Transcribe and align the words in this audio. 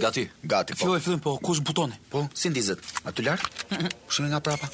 Gati. 0.00 0.24
Gati. 0.42 0.72
Po. 0.74 0.80
Filloj 0.86 1.00
fillim 1.04 1.20
po 1.20 1.36
ku 1.36 1.52
është 1.54 1.62
butoni? 1.66 1.92
Po, 2.12 2.22
si 2.34 2.48
ndizet? 2.50 2.80
Aty 3.04 3.20
lart? 3.26 3.44
Shumë 4.12 4.30
nga 4.32 4.40
prapa. 4.40 4.64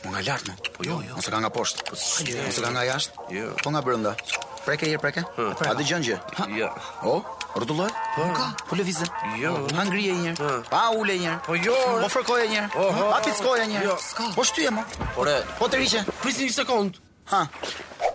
Po 0.00 0.08
nga 0.14 0.22
lart 0.24 0.48
më. 0.48 0.54
Po 0.76 0.80
jo, 0.86 0.96
jo. 1.04 1.18
Ose 1.20 1.28
ka 1.34 1.40
nga 1.44 1.50
poshtë. 1.52 1.84
Po 1.90 1.96
jo. 2.28 2.46
ka 2.64 2.70
nga 2.72 2.82
jashtë? 2.88 3.26
Jo. 3.36 3.50
Po 3.60 3.68
nga 3.74 3.82
brenda. 3.84 4.16
Preke 4.64 4.88
je 4.88 4.96
preke? 5.02 5.26
A 5.68 5.74
dëgjon 5.76 6.06
gjë? 6.06 6.16
Jo. 6.56 6.72
O? 7.04 7.20
Rrotullo? 7.58 7.84
Po. 8.16 8.24
Jo. 8.32 8.48
Po 8.70 8.78
lëvizën. 8.80 9.12
Jo. 9.44 9.52
Ha 9.76 9.84
ngrije 9.90 10.16
një. 10.24 10.32
Pa 10.72 10.86
ule 10.96 11.18
një. 11.20 11.34
Po 11.48 11.52
jo. 11.60 11.76
Po 12.06 12.08
fërkoje 12.16 12.48
një. 12.54 12.64
Pa 12.72 13.20
pickoje 13.28 13.68
një. 13.74 13.84
Jo. 13.90 13.98
Po 14.32 14.46
shtyje 14.48 14.72
më. 14.72 14.88
Po 15.18 15.28
re. 15.28 15.36
Po 15.60 15.68
të 15.68 15.82
rishe. 15.84 16.00
Prisni 16.24 16.48
një 16.48 16.56
sekond. 16.62 16.96
Ha. 17.34 17.44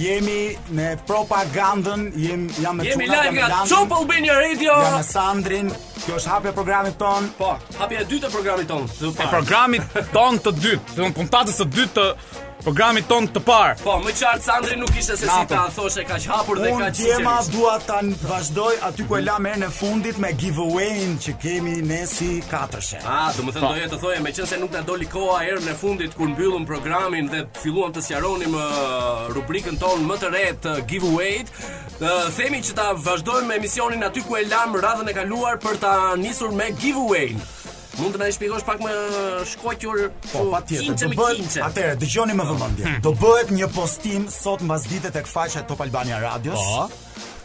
Jemi 0.00 0.38
në 0.78 0.88
propagandën, 1.08 2.06
jem 2.26 2.46
jam 2.62 2.78
me 2.78 2.86
Jemi 2.90 3.08
live 3.10 3.32
nga 3.38 3.62
Top 3.70 3.96
Albania 3.98 4.38
Radio. 4.38 4.78
Jam 4.78 4.98
me 4.98 5.02
Sandrin. 5.08 5.72
Kjo 6.04 6.18
është 6.20 6.32
hapja 6.34 6.52
programit 6.54 6.98
ton. 7.00 7.28
Po, 7.40 7.54
hapja 7.80 8.04
e 8.04 8.08
dytë 8.12 8.30
e 8.30 8.34
programit 8.36 8.70
ton. 8.70 8.86
E 9.10 9.28
programit 9.28 10.00
ton 10.14 10.38
të 10.46 10.54
dytë, 10.60 10.94
domthonë 10.98 11.18
puntatës 11.22 11.62
së 11.62 11.70
dytë 11.76 11.92
të 11.98 12.10
Programit 12.64 13.04
ton 13.10 13.26
të 13.28 13.40
par 13.44 13.74
Po, 13.76 13.98
më 14.00 14.12
qartë 14.16 14.44
Sandri 14.46 14.76
nuk 14.80 14.94
ishte 14.96 15.18
se 15.20 15.26
Nato. 15.28 15.42
si 15.42 15.52
ta 15.52 15.62
thoshe 15.74 16.04
Ka 16.08 16.16
që 16.22 16.30
hapur 16.32 16.56
dhe 16.62 16.70
Unë 16.72 16.86
ka 16.86 16.92
që 16.92 16.92
që 16.96 17.08
që 18.58 18.68
aty 18.88 19.04
ku 19.08 19.16
e 19.18 19.20
la 19.26 19.34
që 19.44 19.56
në 19.62 19.68
fundit 19.78 20.16
me 20.22 20.30
giveaway-in 20.42 21.18
që 21.20 21.34
kemi 21.42 21.74
që 21.84 22.60
që 22.72 22.80
që 22.88 23.00
Ah, 23.14 23.28
do 23.36 23.44
të 23.44 23.60
që 23.60 23.74
që 23.80 23.88
të 23.94 23.98
që 24.08 24.20
meqense 24.26 24.60
nuk 24.62 24.72
na 24.72 24.80
doli 24.80 25.06
koha 25.14 25.42
herën 25.44 25.68
e 25.68 25.74
fundit 25.82 26.16
kur 26.16 26.30
mbyllëm 26.32 26.64
programin 26.66 27.28
dhe 27.32 27.44
filluam 27.60 27.92
të 27.92 28.00
që 28.06 28.22
rubrikën 29.36 29.76
që 29.82 29.92
më 30.08 30.16
të 30.22 30.30
re 30.36 30.46
të 30.64 30.72
giveaway 30.88 31.36
të 32.00 32.14
themi 32.38 32.62
që 32.64 32.72
ta 32.80 32.86
vazhdojmë 33.04 33.50
që 33.52 33.58
emisionin 33.60 34.08
aty 34.08 34.24
ku 34.24 34.36
e 34.40 34.44
që 34.48 34.80
radhën 34.86 35.08
e 35.10 35.14
kaluar 35.18 35.60
për 35.60 35.76
ta 35.84 35.92
nisur 36.16 36.48
me 36.56 36.70
giveaway 36.80 37.34
që 37.36 37.63
Mund 38.00 38.16
të 38.16 38.20
na 38.20 38.28
shpjegosh 38.34 38.64
pak 38.66 38.80
më 38.82 38.94
shkoqur 39.54 40.06
po, 40.32 40.44
patjetër. 40.54 40.96
Do 40.98 41.12
bëhet. 41.14 41.58
Atëherë 41.68 41.98
dëgjoni 42.02 42.34
me 42.38 42.46
vëmendje. 42.48 42.88
Hmm. 42.88 43.02
Do 43.04 43.12
bëhet 43.20 43.52
një 43.54 43.68
postim 43.74 44.26
sot 44.34 44.64
mbas 44.66 44.86
dite 44.90 45.12
tek 45.14 45.28
faqja 45.30 45.62
Top 45.68 45.84
Albania 45.84 46.18
Radios. 46.24 46.64
Po. 46.64 46.88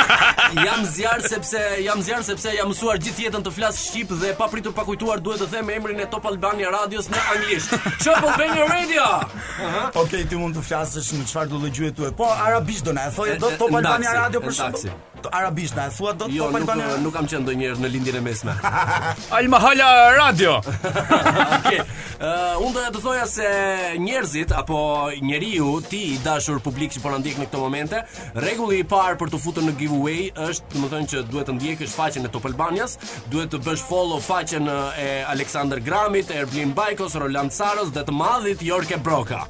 Jam 0.66 0.84
zjarr 0.92 1.22
sepse 1.26 1.62
jam 1.82 2.00
zjarr 2.04 2.22
sepse 2.24 2.52
jam 2.54 2.68
mësuar 2.70 3.00
gjithë 3.02 3.26
jetën 3.26 3.42
të 3.44 3.50
flas 3.52 3.80
shqip 3.88 4.12
dhe 4.20 4.30
pa 4.38 4.46
pritur 4.50 4.72
pa 4.74 4.84
kujtuar 4.86 5.18
duhet 5.24 5.40
të 5.42 5.48
them 5.50 5.70
emrin 5.74 5.98
e 6.00 6.06
Top 6.12 6.24
Albania 6.30 6.70
Radios 6.72 7.08
në 7.12 7.18
anglisht. 7.34 7.72
Top 8.04 8.24
Albania 8.30 8.66
Radio. 8.70 9.06
Okej, 10.00 10.24
ti 10.30 10.38
mund 10.38 10.56
të 10.56 10.62
flasësh 10.68 11.10
në 11.18 11.26
çfarë 11.30 11.50
do 11.52 11.60
lëgjuet 11.64 11.98
të 11.98 12.08
e 12.08 12.12
po 12.18 12.28
arabisht 12.30 12.86
do 12.86 12.94
na 12.96 13.08
thoje 13.18 13.36
do 13.40 13.48
të 13.52 13.56
Top 13.62 13.76
Albania 13.78 14.12
Radio 14.20 14.42
për 14.44 14.88
të 15.24 15.30
arabisht 15.32 15.74
na 15.78 15.86
e 15.88 15.92
thua 15.96 16.12
do 16.12 16.26
jo, 16.30 16.44
Top 16.46 16.58
Albania 16.58 16.88
Jo, 16.92 16.96
nuk 17.02 17.14
kam 17.16 17.26
qenë 17.30 17.42
ndonjëherë 17.46 17.80
në 17.82 17.88
lindjen 17.94 18.18
e 18.18 18.22
mesme. 18.26 18.54
Al 19.36 19.48
Mahala 19.54 19.90
Radio. 20.18 20.58
Okej. 20.60 21.46
Okay. 21.66 21.80
Uh, 22.22 22.60
unë 22.62 22.72
doja 22.76 22.90
të 22.94 23.00
thoja 23.02 23.24
se 23.28 23.46
njerëzit 24.00 24.52
apo 24.54 24.76
njeriu, 25.22 25.80
ti 25.90 25.98
i 26.12 26.18
dashur 26.22 26.60
publik 26.62 26.92
që 26.94 27.00
po 27.02 27.10
na 27.10 27.18
ndjek 27.18 27.40
në 27.40 27.46
këto 27.48 27.58
momente, 27.60 28.02
rregulli 28.38 28.78
i 28.80 28.86
parë 28.86 29.16
për 29.18 29.32
të 29.32 29.40
futur 29.42 29.66
në 29.66 29.74
giveaway 29.80 30.28
është, 30.46 30.76
të 30.76 30.92
thonë 30.92 31.10
që 31.12 31.24
duhet 31.32 31.50
të 31.50 31.56
ndjekësh 31.58 31.96
faqen 31.98 32.28
e 32.28 32.32
Top 32.36 32.46
Albanias, 32.50 32.94
duhet 33.32 33.50
të 33.56 33.60
bësh 33.66 33.84
follow 33.90 34.22
faqen 34.22 34.70
eh, 34.70 35.02
e 35.02 35.18
Alexander 35.34 35.82
Gramit, 35.90 36.30
Erblin 36.30 36.74
Bajkos, 36.76 37.18
Roland 37.22 37.54
Saros 37.56 37.90
dhe 37.96 38.06
të 38.06 38.14
madhit 38.22 38.62
Jorke 38.70 38.98
Broka. 39.02 39.42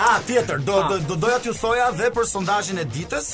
Ah, 0.05 0.19
tjetër, 0.27 0.61
do 0.67 0.77
do, 0.91 0.99
do 1.09 1.17
doja 1.25 1.39
t'ju 1.41 1.55
thoja 1.57 1.89
dhe 1.97 2.11
për 2.13 2.27
sondazhin 2.29 2.79
e 2.81 2.85
ditës, 2.93 3.31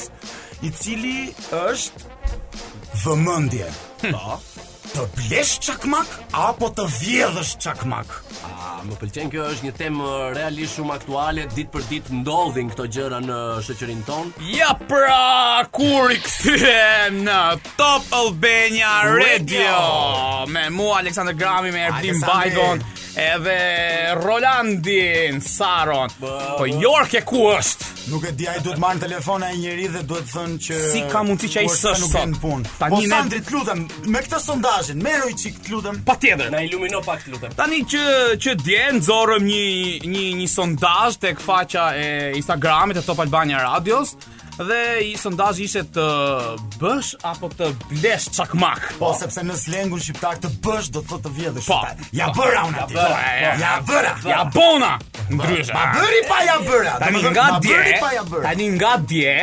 i 0.63 0.71
cili 0.79 1.15
është 1.61 2.93
vëmendje. 3.03 3.67
Po 4.07 4.37
të 4.91 5.03
blesh 5.15 5.53
çakmak 5.63 6.07
apo 6.35 6.67
të 6.75 6.83
vjedhësh 6.97 7.51
çakmak? 7.63 8.11
A 8.43 8.71
më 8.87 8.97
pëlqen 8.99 9.29
kjo 9.31 9.45
është 9.53 9.67
një 9.69 9.73
temë 9.77 10.15
realisht 10.35 10.75
shumë 10.79 10.95
aktuale, 10.97 11.45
ditë 11.55 11.71
për 11.75 11.85
ditë 11.91 12.17
ndodhin 12.19 12.71
këto 12.73 12.89
gjëra 12.97 13.21
në 13.23 13.37
shoqërinë 13.67 14.05
tonë. 14.09 14.47
Ja 14.57 14.71
pra, 14.81 15.63
kur 15.71 16.11
i 16.11 16.17
kthehem 16.25 17.21
në 17.27 17.39
Top 17.79 18.11
Albania 18.19 18.95
Radio 19.13 20.47
me 20.51 20.67
mua 20.75 20.99
Aleksandr 21.05 21.37
Grami 21.39 21.71
me 21.75 21.85
Erdin 21.87 22.19
Bajgon 22.25 22.83
edhe 23.21 23.55
Rolandin 24.23 25.39
Saron. 25.43 26.11
Po 26.19 26.67
Jorke 26.67 27.23
ku 27.27 27.45
është? 27.53 27.87
Nuk 28.11 28.23
e 28.25 28.31
di 28.33 28.47
ai 28.49 28.57
duhet 28.65 28.79
marr 28.81 28.97
telefona 28.99 29.51
e 29.53 29.57
njëri 29.61 29.85
dhe 29.93 29.99
duhet 30.09 30.25
thënë 30.31 30.55
që 30.65 30.77
Si 30.89 31.03
ka 31.11 31.21
mundësi 31.23 31.51
që 31.53 31.59
ai 31.61 31.67
po 31.69 31.75
s'është 31.77 32.23
në 32.31 32.39
punë? 32.41 32.71
Tani 32.79 32.95
po, 32.95 33.01
ne 33.03 33.11
Sandrit 33.11 33.51
lutem 33.53 33.83
me 34.15 34.21
këtë 34.25 34.39
sondazh 34.41 34.80
mesazhin. 34.87 35.01
Merroj 35.03 35.35
çik 35.35 35.57
të 35.61 35.71
lutem. 35.71 35.99
Patjetër. 36.05 36.51
Na 36.53 36.61
ilumino 36.65 37.01
pak 37.05 37.23
të 37.25 37.33
lutem. 37.35 37.51
Tani 37.55 37.83
që 37.85 38.03
që 38.41 38.55
dje 38.65 38.87
nxorëm 38.97 39.43
një 39.45 40.05
një 40.11 40.25
një 40.41 40.47
sondazh 40.51 41.19
tek 41.21 41.39
faqja 41.41 41.91
e 42.01 42.07
Instagramit 42.39 42.97
e 42.97 43.01
Top 43.05 43.19
Albania 43.19 43.61
Radios, 43.65 44.15
Dhe 44.63 45.01
i 45.09 45.13
sondazhi 45.17 45.65
ishte 45.65 45.81
të 45.95 46.03
bësh 46.81 47.07
apo 47.25 47.47
të 47.57 47.69
blesh 47.89 48.27
çakmak. 48.35 48.91
Po 49.01 49.09
sepse 49.17 49.41
në 49.47 49.55
slengun 49.57 50.01
shqiptar 50.03 50.37
të 50.43 50.51
bësh 50.61 50.91
do 50.93 51.01
të 51.01 51.09
thotë 51.09 51.23
të 51.25 51.31
vjedhë 51.37 51.63
po. 51.63 51.63
shqiptar. 51.63 51.95
Po, 51.97 52.17
ja 52.19 52.27
bëra 52.37 52.61
unë 52.69 52.81
atë. 52.83 53.07
Ja 53.61 53.71
bëra. 53.89 54.11
Ja 54.29 54.43
bona. 54.53 54.91
Ndryshe. 55.31 55.73
Pa 55.73 55.87
bëri 55.95 56.21
pa 56.29 56.39
ja 56.45 56.59
bëra. 56.67 56.93
Tani 57.01 57.23
nga 57.31 57.47
dje. 57.65 57.97
Tani 58.29 58.69
nga 58.75 58.93
dje, 59.01 59.35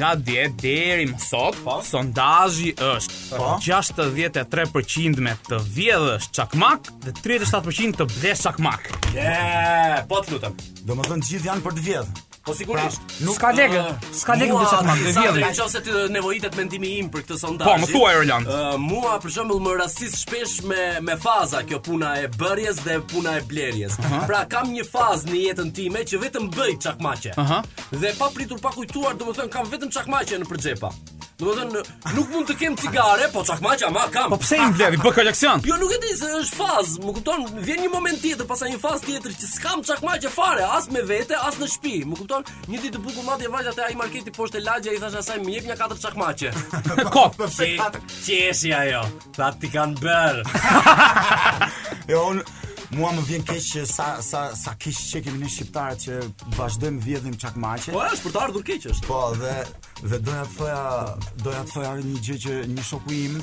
nga 0.00 0.10
dje 0.26 0.48
deri 0.62 1.06
më 1.12 1.22
sot, 1.22 1.60
po. 1.64 1.78
sondazhi 1.86 2.74
është 2.74 3.40
63% 3.62 4.74
po. 4.74 4.80
me 5.22 5.36
të 5.48 5.62
vjedhësh 5.78 6.30
çakmak 6.34 6.90
dhe 7.06 7.14
37% 7.22 7.94
të 8.02 8.10
blesh 8.18 8.42
çakmak. 8.42 8.90
Je, 9.14 10.04
po 10.10 10.18
të 10.22 10.34
lutem. 10.34 10.58
Domethënë 10.88 11.28
gjithë 11.30 11.52
janë 11.52 11.62
për 11.62 11.78
të 11.78 11.84
vjedhur. 11.90 12.24
Po 12.44 12.52
sigurisht. 12.54 13.00
Pra, 13.00 13.24
nuk 13.24 13.38
ka 13.40 13.50
degë 13.56 13.82
s'ka 14.20 14.34
lekë 14.36 14.56
të 14.58 14.64
çfarë 14.68 14.84
mande 14.88 15.12
Në 15.14 15.52
qoftë 15.58 15.80
të 15.88 15.94
nevojitet 16.12 16.58
mendimi 16.58 16.90
im 17.00 17.08
për 17.14 17.24
këtë 17.24 17.38
sondazh. 17.40 17.70
Po, 17.70 17.76
më 17.84 17.88
thuaj 17.92 18.18
Erland. 18.18 18.50
Uh, 18.50 18.74
mua 18.84 19.14
për 19.22 19.32
shembull 19.38 19.62
më 19.64 19.76
rastis 19.78 20.18
shpesh 20.20 20.58
me 20.68 20.82
me 21.06 21.16
faza 21.24 21.62
kjo 21.64 21.80
puna 21.86 22.10
e 22.20 22.28
bërjes 22.36 22.82
dhe 22.84 22.98
puna 23.14 23.38
e 23.40 23.46
blerjes. 23.48 23.96
Uh 23.96 24.10
-huh. 24.12 24.26
Pra 24.28 24.42
kam 24.44 24.74
një 24.76 24.84
fazë 24.92 25.32
në 25.32 25.38
jetën 25.46 25.72
time 25.80 26.04
që 26.10 26.20
vetëm 26.26 26.50
bëj 26.58 26.72
çakmaqe. 26.84 27.32
Uh 27.40 27.48
-huh. 27.50 27.64
Dhe 28.02 28.12
pa 28.18 28.28
pritur 28.34 28.60
pa 28.60 28.70
kujtuar, 28.76 29.16
domethënë 29.20 29.48
kam 29.56 29.66
vetëm 29.72 29.90
çakmaqe 29.96 30.36
në 30.38 30.44
përxhepa. 30.50 30.90
Do 31.38 31.50
të 31.56 31.64
nuk 32.14 32.28
mund 32.30 32.46
të 32.46 32.54
kem 32.60 32.76
cigare, 32.78 33.26
po 33.34 33.40
çakmaç 33.46 33.82
ama 33.88 34.04
kam. 34.14 34.28
Po 34.30 34.36
pse 34.38 34.58
i 34.62 34.66
mbledh, 34.70 35.00
bë 35.02 35.10
koleksion? 35.16 35.64
Jo, 35.66 35.74
nuk 35.80 35.90
e 35.96 35.98
di, 36.04 36.12
është 36.14 36.54
fazë, 36.54 37.00
më 37.02 37.14
kupton? 37.16 37.42
Vjen 37.66 37.80
një 37.82 37.90
moment 37.90 38.20
tjetër, 38.22 38.46
pastaj 38.46 38.70
një 38.70 38.78
fazë 38.78 39.08
tjetër 39.08 39.34
që 39.42 39.50
s'kam 39.50 39.82
çakmaç 39.88 40.28
e 40.28 40.32
fare, 40.34 40.68
as 40.78 40.86
me 40.94 41.02
vete, 41.08 41.34
as 41.34 41.58
në 41.58 41.68
shtëpi, 41.72 42.04
më 42.12 42.18
kupton? 42.20 42.46
Një 42.70 42.82
ditë 42.86 43.00
buku 43.02 43.26
madje 43.26 43.50
vajza 43.50 43.74
te 43.74 43.86
ai 43.88 43.98
marketi 43.98 44.34
poshtë 44.36 44.62
lagja 44.62 44.94
i 44.94 45.00
thash 45.02 45.18
asaj 45.24 45.40
më 45.42 45.56
jep 45.56 45.68
një 45.72 45.78
katër 45.82 46.02
çakmaçe. 46.06 46.52
Ko, 47.16 47.26
po 47.34 47.48
pse 47.50 47.72
katër? 47.80 48.06
Qesi 48.28 48.74
ajo. 48.78 49.02
Ta 49.34 49.50
ti 49.58 49.72
kanë 49.74 50.04
bër. 50.06 50.44
jo, 52.14 52.22
unë 52.30 52.46
Mua 52.92 53.10
më 53.16 53.24
vjen 53.28 53.44
keq 53.48 53.60
që 53.72 53.82
sa 53.88 54.06
sa 54.24 54.42
sa 54.58 54.74
kish 54.80 54.98
që 55.12 55.22
kemi 55.24 55.38
ne 55.42 55.48
shqiptarët 55.48 56.02
që 56.04 56.18
vazhdojmë 56.58 57.00
vjedhim 57.04 57.36
çakmaqe. 57.40 57.94
Po 57.96 58.02
është 58.04 58.24
për 58.26 58.34
të 58.36 58.42
ardhur 58.44 58.66
keq 58.68 58.86
është. 58.92 59.06
Po 59.08 59.20
dhe 59.40 59.54
dhe 60.10 60.18
doja 60.20 60.44
të 60.44 60.56
thoja 60.56 60.82
doja 61.44 61.62
të 61.64 61.72
thoja 61.72 61.94
një 62.04 62.22
gjë 62.26 62.38
që 62.44 62.56
një 62.74 62.84
shoku 62.90 63.16
im 63.24 63.38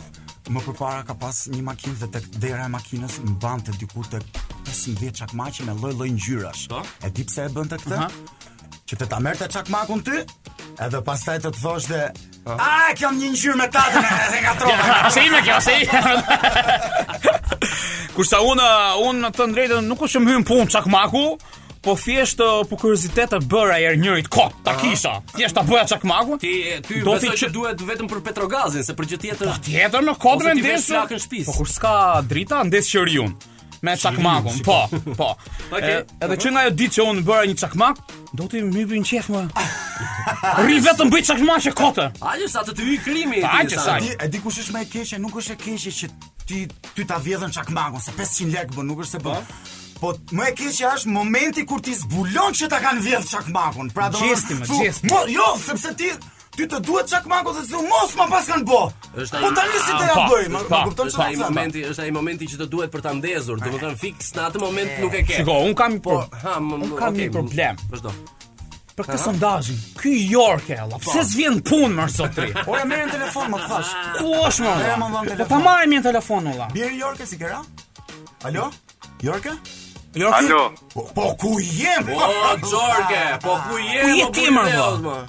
më 0.53 0.63
përpara 0.65 1.01
ka 1.07 1.15
pas 1.21 1.41
një 1.53 1.61
makinë 1.67 1.97
dhe 2.03 2.09
tek 2.17 2.29
dera 2.43 2.65
e 2.67 2.71
makinës 2.75 3.17
mbante 3.31 3.75
diku 3.81 4.05
tek 4.13 4.41
15 4.69 5.11
çakmaqe 5.23 5.65
me 5.67 5.75
lloj-lloj 5.81 6.11
ngjyrash. 6.17 6.67
Po. 6.71 6.83
E 7.05 7.09
di 7.09 7.25
pse 7.27 7.47
e 7.49 7.53
bënte 7.55 7.79
këtë? 7.81 7.97
Uh 7.97 8.07
-huh. 8.07 8.11
Që 8.87 8.95
të 8.99 9.05
ta 9.07 9.19
merrte 9.19 9.47
çakmakun 9.47 9.99
ty, 10.05 10.17
edhe 10.85 10.99
pastaj 11.09 11.37
të 11.39 11.49
të 11.53 11.59
thoshte 11.61 12.01
Po. 12.43 12.55
A, 12.57 12.89
kam 12.97 13.17
një 13.21 13.29
njërë 13.37 13.57
me 13.59 13.65
të 13.69 13.81
e 13.85 14.01
dhe 14.01 14.39
nga 14.41 14.53
Si 14.57 15.11
Se 15.13 15.23
ime 15.27 15.41
kjo, 15.45 15.59
se 15.61 15.75
ime 15.83 17.41
Kushta 18.15 18.39
unë, 18.41 18.69
unë 19.05 19.29
të 19.37 19.45
ndrejtë, 19.51 19.77
nuk 19.85 20.01
është 20.07 20.21
më 20.23 20.33
hymë 20.33 20.47
punë 20.49 20.73
qak 20.73 20.87
maku 20.89 21.21
Po 21.85 21.93
thjesht 22.01 22.41
po 22.69 22.79
kuriozitet 22.81 23.29
të 23.35 23.43
bëra 23.51 23.77
er 23.85 23.95
njërit 23.97 24.27
kot, 24.29 24.53
ta 24.61 24.75
ah. 24.75 24.75
kisha. 24.77 25.13
Thjesht 25.33 25.55
ta 25.57 25.63
bëja 25.65 25.87
çak 25.89 26.03
magun. 26.05 26.37
Ti 26.37 26.51
ty 26.85 26.99
do 27.01 27.15
besoj 27.17 27.33
që 27.41 27.49
duhet 27.55 27.81
vetëm 27.87 28.05
për 28.11 28.19
petrogazin, 28.27 28.85
se 28.85 28.93
për 28.93 29.09
që 29.09 29.17
tjetër. 29.23 29.49
Po 29.49 29.63
tjetër 29.65 30.05
në 30.05 30.13
kod 30.21 30.45
me 30.45 30.53
ndesh. 30.59 30.85
Po 31.49 31.55
kur 31.57 31.65
s'ka 31.73 31.95
drita, 32.29 32.61
ndesh 32.69 32.91
qëriun 32.93 33.33
me 33.81 33.97
çakmakun. 33.97 34.57
Po, 34.63 34.89
po. 35.17 35.37
Okej. 35.71 36.03
Edhe 36.21 36.35
që 36.37 36.49
nga 36.53 36.65
ajo 36.65 36.73
ditë 36.77 36.97
që 36.97 37.05
unë 37.09 37.23
bëra 37.25 37.47
një 37.49 37.55
çakmak, 37.61 38.01
do 38.37 38.47
të 38.49 38.61
më 38.69 38.85
bëjnë 38.91 39.09
qef 39.09 39.29
më. 39.33 39.41
Rri 40.61 40.77
vetëm 40.85 41.11
bëj 41.13 41.23
çakmak 41.31 41.65
e 41.67 41.73
kotë. 41.81 42.07
Ajë 42.31 42.49
sa 42.53 42.63
të 42.67 42.77
hyj 42.77 42.99
krimi. 43.05 43.41
Hajde 43.43 43.77
sa. 43.81 43.97
E 43.99 44.29
di 44.29 44.41
kush 44.43 44.61
është 44.63 44.75
më 44.75 44.83
e 44.85 44.89
keqë, 44.95 45.21
nuk 45.23 45.37
është 45.41 45.57
e 45.57 45.61
keqë 45.65 45.93
që 46.01 46.09
ti 46.47 46.59
ty 46.95 47.07
ta 47.09 47.17
vjedhën 47.21 47.51
çakmakun 47.57 48.01
se 48.03 48.13
500 48.17 48.53
lekë 48.55 48.77
bën, 48.77 48.91
nuk 48.91 49.01
është 49.05 49.17
se 49.17 49.23
bën. 49.25 49.47
Po, 50.01 50.13
po 50.13 50.35
më 50.37 50.51
e 50.51 50.55
keqja 50.61 50.93
është 50.97 51.13
momenti 51.15 51.65
kur 51.65 51.81
ti 51.81 51.97
zbulon 51.97 52.53
që 52.59 52.69
ta 52.69 52.79
kanë 52.85 53.01
vjedhur 53.07 53.29
çakmakun. 53.33 53.89
Pra 53.97 54.11
do 54.13 54.21
të 54.21 54.61
thotë, 54.69 55.25
jo, 55.33 55.49
sepse 55.65 55.93
ti 55.97 56.13
ti 56.55 56.65
të 56.67 56.79
duhet 56.83 57.07
çakmako 57.09 57.53
dhe 57.55 57.63
thon 57.69 57.85
mos 57.89 58.11
ma 58.19 58.25
pas 58.31 58.49
kanë 58.51 58.65
bë. 58.67 58.81
Është 59.23 59.37
ai. 59.39 59.41
Po 59.45 59.51
tani 59.55 59.77
si 59.79 59.87
të 59.87 59.95
ah, 59.95 60.09
ja 60.09 60.25
bëj? 60.31 60.45
Ma 60.51 60.81
kupton 60.83 61.11
çfarë? 61.11 61.31
Ai 61.31 61.37
momenti, 61.39 61.83
është 61.87 62.03
ai 62.03 62.11
momenti 62.15 62.47
që 62.51 62.59
të 62.61 62.67
duhet 62.73 62.91
për 62.91 63.03
ta 63.05 63.13
ndezur, 63.15 63.61
domethënë 63.63 63.99
fiks 64.01 64.33
në 64.35 64.43
atë 64.49 64.61
moment 64.63 64.97
nuk 65.05 65.15
e 65.17 65.21
ke. 65.29 65.37
Shiko, 65.39 65.55
un 65.69 65.75
kam 65.81 65.95
po, 66.03 66.17
ha, 66.43 66.55
un 66.59 66.95
kam 66.99 67.15
një 67.17 67.29
problem. 67.37 67.79
Vazhdo. 67.95 68.11
Për 68.91 69.07
këtë 69.07 69.19
sondazhin, 69.23 69.77
ky 70.01 70.11
York 70.29 70.67
e 70.69 70.79
alla. 70.83 70.97
Po. 70.99 71.07
Pse 71.13 71.23
s'vjen 71.31 71.61
punë 71.65 71.93
më 71.95 72.07
sot 72.11 72.35
tri? 72.35 72.49
Po 72.65 72.75
e 72.75 72.81
merr 72.89 73.07
në 73.07 73.13
telefon 73.15 73.47
më 73.53 73.59
thash. 73.69 73.91
Ku 74.17 74.33
është 74.47 74.65
më? 74.67 75.11
Po 75.39 75.47
ta 75.53 75.61
marrë 75.63 75.87
mi 75.93 76.01
në 76.01 76.05
telefon 76.09 76.51
ulla. 76.51 76.67
Bjerë 76.75 76.97
York 76.99 77.23
e 77.23 77.29
sigara? 77.31 77.61
Alo? 78.51 78.67
York? 79.23 79.47
York? 80.19 80.41
Alo. 80.41 80.61
Po, 80.91 81.07
po 81.15 81.31
ku 81.39 81.53
je? 81.63 81.95
Po 82.11 82.31
Jorge, 82.75 83.23
po 83.47 83.55
ku 83.69 83.79
je? 83.87 84.25
Po 84.27 84.31
ku 84.35 84.43
je 84.43 84.57
më? 84.59 85.21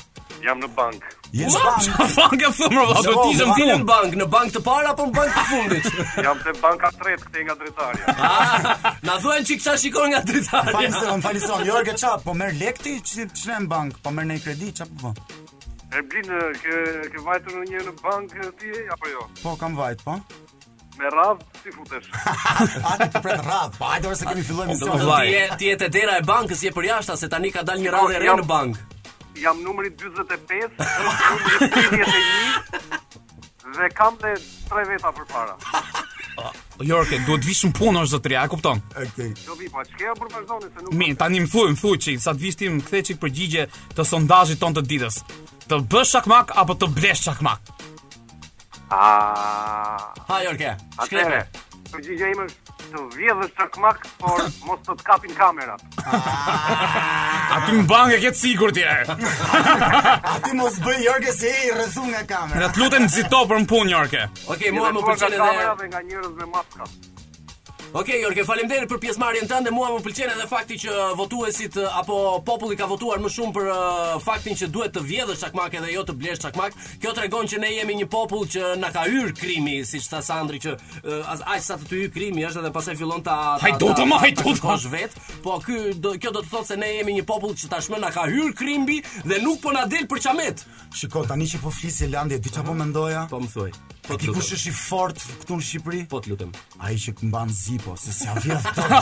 Jam 0.43 0.59
në 0.59 0.69
bankë. 0.75 1.12
Jesë 1.33 1.61
bank. 1.65 1.85
Sa 1.89 2.07
bankë 2.17 2.49
thumë 2.59 2.77
rrobat? 2.77 3.07
Do 3.07 3.69
në 3.73 3.83
bank, 3.91 4.17
në 4.21 4.27
bank 4.33 4.53
të 4.53 4.61
parë 4.67 4.91
apo 4.91 5.07
në 5.09 5.13
bank 5.17 5.37
të 5.37 5.45
fundit? 5.49 6.01
Jam 6.27 6.43
te 6.45 6.53
banka 6.61 6.91
tretë 7.01 7.23
këthe 7.25 7.45
nga 7.47 7.55
dritaria. 7.63 8.15
Ah, 8.21 8.87
na 9.09 9.15
thuan 9.23 9.47
çik 9.49 9.63
çfarë 9.65 9.81
shikon 9.81 10.13
nga 10.13 10.21
dritaria. 10.29 10.75
Falë 10.77 11.17
më 11.17 11.27
falison 11.27 11.55
son. 11.55 11.65
Jorge 11.71 11.95
çap, 12.05 12.25
po 12.27 12.35
merr 12.37 12.59
lekti 12.61 12.99
që 13.01 13.29
çnë 13.33 13.59
në 13.65 13.71
bank, 13.73 13.97
po 14.05 14.13
merr 14.13 14.29
në 14.35 14.39
kredi 14.45 14.71
çap 14.77 14.93
po. 15.01 15.15
E 15.93 16.05
blin 16.11 16.31
që 16.37 16.85
që 17.15 17.27
vajtur 17.31 17.59
në 17.63 17.69
një 17.73 17.83
në 17.89 17.97
bank 18.05 18.37
ti 18.61 18.77
apo 18.93 19.15
jo? 19.17 19.25
Po 19.41 19.57
kam 19.63 19.81
vajt, 19.81 20.05
po. 20.05 20.19
Me 21.01 21.09
radh 21.09 21.41
si 21.63 21.73
futesh? 21.73 22.11
Ani 22.93 23.07
të 23.15 23.23
pret 23.25 23.47
radh, 23.47 23.79
po 23.79 23.89
ajdo 23.95 24.13
se 24.21 24.29
kemi 24.29 24.45
filluar 24.45 24.69
po, 24.77 25.03
me. 25.09 25.23
Ti 25.25 25.37
je 25.41 25.49
ti 25.63 25.73
je 25.73 25.79
te 25.81 25.89
dera 25.97 26.21
e 26.21 26.29
bankës, 26.29 26.67
je 26.69 26.75
për 26.77 26.91
jashtë 26.93 27.17
se 27.25 27.33
tani 27.33 27.55
ka 27.57 27.65
dalë 27.65 27.87
një 27.89 27.95
radhë 27.97 28.19
e 28.21 28.27
re 28.27 28.37
në 28.43 28.51
bank 28.57 28.83
jam 29.41 29.57
numri 29.63 29.91
25, 29.91 30.11
numri 30.21 31.71
31, 31.71 32.05
dhe 33.77 33.89
kam 33.95 34.15
dhe 34.21 34.35
tre 34.69 34.83
veta 34.89 35.13
për 35.13 35.29
para. 35.31 35.55
Uh, 36.33 36.49
ah, 36.49 36.61
Jorke, 36.81 37.19
jo, 37.29 37.37
të 37.39 37.49
vishë 37.49 37.71
në 37.71 37.77
punë, 37.77 38.03
është 38.07 38.17
dhe 38.19 38.27
të 38.31 38.37
e 38.43 38.45
kupton? 38.53 38.83
Okej. 38.91 39.09
Okay. 39.09 39.31
Do 39.41 39.49
jo, 39.51 39.57
vi, 39.61 39.69
pa, 39.73 39.85
që 39.89 39.99
keja 40.01 40.15
për 40.21 40.31
se 40.33 40.85
nuk... 40.85 40.93
Mi, 41.01 41.11
ta 41.21 41.29
një 41.33 41.43
më 41.47 41.51
thuj, 41.53 41.67
më 41.75 41.81
thuj, 41.85 41.97
që 42.07 42.13
i 42.15 42.19
sa 42.25 42.35
të 42.37 42.45
vishë 42.47 42.61
tim 42.63 42.79
këthe 42.85 43.03
që 43.09 43.19
përgjigje 43.25 43.67
të 43.97 44.07
sondajit 44.13 44.61
ton 44.63 44.77
të 44.77 44.85
ditës. 44.91 45.21
Të 45.69 45.81
bësh 45.93 46.15
shakmak, 46.17 46.55
apo 46.63 46.79
të 46.83 46.93
blesh 46.97 47.25
shakmak? 47.27 47.75
Aaaa... 48.93 50.09
Ha, 50.29 50.41
Jorke, 50.49 50.73
shkrepe 51.07 51.45
përgjigja 51.93 52.29
ime 52.33 52.45
është 52.47 52.77
të 52.85 53.03
vjedhë 53.19 53.49
shakmak, 53.59 54.01
por 54.23 54.43
mos 54.67 54.83
të 54.87 54.95
ah. 54.95 54.99
të 55.01 55.07
kapin 55.11 55.37
kamerat. 55.37 55.85
A 56.05 57.61
ti 57.67 57.77
më 57.79 57.85
bangë 57.93 58.19
e 58.19 58.23
këtë 58.25 58.41
sigur 58.41 58.75
tjerë. 58.79 59.15
A 59.15 60.41
ti 60.47 60.57
mos 60.59 60.81
bëj 60.87 61.01
njërke 61.05 61.37
se 61.39 61.53
e 61.53 61.61
i 61.69 61.75
rëthu 61.79 62.07
nga 62.09 62.25
kamera. 62.35 62.65
Në 62.67 62.73
të 62.75 62.85
lutem 62.85 63.09
zito 63.17 63.45
për 63.53 63.69
punë 63.75 63.91
njërke. 63.93 64.27
Okej, 64.29 64.53
okay, 64.57 64.75
mua 64.81 64.93
më 64.99 65.07
përgjene 65.13 65.41
dhe... 65.41 65.89
Nga 65.93 66.07
njërës 66.11 66.37
me 66.41 66.51
maskat. 66.57 67.11
Okej, 67.93 68.23
okay, 68.23 68.23
Jorge, 68.25 68.43
faleminderit 68.49 68.89
për 68.89 69.01
pjesëmarrjen 69.03 69.49
tënde. 69.51 69.71
Mua 69.77 69.91
më 69.93 69.99
pëlqen 70.07 70.31
edhe 70.33 70.47
fakti 70.49 70.79
që 70.81 70.93
uh, 70.97 71.03
votuesit 71.19 71.75
uh, 71.77 71.91
apo 72.01 72.17
populli 72.41 72.73
ka 72.81 72.87
votuar 72.89 73.21
më 73.21 73.29
shumë 73.35 73.53
për 73.53 73.67
uh, 73.69 74.15
faktin 74.25 74.57
që 74.57 74.69
duhet 74.73 74.95
të 74.95 75.03
vjedhësh 75.11 75.43
çakmak 75.43 75.77
edhe 75.77 75.91
jo 75.93 76.01
të 76.09 76.15
blesh 76.17 76.41
çakmak. 76.41 76.73
Kjo 77.05 77.13
tregon 77.19 77.51
që 77.53 77.61
ne 77.61 77.69
jemi 77.75 77.99
një 78.01 78.09
popull 78.17 78.49
që 78.49 78.73
na 78.81 78.89
ka 78.97 79.05
hyr 79.11 79.35
krimi, 79.37 79.83
siç 79.85 80.09
ta 80.09 80.23
Sandri 80.25 80.63
që 80.65 80.73
uh, 80.73 81.29
aq 81.37 81.61
sa 81.69 81.77
të 81.83 81.91
të 81.93 82.01
hyr 82.01 82.15
krimi 82.17 82.47
është 82.49 82.63
edhe 82.65 82.73
pasaj 82.81 82.97
fillon 82.97 83.27
ta 83.29 83.37
Hajdu 83.61 83.93
të 84.01 84.09
më, 84.09 84.23
hajdu 84.25 84.49
të 84.49 84.57
kosh 84.65 84.89
vet. 84.97 85.21
Po 85.45 85.61
ky 85.61 85.83
do, 86.01 86.17
kjo 86.17 86.33
do 86.41 86.41
të 86.47 86.53
thotë 86.57 86.71
se 86.73 86.81
ne 86.81 86.95
jemi 86.97 87.19
një 87.21 87.29
popull 87.29 87.53
që 87.61 87.69
tashmë 87.77 88.01
na 88.07 88.15
ka 88.17 88.25
hyr 88.33 88.57
krimi 88.57 89.03
dhe 89.29 89.43
nuk 89.45 89.61
po 89.67 89.77
na 89.77 89.85
del 89.85 90.09
për 90.09 90.25
çamet. 90.31 90.65
Shikoj 90.97 91.29
tani 91.29 91.45
që 91.53 91.61
po 91.61 91.69
flisë 91.77 92.09
Landi, 92.17 92.41
di 92.41 92.57
çapo 92.57 92.73
mendoja? 92.73 93.29
Po 93.29 93.45
më 93.45 93.53
thuaj. 93.53 93.83
Po 94.03 94.17
ti 94.19 94.27
kush 94.35 94.49
është 94.57 94.67
i 94.67 94.73
fort 94.75 95.19
këtu 95.45 95.57
në 95.61 95.65
Shqipëri? 95.67 95.99
Po 96.11 96.19
të 96.25 96.33
lutem. 96.33 96.49
Ai 96.83 96.97
që 96.99 97.13
mban 97.23 97.51
zipo, 97.55 97.93
se 98.03 98.11
s'ia 98.11 98.33
vjedh 98.35 98.65
dot. 98.75 98.95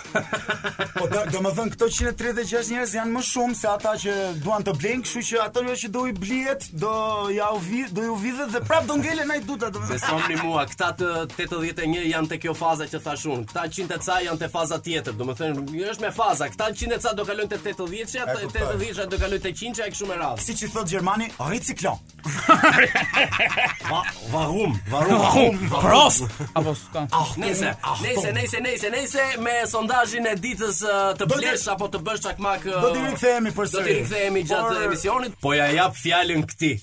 po 0.99 1.05
do 1.15 1.21
të 1.33 1.39
më 1.45 1.51
thon 1.59 1.69
këto 1.75 1.89
136 1.99 2.71
njerëz 2.73 2.93
janë 2.99 3.13
më 3.17 3.23
shumë 3.31 3.55
se 3.59 3.67
ata 3.71 3.93
që 4.05 4.13
duan 4.45 4.63
të 4.67 4.73
blejnë, 4.81 5.03
kështu 5.07 5.23
që 5.31 5.37
ato 5.47 5.63
njerëz 5.67 5.81
jo 5.83 5.89
që 5.89 5.93
do 5.97 6.05
i 6.07 6.13
blihet 6.23 6.61
do 6.85 6.93
ja 7.39 7.49
u 7.57 7.61
vi 7.63 7.87
do 7.95 8.03
ju 8.07 8.15
vi 8.23 8.31
dhe 8.55 8.61
prap 8.69 8.85
do 8.89 8.97
ngelen 9.01 9.31
ai 9.35 9.41
duta 9.43 9.71
domethënë. 9.75 10.01
Besoni 10.19 10.37
mua, 10.45 10.65
këta 10.71 10.89
të 11.01 11.11
81 11.47 12.07
janë 12.13 12.29
te 12.33 12.39
kjo 12.43 12.55
faza 12.55 12.85
që 12.91 12.99
thash 13.05 13.25
unë. 13.35 13.45
Këta 13.51 13.63
100 13.69 13.89
të 13.93 13.97
ca 14.07 14.15
janë 14.27 14.39
te 14.43 14.49
faza 14.53 14.79
tjetër. 14.79 15.13
Domethënë, 15.19 15.67
jo 15.81 15.87
është 15.95 16.05
me 16.07 16.13
faza. 16.15 16.49
Këta 16.53 16.67
100 16.75 16.95
të 16.97 17.01
ca 17.05 17.13
do 17.19 17.25
kalojnë 17.29 17.55
te 17.63 17.73
80-sha, 17.75 18.23
te 18.35 18.47
80-sha 18.49 19.09
do 19.11 19.17
kalojnë 19.23 19.43
te 19.47 19.53
100-sha 19.53 19.85
e 19.89 19.95
kështu 19.95 20.07
me 20.11 20.17
radhë. 20.23 20.43
Siç 20.47 20.63
i 20.65 20.69
thot 20.73 20.89
Gjermani, 20.91 21.27
riciklon. 21.51 21.99
Wa, 23.93 24.01
warum? 24.33 24.73
Warum? 24.93 25.27
Ku 25.33 25.48
prof 25.71 26.21
apo 26.55 26.75
s'ka 26.77 27.05
ah, 27.13 27.27
nëse 27.41 27.71
ah, 27.83 27.95
nëse 28.03 28.15
po. 28.15 28.33
nëse 28.37 28.61
nëse 28.65 28.91
nëse 28.93 29.25
me 29.45 29.57
sondazhin 29.71 30.27
e 30.29 30.35
ditës 30.43 30.83
të 31.21 31.29
blesh 31.33 31.67
apo 31.73 31.89
të 31.93 32.01
bësh 32.07 32.23
çakmak 32.27 32.67
do 32.69 32.93
t'i 32.95 33.05
rikthehemi 33.07 33.53
përsëri 33.57 33.81
do 33.81 33.89
t'i 33.89 33.97
rikthehemi 34.03 34.45
gjatë 34.51 34.83
emisionit 34.89 35.39
po 35.45 35.55
ja 35.59 35.71
jap 35.75 35.99
fjalën 36.01 36.45
këtij 36.53 36.79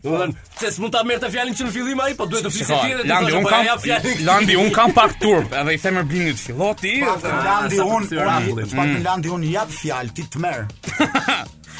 Do 0.00 0.16
të 0.16 0.26
pse 0.56 0.68
s'mund 0.78 0.94
ta 0.96 1.02
merr 1.04 1.18
të 1.20 1.28
fjalën 1.28 1.52
që 1.58 1.64
në 1.66 1.70
fillim 1.74 1.98
ai, 2.00 2.14
po 2.16 2.24
duhet 2.24 2.46
të 2.46 2.50
flisë 2.54 2.70
ti 2.80 2.92
edhe 2.94 3.02
ti. 3.02 3.08
Landi, 3.10 3.34
un 3.34 3.44
po 3.44 3.50
kam 3.52 4.22
Landi, 4.24 4.54
un 4.56 4.70
kam 4.72 4.94
pak 4.96 5.18
turp, 5.20 5.52
edhe 5.52 5.74
i 5.76 5.80
them 5.82 5.98
të 5.98 6.04
fillo 6.14 6.36
filloti. 6.40 6.92
Landi, 7.02 7.82
un, 7.84 8.08
pra, 8.14 8.38
pak 8.40 8.94
Landi 9.04 9.28
un 9.34 9.44
jap 9.44 9.74
fjalë, 9.76 10.14
ti 10.16 10.24
të 10.32 10.40
merr. 10.40 10.64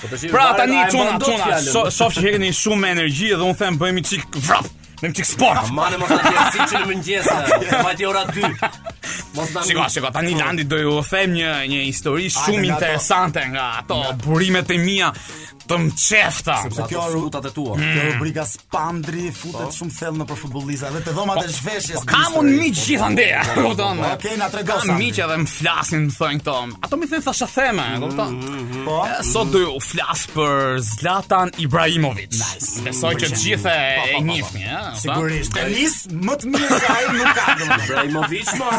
Po 0.02 0.12
pra 0.34 0.50
tani 0.60 0.82
çon 0.92 1.16
çon 1.24 1.88
shoh 1.96 2.12
që 2.20 2.34
keni 2.36 2.52
shumë 2.60 2.92
energji 2.92 3.32
dhe 3.32 3.40
un 3.40 3.56
them 3.56 3.80
bëhemi 3.80 4.04
çik 4.04 4.28
vrap. 4.36 4.68
Me 5.00 5.08
më 5.08 5.14
qik 5.16 5.28
sport 5.32 5.70
Mane 5.74 5.96
mos 6.00 6.10
atje 6.12 6.46
si 6.52 6.66
që 6.72 6.80
në 6.82 6.88
mëngjes 6.90 7.28
eh, 7.32 7.68
Ma 7.84 7.92
ti 7.96 8.04
ora 8.08 8.22
2 8.28 8.50
Mos 9.38 9.52
Shiko, 9.64 9.84
shiko, 9.88 10.10
tani 10.12 10.34
Landi 10.36 10.66
do 10.68 10.80
ju 10.82 10.96
them 11.08 11.32
një, 11.38 11.52
një 11.72 11.80
histori 11.86 12.26
shumë 12.34 12.66
interesante 12.72 13.44
Nga 13.54 13.66
ato 13.80 14.02
burimet 14.24 14.74
e 14.76 14.80
mija 14.82 15.12
të 15.70 15.78
më 15.84 15.96
qefta. 16.02 16.56
Sepse 16.66 16.86
kjo 16.90 17.02
rubrika 17.12 17.42
e 17.46 17.52
tua, 17.54 17.74
kjo 17.78 18.06
rubrika 18.08 18.44
spandri 18.48 19.28
futet 19.34 19.74
shumë 19.76 19.94
thellë 19.94 20.22
në 20.24 20.36
futbollista 20.42 20.90
dhe 20.94 21.02
te 21.06 21.14
dhomat 21.16 21.42
e 21.44 21.54
zhveshjes. 21.54 22.04
Kam 22.10 22.36
un 22.40 22.50
miq 22.58 22.78
gjithande. 22.80 23.28
Kupton? 23.54 24.02
Okej, 24.10 24.36
na 24.40 24.48
trego 24.52 24.78
Kam 24.84 24.98
miq 25.00 25.20
edhe 25.24 25.38
më 25.44 25.50
flasin 25.54 26.08
thonë 26.14 26.40
këto. 26.42 26.56
Ato 26.86 27.00
më 27.00 27.08
thënë 27.12 27.26
thashë 27.28 27.48
theme, 27.54 27.86
kupton? 28.04 28.36
Po. 28.88 28.98
Sot 29.30 29.52
do 29.54 29.62
u 29.68 29.82
flas 29.84 30.26
për 30.32 30.82
Zlatan 30.90 31.52
Ibrahimovic. 31.62 32.34
Nice. 32.40 32.80
Besoj 32.86 33.14
që 33.22 33.30
gjithë 33.38 33.76
e 34.16 34.20
njihni, 34.26 34.64
ha. 34.66 34.94
Sigurisht. 35.00 35.54
Tenis 35.54 35.96
më 36.12 36.38
të 36.42 36.52
mirë 36.54 36.80
se 36.82 36.92
ai 36.96 37.14
nuk 37.14 37.38
ka 37.38 37.56
Ibrahimovic, 37.60 38.52
po. 38.58 38.74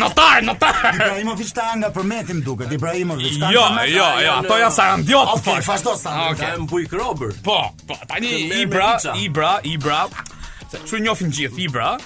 Notar, 0.00 0.40
notar. 0.48 0.82
Ibrahimovic 0.94 1.52
ta 1.56 1.68
nga 1.76 1.90
përmetim 1.92 2.42
duket. 2.46 2.72
Ibrahimovic 2.72 3.42
Jo, 3.52 3.66
jo, 3.90 4.06
jo. 4.22 4.34
Ato 4.40 4.60
janë 4.62 4.74
sa 4.78 4.90
janë 4.94 5.06
djot. 5.10 5.32
Okej, 5.36 5.64
Sandra 6.06 6.26
ah, 6.26 6.30
okay. 6.30 6.54
ka 6.54 6.58
mbuj 6.62 6.84
krobër. 6.86 7.30
Po, 7.42 7.74
po, 7.86 7.94
tani 8.06 8.46
Ibra, 8.62 8.98
Ibra, 9.18 9.58
Ibra. 9.66 10.00
Çu 10.86 10.98
njohin 11.02 11.30
gjithë 11.34 11.60
Ibra 11.66 11.96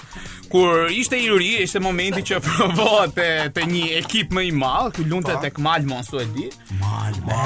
kur 0.51 0.89
ishte 0.91 1.15
i 1.15 1.29
ri, 1.31 1.51
ishte 1.63 1.79
momenti 1.79 2.21
që 2.27 2.41
provohet 2.45 3.13
Të 3.15 3.45
të 3.55 3.63
një 3.71 3.83
ekip 4.01 4.33
më 4.35 4.43
i 4.49 4.49
madh, 4.51 4.89
ky 4.97 5.05
lunte 5.07 5.37
tek 5.41 5.59
Malmo 5.63 6.01
ashtu 6.01 6.19
e 6.19 6.25
di. 6.33 6.47
Malmo. 6.81 7.37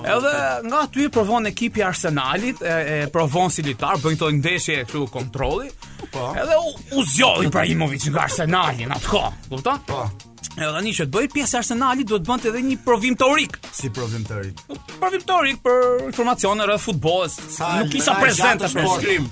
Edhe 0.00 0.32
nga 0.66 0.80
aty 0.88 1.06
provon 1.14 1.46
ekipi 1.46 1.84
Arsenalit, 1.86 2.64
e, 2.64 2.74
e 3.04 3.10
provon 3.14 3.50
si 3.54 3.62
litar, 3.62 4.00
bën 4.02 4.18
të 4.18 4.32
ndeshje 4.40 4.80
këtu 4.88 5.04
kontrolli. 5.14 5.70
Po. 6.10 6.32
Edhe 6.42 6.58
u, 6.64 6.74
u 6.98 7.06
zgjodhi 7.12 7.46
Ibrahimovic 7.52 8.08
nga 8.10 8.26
Arsenali 8.26 8.90
në 8.90 8.98
atë 8.98 9.12
kohë, 9.14 9.32
kupton? 9.52 9.86
Po. 9.92 10.08
Edhe 10.58 10.68
tani 10.74 10.90
që 10.92 11.04
të 11.06 11.12
bëj 11.14 11.26
pjesë 11.30 11.54
e 11.54 11.58
Arsenalit 11.60 12.08
duhet 12.10 12.24
bënte 12.26 12.48
edhe 12.50 12.60
një 12.66 12.76
provim 12.82 13.14
teorik. 13.16 13.54
Si 13.74 13.86
provim 13.94 14.24
teorik? 14.26 14.58
Provim 14.98 15.22
teorik 15.28 15.60
për 15.62 15.84
informacione 16.08 16.66
rreth 16.66 16.82
futbollit. 16.88 17.36
Nuk 17.60 17.94
isha 17.94 18.16
prezente 18.18 18.70
për 18.72 18.88
shkrim. 18.96 19.28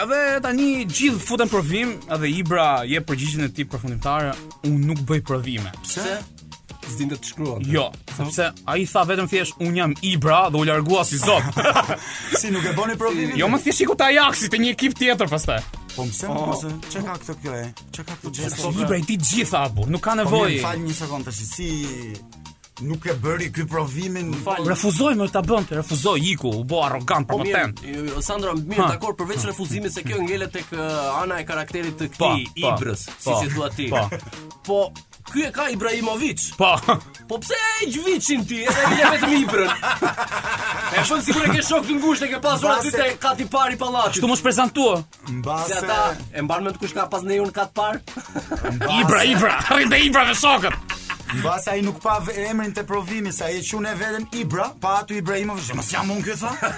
edhe 0.04 0.20
tani 0.46 0.70
gjithë 0.90 1.24
futen 1.26 1.52
provim, 1.52 1.96
edhe 2.14 2.30
Ibra 2.42 2.70
jep 2.90 3.08
përgjigjen 3.10 3.48
e 3.48 3.52
tij 3.56 3.68
përfundimtare, 3.74 4.34
unë 4.68 4.90
nuk 4.92 5.06
bëj 5.10 5.22
provime. 5.32 5.76
Pse? 5.88 6.22
zdin 6.86 7.10
të 7.10 7.16
shkruan. 7.26 7.64
Jo, 7.66 7.88
sepse 8.14 8.46
a 8.70 8.76
i 8.78 8.84
tha 8.86 9.02
vetëm 9.10 9.26
thjesht 9.32 9.56
un 9.66 9.72
jam 9.74 9.96
Ibra 10.06 10.52
dhe 10.54 10.60
u 10.60 10.68
largua 10.70 11.02
si 11.04 11.18
zot. 11.18 11.48
si 12.42 12.52
nuk 12.54 12.68
e 12.70 12.76
bëni 12.78 12.94
provimin? 13.02 13.34
Jo, 13.40 13.50
më 13.50 13.58
thjesht 13.64 13.82
shiko 13.82 13.98
ta 13.98 14.12
jaksi 14.14 14.52
te 14.54 14.62
një 14.62 14.76
ekip 14.76 14.94
tjetër 15.00 15.32
pastaj. 15.32 15.64
Po 15.96 16.04
mëse 16.06 16.28
më 16.28 16.40
përse, 16.46 16.70
po. 16.72 16.90
që 16.92 17.02
ka 17.04 17.14
këtë 17.22 17.34
kjo 17.42 17.54
e? 17.56 17.68
Që 17.96 18.04
ka 18.10 18.16
këtë 18.22 18.32
gjithë? 18.38 19.04
Që 19.06 19.16
gjitha, 19.16 19.62
nuk 19.94 20.02
ka 20.04 20.12
po, 20.12 20.18
nevojë. 20.20 20.58
Po 20.58 20.58
më 20.58 20.66
fal 20.66 20.82
një 20.84 20.96
sekund 20.98 21.30
të 21.30 21.34
si 21.40 21.68
nuk 22.84 23.06
e 23.08 23.14
bëri 23.24 23.46
këtë 23.56 23.70
provimin 23.72 24.34
Refuzoj 24.68 25.14
më 25.22 25.28
të 25.32 25.44
bënte, 25.48 25.78
refuzoj, 25.80 26.18
iku, 26.34 26.52
u 26.62 26.66
bo 26.68 26.82
arrogant, 26.84 27.30
po, 27.30 27.40
për 27.40 27.48
më 27.48 27.56
ten 27.56 27.76
Po 27.80 28.08
mi 28.12 28.28
Sandra, 28.28 29.08
përveç 29.24 29.48
refuzimit, 29.54 29.96
se 29.96 30.04
kjo 30.04 30.20
ngelet 30.26 30.52
tek 30.58 30.68
kë 30.74 30.82
uh, 30.82 31.22
ana 31.22 31.40
e 31.40 31.48
karakterit 31.48 31.96
të 32.04 32.12
këti, 32.18 32.50
i 32.60 32.76
brës, 32.84 33.08
si 33.24 33.40
si 33.46 33.54
të 33.56 33.74
ti 33.80 33.90
Po, 34.68 34.84
Ky 35.34 35.48
e 35.50 35.50
ka 35.50 35.66
Ibrahimovic. 35.74 36.54
Po. 36.58 36.78
Po 37.26 37.38
pse 37.42 37.58
e 37.82 37.90
gjvicin 37.90 38.46
ti? 38.46 38.62
Edhe 38.62 38.90
vile 38.94 39.08
vetëm 39.16 39.32
Ibrën. 39.40 39.72
e 41.00 41.04
shon 41.06 41.24
sigurisht 41.26 41.56
ke 41.58 41.64
shok 41.66 41.88
të 41.90 41.96
ngushtë 41.98 42.28
ke 42.36 42.40
pasur 42.44 42.70
aty 42.76 42.92
te 42.94 43.08
kat 43.22 43.42
i 43.42 43.48
parë 43.52 43.74
i 43.74 43.80
pallatit. 43.82 44.20
Ktu 44.22 44.30
mos 44.30 44.44
prezantuo. 44.46 45.00
Mbase. 45.40 45.72
Si 45.74 45.78
ata 45.82 46.14
e 46.32 46.46
mban 46.46 46.70
të 46.70 46.78
kush 46.84 46.94
ka 46.96 47.08
pas 47.10 47.26
neun 47.26 47.50
kat 47.50 47.74
par? 47.74 47.98
Ibra, 49.02 49.26
Ibra. 49.26 49.58
Rrin 49.74 49.90
te 49.96 50.02
Ibra 50.06 50.28
me 50.30 50.38
shokët. 50.38 51.04
Në 51.36 51.42
basa 51.44 51.74
i 51.76 51.82
nuk 51.84 51.98
pa 52.04 52.20
emrin 52.48 52.72
të 52.76 52.84
provimi 52.88 53.32
Sa 53.36 53.48
i 53.52 53.60
qune 53.68 53.92
vetëm 54.00 54.24
Ibra 54.40 54.70
Pa 54.82 55.00
atu 55.02 55.16
Ibrahimov 55.18 55.58
Shë 55.66 55.76
mas 55.78 55.90
jam 55.92 56.12
unë 56.14 56.24
kjo 56.28 56.36
tha 56.44 56.72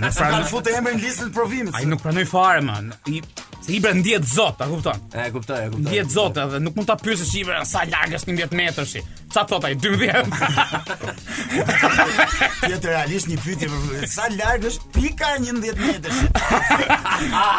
Në 0.00 0.10
sa 0.14 0.28
në 0.34 0.44
fut 0.52 0.68
e 0.70 0.76
emrin 0.78 1.00
listën 1.02 1.30
të 1.30 1.34
provimi 1.34 1.74
A 1.74 1.82
i 1.82 1.88
nuk 1.90 2.02
pranoj 2.04 2.22
fare 2.30 2.62
ma 2.64 2.76
I... 3.10 3.22
Se 3.64 3.72
Ibra 3.78 3.94
ndjetë 3.96 4.26
zotë, 4.28 4.60
a 4.60 4.66
kupton? 4.68 4.98
E, 5.16 5.22
kuptoj, 5.32 5.56
e 5.56 5.68
kuptoj 5.72 5.84
Ndjetë 5.86 6.12
zotë 6.12 6.40
edhe 6.42 6.58
nuk 6.66 6.74
mund 6.76 6.88
të 6.90 6.94
apysë 6.98 7.28
që 7.30 7.38
Ibra 7.40 7.60
sa 7.70 7.84
largës 7.88 8.26
një 8.28 8.34
mjetë 8.36 8.58
metrë 8.58 8.84
shi 8.90 9.00
Sa 9.32 9.44
të 9.46 9.54
thotaj, 9.54 9.70
12? 9.80 10.18
Tjetë 12.58 12.90
realisht 12.92 13.30
një 13.30 13.38
pyti 13.46 13.70
Sa 14.12 14.28
largës 14.36 14.76
pika 14.98 15.30
një 15.46 15.56
mjetë 15.62 15.80
metrë 15.80 16.18
shi 16.18 16.84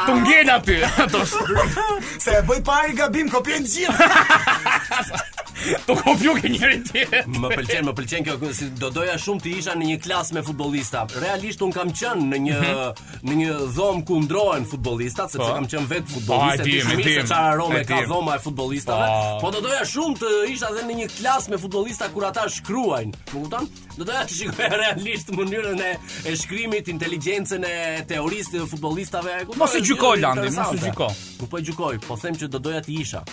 Të 0.06 0.20
ngejnë 0.28 0.60
aty 0.60 0.78
Se 2.30 2.38
e 2.38 2.46
bëj 2.52 2.62
pari 2.70 2.94
gabim, 3.02 3.34
kopjen 3.34 3.66
gjithë 3.66 5.34
Do 5.88 5.96
kopju 5.96 6.34
që 6.44 6.50
njëri 6.52 6.78
ti. 6.86 7.04
Më 7.40 7.50
pëlqen, 7.56 7.86
më 7.88 7.94
pëlqen 7.96 8.26
kjo 8.28 8.50
si 8.54 8.68
do 8.80 8.90
doja 8.94 9.16
shumë 9.22 9.42
të 9.46 9.52
isha 9.62 9.76
në 9.80 9.88
një 9.92 9.98
klasë 10.04 10.36
me 10.38 10.42
futbollista. 10.46 11.06
Realisht 11.24 11.64
un 11.66 11.72
kam 11.76 11.94
qenë 11.96 12.26
në 12.34 12.40
një 12.48 12.58
mhm. 12.58 13.04
në 13.30 13.38
një 13.40 13.54
dhomë 13.78 14.04
ku 14.10 14.18
ndrohen 14.26 14.68
futbollistat, 14.70 15.32
sepse 15.32 15.46
po. 15.46 15.54
kam 15.56 15.70
qenë 15.72 15.90
vetë 15.94 16.08
po, 16.08 16.14
futbollist 16.18 16.62
dhe 16.62 16.84
më 16.90 16.92
shumë 16.92 17.08
se 17.08 17.24
çfarë 17.30 17.56
rome 17.62 17.82
ka 17.88 18.02
dhoma 18.10 18.36
e 18.36 18.44
futbollistave. 18.44 19.08
Po. 19.08 19.46
po 19.48 19.54
do 19.56 19.64
doja 19.70 19.86
shumë 19.94 20.20
të 20.22 20.34
isha 20.58 20.72
edhe 20.74 20.86
në 20.90 21.00
një 21.02 21.10
klasë 21.16 21.56
me 21.56 21.62
futbollista 21.64 22.12
kur 22.14 22.28
ata 22.30 22.46
shkruajnë. 22.58 23.22
Më 23.22 23.32
kupton? 23.40 23.70
Do 23.96 24.04
doja 24.10 24.26
të 24.28 24.40
shikoj 24.42 24.72
realisht 24.84 25.32
mënyrën 25.40 25.86
e 25.86 25.92
e 26.26 26.36
shkrimit, 26.44 26.90
inteligjencën 26.92 27.64
e 27.70 27.76
teorisë 28.12 28.58
të 28.58 28.68
futbollistave. 28.74 29.40
Mos 29.56 29.80
e 29.80 29.86
gjykoj 29.88 30.20
Landi, 30.20 30.52
mos 30.52 30.76
e 30.76 30.84
gjykoj. 30.84 31.24
Po 31.40 31.50
po 31.56 31.64
gjykoj, 31.64 32.02
po 32.08 32.20
them 32.26 32.42
që 32.44 32.52
do 32.54 32.60
doja 32.68 32.84
të 32.86 32.94
isha. 33.02 33.24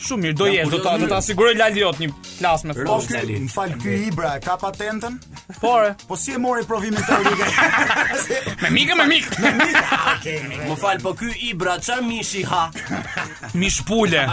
Shumë 0.00 0.24
mirë, 0.24 0.36
do 0.40 0.46
jesh, 0.48 0.70
do 0.72 0.78
ta 0.84 0.94
do 1.00 1.06
ta 1.10 1.18
siguroj 1.20 1.52
Laliot 1.58 1.98
një 2.00 2.08
klas 2.40 2.62
me 2.64 2.72
fjalë. 2.76 2.94
Okej, 2.94 3.40
më 3.44 3.50
fal 3.52 3.74
ky 3.82 3.96
ibra, 4.08 4.30
ka 4.40 4.54
patentën? 4.62 5.18
Po. 5.60 5.74
Po 6.08 6.16
si 6.20 6.32
e 6.36 6.40
mori 6.40 6.64
provimin 6.68 7.04
te 7.04 7.18
Olga? 7.18 7.50
Me 8.62 8.70
mikë, 8.78 8.96
me 9.00 9.06
mikë. 9.12 9.38
Okej, 10.14 10.40
më 10.70 10.76
fal, 10.80 11.00
po 11.04 11.12
ky 11.18 11.30
ibra 11.50 11.76
ça 11.84 12.00
mishi 12.04 12.42
ha? 12.48 12.64
Mish 13.60 13.82
pule. 13.88 14.24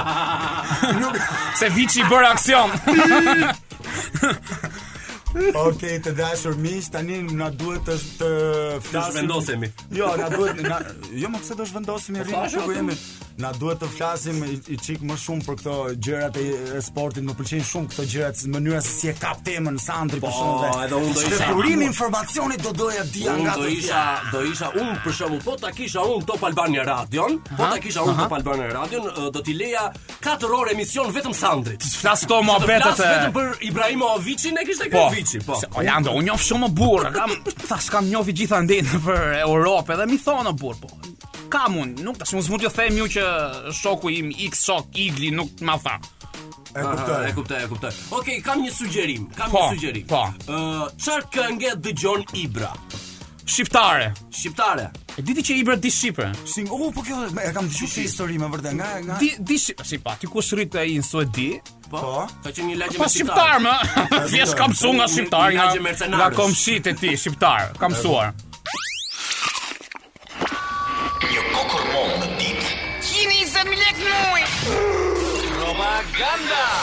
Nuk 1.01 1.19
se 1.59 1.69
viçi 1.75 2.05
bëra 2.09 2.33
aksion. 2.35 2.75
Ok, 5.35 5.83
të 6.05 6.13
dashur 6.15 6.55
miq, 6.57 6.87
tani 6.93 7.19
na 7.35 7.49
duhet 7.51 7.83
të 7.87 7.95
të 8.21 8.29
flasim. 8.85 9.13
vendosemi. 9.21 9.71
Jo, 9.91 10.13
na 10.17 10.29
duhet 10.31 10.61
na 10.63 10.79
jo 11.13 11.29
më 11.33 11.39
pse 11.43 11.55
do 11.55 11.63
të 11.63 11.73
vendosemi 11.81 12.19
rrimë 12.25 12.43
po 12.53 12.59
ku 12.59 12.65
po. 12.65 12.71
jemi. 12.79 12.95
Na 13.37 13.51
duhet 13.53 13.77
të 13.83 13.87
flasim 13.97 14.37
i, 14.49 14.55
i 14.73 14.77
çik 14.81 15.03
më 15.05 15.13
shumë 15.21 15.43
për 15.45 15.55
këto 15.59 15.73
gjërat 16.07 16.37
e, 16.41 16.45
e 16.79 16.79
sportit, 16.81 17.23
më 17.27 17.33
pëlqejnë 17.37 17.65
shumë 17.69 17.89
këto 17.91 18.05
gjëra 18.13 18.29
në 18.37 18.53
mënyrë 18.55 18.79
se 18.85 18.93
si 18.99 19.07
e 19.11 19.13
kap 19.19 19.43
temën 19.45 19.77
Sandri 19.83 20.21
për 20.23 20.31
shkak 20.33 20.63
të. 20.63 20.71
Po, 20.71 20.81
edhe 20.85 20.95
unë 21.03 21.11
do 21.13 21.21
isha. 21.21 21.43
Shpërimi 21.43 21.85
informacionit 21.91 22.63
do 22.63 22.71
doja 22.79 23.03
dia 23.13 23.35
nga 23.43 23.53
do 23.59 23.67
isha, 23.69 24.01
do 24.31 24.41
isha 24.47 24.71
unë 24.81 24.95
për 25.03 25.13
shembull, 25.19 25.43
po 25.45 25.55
ta 25.59 25.71
kisha 25.75 26.01
unë 26.07 26.25
Top 26.31 26.43
Albania 26.49 26.83
Radio, 26.87 27.27
po 27.57 27.61
ta 27.73 27.77
kisha 27.83 28.01
unë 28.07 28.17
Top 28.23 28.33
Albania 28.39 28.71
Radio, 28.73 29.03
do 29.35 29.41
t'i 29.45 29.53
leja 29.59 29.85
4 30.23 30.57
orë 30.59 30.73
emision 30.73 31.13
vetëm 31.13 31.33
Sandrit. 31.37 31.79
Ti 31.83 31.93
flas 32.01 32.25
këto 32.25 32.41
mohabetet. 32.47 32.97
Vetëm 33.03 33.33
për 33.37 33.53
Ibrahimovicin 33.69 34.57
e 34.63 34.65
kishte 34.65 34.89
po. 34.89 35.11
këtu. 35.13 35.26
Beçi, 35.35 35.43
po. 35.45 35.55
Se 35.59 35.67
Orlando, 35.75 36.13
unë 36.17 36.29
jam 36.31 36.39
shumë 36.47 36.69
burë, 36.77 37.09
kam 37.15 37.33
thas 37.67 37.87
kam 37.91 38.07
njohë 38.07 38.35
gjitha 38.39 38.61
ndinë 38.63 38.99
për 39.05 39.25
Europë 39.43 39.97
dhe 39.99 40.09
mi 40.11 40.19
thonë 40.23 40.53
burë, 40.61 40.77
po. 40.79 40.91
Kam 41.51 41.77
unë, 41.83 42.03
nuk 42.05 42.17
tash 42.21 42.35
mund 42.35 42.59
të 42.59 42.71
them 42.75 42.97
ju 43.03 43.09
që 43.17 43.23
shoku 43.73 44.09
im 44.17 44.31
X 44.47 44.65
shok 44.67 44.97
Igli 44.99 45.29
nuk 45.31 45.53
më 45.63 45.77
tha. 45.83 45.93
E 46.75 46.83
kuptoj, 46.83 47.19
e 47.25 47.31
kuptoj, 47.37 47.61
e 47.63 47.67
kuptoj. 47.71 47.95
Okej, 48.17 48.39
kam 48.45 48.59
një 48.65 48.71
sugjerim, 48.75 49.29
kam 49.33 49.47
një 49.47 49.55
po, 49.55 49.63
sugjerim. 49.73 50.07
Po. 50.09 50.23
Ë, 50.27 50.87
çfarë 50.99 51.29
qarë 51.33 51.57
kënge 51.57 51.71
the 51.81 52.35
Ibra? 52.41 52.71
Shqiptare, 53.47 54.09
shqiptare. 54.29 54.89
E 55.17 55.21
diti 55.23 55.41
që 55.47 55.53
Ibra 55.61 55.75
di 55.79 55.89
shqipe? 55.89 56.27
Si, 56.45 56.65
oh, 56.69 56.91
po 56.93 56.99
kjo 57.01 57.23
e 57.39 57.53
kam 57.55 57.65
dëgjuar 57.71 57.89
këtë 57.95 58.03
histori 58.03 58.35
më 58.43 58.49
vërtet. 58.57 58.73
Nga 58.77 58.89
nga 59.07 59.15
di 59.23 59.29
di 59.39 59.57
si 59.57 59.97
pa, 60.03 60.15
ti 60.19 60.27
kush 60.27 60.51
rrit 60.53 60.75
ai 60.77 60.93
në 60.99 61.07
Suedi? 61.07 61.49
Po, 61.87 61.97
po. 61.97 62.27
Ka 62.43 62.51
qenë 62.51 62.73
një 62.73 62.77
lagje 62.81 62.99
po, 62.99 63.05
me 63.05 63.11
shqiptar. 63.11 63.53
Po 63.63 63.75
shqiptar 63.75 64.03
më. 64.11 64.25
Si 64.31 64.57
ka 64.59 64.67
mësuar 64.73 64.97
nga 64.99 65.07
shqiptar 65.13 65.47
nga 65.55 65.67
lagje 65.67 65.81
mercenar. 65.85 66.19
Nga 66.19 66.29
komshit 66.39 66.89
e 66.91 66.93
ti 66.99 67.15
shqiptar, 67.15 67.73
Kam 67.81 67.93
mësuar. 67.95 68.33
Jo 71.35 71.41
kokor 71.53 71.85
mo 71.93 72.03
në 72.21 72.33
ditë. 72.41 72.67
Kini 73.07 73.39
zemlek 73.53 74.03
mua. 74.09 75.63
Roba 75.63 75.93
ganda 76.19 76.76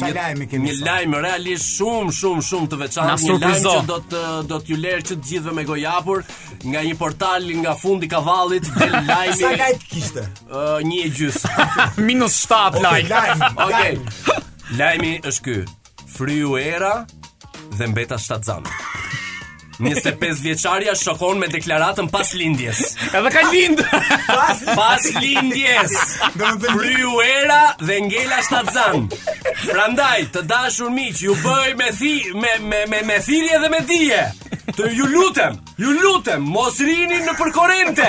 një 0.00 0.12
lajmë 0.16 0.46
kemi. 0.50 0.70
Një 0.70 0.86
lajm 0.86 1.16
realisht 1.24 1.66
shumë 1.76 2.14
shumë 2.16 2.44
shumë 2.48 2.70
të 2.72 2.78
veçantë, 2.80 3.28
një 3.28 3.36
lajm 3.52 3.66
që 3.66 3.82
do 3.90 3.98
të 4.12 4.22
do 4.52 4.60
të 4.60 4.72
ju 4.72 4.78
lërë 4.84 5.06
që 5.10 5.16
të 5.16 5.30
gjithëve 5.30 5.56
me 5.58 5.64
gojë 5.68 5.88
hapur 5.92 6.24
nga 6.72 6.84
një 6.86 6.96
portal 7.00 7.48
nga 7.60 7.76
fundi 7.82 8.08
i 8.08 8.12
kavallit 8.12 8.70
del 8.78 8.96
lajmi. 9.10 9.36
Sa 9.42 9.52
lajt 9.60 9.86
kishte? 9.92 10.26
Ë 10.48 10.80
një 10.88 11.02
e 11.08 11.12
gjys. 11.18 11.40
Minus 12.10 12.40
7 12.46 12.82
lajm. 12.86 13.46
Okej. 13.66 13.94
Lajmi 14.78 15.14
është 15.20 15.46
ky. 15.48 15.58
Fryu 16.16 16.56
era 16.60 16.94
dhe 17.78 17.88
mbeta 17.92 18.18
shtatzan. 18.20 18.66
25 19.80 20.40
vjeçaria 20.42 20.94
shokon 20.96 21.38
me 21.40 21.48
deklaratën 21.52 22.08
pas 22.12 22.32
lindjes. 22.36 22.80
Edhe 23.14 23.30
ka 23.32 23.44
lind. 23.52 23.80
Pas 24.26 24.62
pas 24.76 25.06
lindjes. 25.22 25.94
Kryu 26.68 27.14
era 27.24 27.62
dhe 27.80 28.00
ngela 28.08 28.40
shtatzan. 28.46 29.06
Prandaj, 29.64 30.28
të 30.34 30.44
dashur 30.50 30.92
miq, 30.92 31.22
ju 31.24 31.36
bëj 31.44 31.76
me 31.80 31.90
thi 32.00 32.14
me 32.34 32.56
me, 32.68 32.84
me 33.12 33.20
thirrje 33.28 33.62
dhe 33.64 33.72
me 33.72 33.80
dije. 33.88 34.24
Të 34.76 34.88
ju 34.96 35.04
lutem, 35.06 35.56
ju 35.76 35.88
lutem, 36.00 36.42
mos 36.48 36.78
rini 36.80 37.18
në 37.26 37.32
përkorente. 37.36 38.06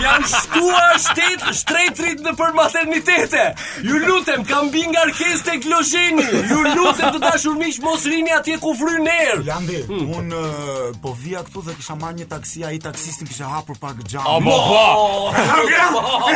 Jan 0.00 0.22
shtuar 0.30 0.94
shtet 1.04 1.42
shtret 1.58 2.22
në 2.24 2.32
për 2.38 2.54
maternitete. 2.56 3.42
Ju 3.84 3.98
lutem, 4.06 4.44
kam 4.48 4.70
bi 4.72 4.86
nga 4.88 5.02
arkest 5.04 5.44
tek 5.50 5.66
lojeni. 5.68 6.24
Ju 6.48 6.62
lutem 6.78 7.12
të 7.16 7.20
dashur 7.26 7.58
miq, 7.60 7.82
mos 7.84 8.06
rini 8.08 8.32
atje 8.38 8.56
ku 8.64 8.72
fryn 8.80 9.10
er. 9.12 9.42
Jan 9.50 9.68
di, 9.68 9.82
hmm. 9.90 10.08
un 10.16 10.96
po 11.04 11.12
vija 11.20 11.42
këtu 11.46 11.66
dhe 11.68 11.76
kisha 11.80 11.98
marr 12.00 12.16
një 12.16 12.30
taksi, 12.32 12.64
ai 12.68 12.80
taksisti 12.80 13.28
kisha 13.28 13.52
hapur 13.52 13.78
pak 13.82 14.00
xhamin. 14.06 14.48
Po 14.48 15.32
po. 15.36 16.28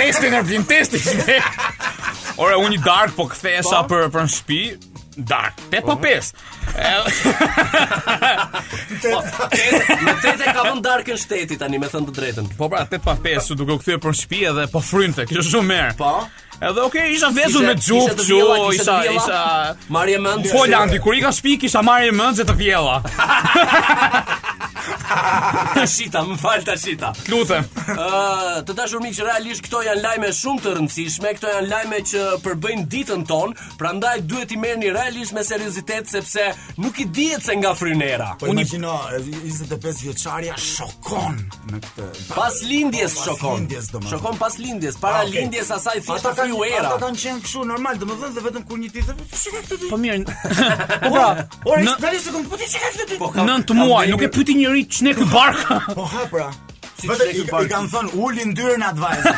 Testin 0.00 0.38
e 0.40 0.44
vim, 0.48 0.64
testin. 0.68 1.24
Ora 2.40 2.56
unë 2.64 2.80
dark 2.88 3.16
po 3.18 3.28
kthesha 3.34 3.82
po. 3.84 3.96
për 3.96 4.08
për 4.16 4.26
në 4.28 4.34
shtëpi, 4.36 4.94
dark. 5.16 5.54
Te 5.70 5.80
po, 5.80 5.86
po 5.86 5.96
pes. 5.96 6.32
Po, 9.02 9.20
te 10.22 10.32
te 10.38 10.44
ka 10.52 10.62
von 10.66 10.80
dark 10.82 11.08
në 11.10 11.16
shteti 11.20 11.56
tani, 11.60 11.78
me 11.80 11.88
thënë 11.90 12.08
të 12.10 12.14
drejtën. 12.16 12.48
Po 12.58 12.68
pra, 12.72 12.84
te 12.88 12.98
pa 13.02 13.14
pes, 13.22 13.48
u 13.52 13.56
duke 13.58 13.76
u 13.76 13.78
kthyer 13.80 14.00
për 14.02 14.16
shtëpi 14.18 14.40
edhe 14.50 14.64
po 14.72 14.82
frynte. 14.82 15.26
Kjo 15.28 15.42
është 15.42 15.52
shumë 15.52 15.70
mirë. 15.70 15.96
Po. 15.98 16.12
Edhe 16.56 16.84
okay, 16.86 17.10
isha 17.14 17.28
vezur 17.36 17.66
me 17.66 17.74
xhuk, 17.78 18.16
xhu, 18.22 18.38
isha 18.74 18.96
isha 19.12 19.40
marrje 19.92 20.18
mend. 20.24 20.48
Po 20.52 20.64
Landi, 20.70 21.00
kur 21.04 21.16
i 21.18 21.22
ka 21.24 21.32
shtëpi, 21.34 21.56
kisha 21.66 21.84
marrë 21.86 22.12
mend 22.16 22.42
të 22.48 22.56
vjella. 22.58 22.98
Tashita, 24.86 26.22
më 26.28 26.36
fal 26.40 26.62
tashita. 26.66 27.10
Lutem. 27.30 27.66
Ë, 27.92 28.62
të 28.68 28.76
dashur 28.78 29.02
miq, 29.02 29.18
realisht 29.24 29.64
këto 29.66 29.80
janë 29.86 30.02
lajme 30.04 30.30
shumë 30.36 30.62
të 30.64 30.74
rëndësishme, 30.76 31.32
këto 31.38 31.52
janë 31.54 31.70
lajme 31.70 32.00
që 32.10 32.22
përbëjnë 32.44 32.86
ditën 32.94 33.24
tonë, 33.30 33.64
prandaj 33.80 34.14
duhet 34.30 34.54
i 34.56 34.60
merrni 34.62 34.92
realisht 34.94 35.34
me 35.36 35.44
seriozitet 35.46 36.10
sepse 36.10 36.48
nuk 36.82 36.98
i 37.02 37.06
dihet 37.18 37.44
se 37.48 37.56
nga 37.60 37.72
frynera. 37.78 38.32
Po 38.40 38.50
Unë 38.50 38.62
imagjino 38.62 38.94
25 39.44 40.02
vjeçaria 40.06 40.56
shokon 40.60 41.36
me 41.72 41.82
këtë. 41.84 42.08
Pas 42.34 42.60
lindjes 42.70 43.18
shokon. 43.24 43.66
Shokon 44.10 44.38
pas 44.40 44.58
lindjes, 44.60 44.98
para 45.02 45.24
ah, 45.24 45.28
lindjes 45.30 45.70
asaj 45.74 46.02
thjesht 46.06 46.30
ka 46.38 46.46
një 46.46 46.62
era. 46.70 46.92
Ata 46.92 47.02
kanë 47.08 47.22
qenë 47.24 47.44
kështu 47.46 47.66
normal, 47.72 47.98
domethënë 48.00 48.38
se 48.38 48.44
vetëm 48.44 48.66
kur 48.68 48.80
një 48.80 48.92
ditë. 48.94 49.18
Po, 49.68 49.80
po 49.90 49.98
mirë. 50.02 50.36
Ora, 51.10 51.28
ora, 51.70 51.96
tani 52.02 52.20
se 52.22 52.32
kompetitë 52.34 52.70
po, 52.70 52.72
çka 52.72 52.92
është 52.92 53.46
nën 53.46 53.64
të 53.68 53.76
muaj, 53.78 54.02
nuk 54.12 54.22
e 54.26 54.28
pyeti 54.34 54.54
njëri 54.58 54.75
ri 54.76 54.88
çnek 54.88 55.16
barka. 55.34 55.82
Po 55.94 56.02
ha 56.04 56.22
pra. 56.30 56.52
Si 56.96 57.08
Vetë 57.08 57.26
i, 57.28 57.42
i 57.44 57.68
kam 57.68 57.88
thon 57.92 58.06
uli 58.24 58.44
ndyrën 58.54 58.80
advice. 58.86 59.28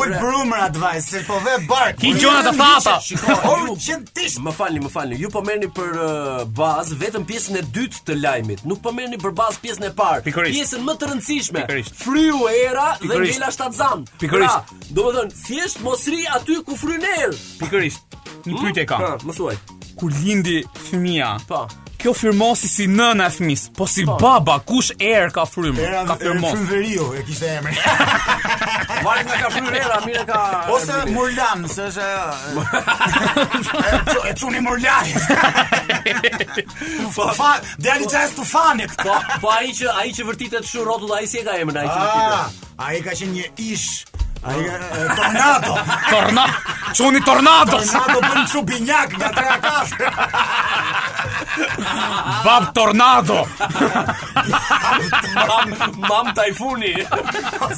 Ul 0.00 0.14
brumër 0.18 0.64
advice, 0.64 1.04
se 1.12 1.20
po 1.28 1.36
ve 1.44 1.58
bark. 1.70 2.00
Ki 2.02 2.10
gjona 2.18 2.40
të 2.42 2.52
thata 2.58 2.94
Shiko, 3.06 3.36
u 3.76 4.46
Më 4.48 4.54
falni, 4.56 4.82
më 4.82 4.90
falni. 4.90 5.18
Ju 5.22 5.30
po 5.30 5.42
merrni 5.46 5.68
për 5.76 5.92
uh, 5.94 6.40
baz 6.58 6.90
vetëm 6.98 7.22
pjesën 7.28 7.60
e 7.60 7.62
dytë 7.76 8.02
të 8.08 8.16
lajmit. 8.22 8.64
Nuk 8.66 8.82
po 8.82 8.90
merrni 8.96 9.20
për 9.22 9.36
baz 9.38 9.60
pjesën 9.62 9.86
e 9.86 9.92
parë. 9.94 10.26
Pjesën 10.50 10.82
më 10.88 10.96
të 11.04 11.12
rëndësishme. 11.12 11.64
Fryu 12.02 12.42
era 12.56 12.96
dhe 13.04 13.14
ngjela 13.14 13.52
shtatzan. 13.54 14.02
Pikërisht. 14.24 14.74
Pra, 14.74 14.82
Do 14.98 15.06
të 15.14 15.26
thjesht 15.44 15.84
mosri 15.86 16.26
aty 16.34 16.58
ku 16.66 16.74
fryn 16.82 17.06
erë. 17.14 17.30
Pikërisht. 17.62 18.18
Një 18.42 18.58
pyetje 18.64 18.88
kam. 18.90 19.06
më 19.22 19.38
thuaj. 19.38 19.56
Kur 19.94 20.10
lindi 20.24 20.64
fëmia? 20.90 21.36
Po 21.46 21.62
kjo 22.04 22.12
firmosi 22.14 22.68
si 22.68 22.84
nëna 22.90 23.26
e 23.26 23.30
fëmis, 23.32 23.62
po 23.76 23.86
si 23.88 24.02
baba, 24.04 24.58
kush 24.68 24.90
erë 25.00 25.30
ka 25.32 25.44
frymë? 25.48 25.80
Era 25.80 26.02
ka 26.04 26.16
firmos. 26.20 26.52
Erë 26.68 27.16
e 27.16 27.24
kishte 27.24 27.48
emrin. 27.48 27.72
Vale 29.06 29.22
nga 29.24 29.36
ka 29.46 29.50
frymë 29.54 29.76
era, 29.78 29.96
mirë 30.04 30.24
ka 30.28 30.42
Ose 30.74 30.92
Murlan, 31.14 31.64
se 31.72 31.82
është 31.88 32.04
ajo. 32.04 32.60
E 34.28 34.32
çuni 34.36 34.60
Murlan. 34.66 35.04
Po 37.16 37.30
fa, 37.40 37.50
deri 37.80 38.04
çes 38.12 38.36
të 38.36 38.42
fanit. 38.52 38.92
Po, 39.00 39.12
po, 39.40 39.48
ai 39.56 39.72
që 39.80 39.88
ai 40.04 40.12
që 40.18 40.22
vërtitet 40.28 40.68
shumë 40.74 40.84
rrotull, 40.84 41.16
ai 41.16 41.24
si 41.32 41.40
e 41.40 41.44
ka 41.48 41.56
emrin 41.56 41.80
ai 41.86 41.88
që. 41.88 41.98
Ah, 42.04 42.52
ai 42.90 43.00
ka 43.00 43.16
qenë 43.16 43.32
një 43.38 43.48
ish. 43.72 44.04
Ai 44.46 44.62
eh, 44.62 44.74
eh, 44.74 45.14
tornado. 45.16 45.74
Tornado. 46.10 46.52
Çuni 46.94 47.20
tornado. 47.24 47.70
Tornado 47.72 48.18
për 48.22 48.34
një 48.40 48.44
çubinjak 48.52 49.14
nga 49.18 49.30
tre 49.32 49.46
akash. 49.54 49.94
Bab 52.44 52.66
tornado. 52.76 53.38
mam 55.34 55.72
mam 56.08 56.28
tajfuni. 56.36 56.92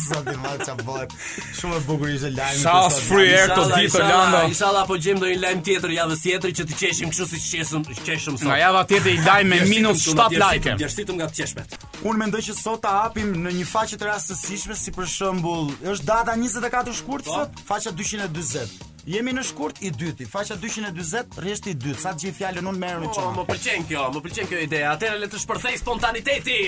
Sa 0.02 0.18
të 0.26 0.34
mal 0.42 0.58
ça 0.66 0.74
bot. 0.82 1.14
Shumë 1.60 1.78
bukur 1.86 2.10
ishte 2.16 2.32
lajmi. 2.34 2.60
Sa 2.64 2.74
free 2.90 3.30
air 3.30 3.54
to 3.56 3.68
ditë 3.70 4.02
Lando. 4.02 4.42
Inshallah 4.50 4.84
po 4.90 4.98
gjejmë 4.98 5.22
ndonjë 5.22 5.38
lajm 5.46 5.62
tjetër 5.70 5.94
javës 6.00 6.26
tjetër 6.26 6.56
që 6.58 6.68
të 6.72 6.80
qeshim 6.82 7.14
kështu 7.14 7.30
si 7.30 7.42
qeshëm, 7.46 7.86
qeshëm 8.10 8.36
sot. 8.42 8.50
Nga 8.50 8.58
java 8.64 8.84
tjetër 8.90 9.14
i 9.14 9.22
lajm 9.22 9.54
me 9.54 9.60
minus 9.70 10.02
7 10.10 10.34
like. 10.42 10.74
Djersitum 10.82 11.22
nga 11.22 11.30
të 11.30 11.40
qeshmet. 11.44 11.78
Unë 12.02 12.20
mendoj 12.26 12.42
që 12.50 12.58
sot 12.58 12.82
ta 12.84 12.98
hapim 13.06 13.32
në 13.46 13.54
një 13.62 13.70
faqe 13.70 13.96
të 13.96 14.10
rastësishme 14.10 14.76
si 14.76 14.92
për 14.92 15.08
shembull, 15.08 15.72
është 15.90 16.04
data 16.10 16.36
20 16.36 16.55
24 16.60 16.94
shkurt 16.96 17.24
po. 17.24 17.32
sot, 17.34 17.50
faqa 17.64 17.92
240. 17.92 18.95
Jemi 19.06 19.30
në 19.36 19.42
shkurt 19.46 19.76
i 19.86 19.92
dytë, 19.94 20.24
faqa 20.26 20.56
240, 20.58 21.36
rreshti 21.38 21.70
i 21.76 21.76
dytë. 21.78 22.00
Sa 22.02 22.10
gjej 22.18 22.32
fjalën 22.40 22.66
unë 22.66 22.80
merrën 22.82 23.04
oh, 23.06 23.12
çon. 23.14 23.28
Oh, 23.28 23.36
më 23.38 23.44
pëlqen 23.52 23.84
kjo, 23.86 24.02
më 24.16 24.22
pëlqen 24.24 24.48
kjo 24.50 24.62
ide. 24.64 24.80
Atëra 24.90 25.20
le 25.20 25.28
të 25.30 25.38
shpërthej 25.44 25.78
spontaniteti. 25.78 26.58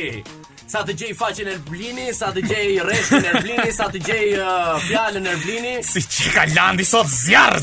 Sa 0.68 0.82
të 0.84 0.94
gjej 1.00 1.14
faqen 1.18 1.48
e 1.48 1.52
Erblini, 1.56 2.04
sa 2.14 2.28
të 2.36 2.42
gjej 2.44 2.74
rreshtin 2.84 3.24
e 3.24 3.30
Erblini, 3.32 3.70
sa 3.74 3.86
të 3.90 4.02
gjej 4.04 4.26
uh, 4.36 4.76
fjalën 4.84 5.26
e 5.26 5.32
Erblini. 5.32 5.72
Si 5.88 6.02
çka 6.04 6.44
landi 6.54 6.84
sot 6.86 7.08
zjarr. 7.10 7.58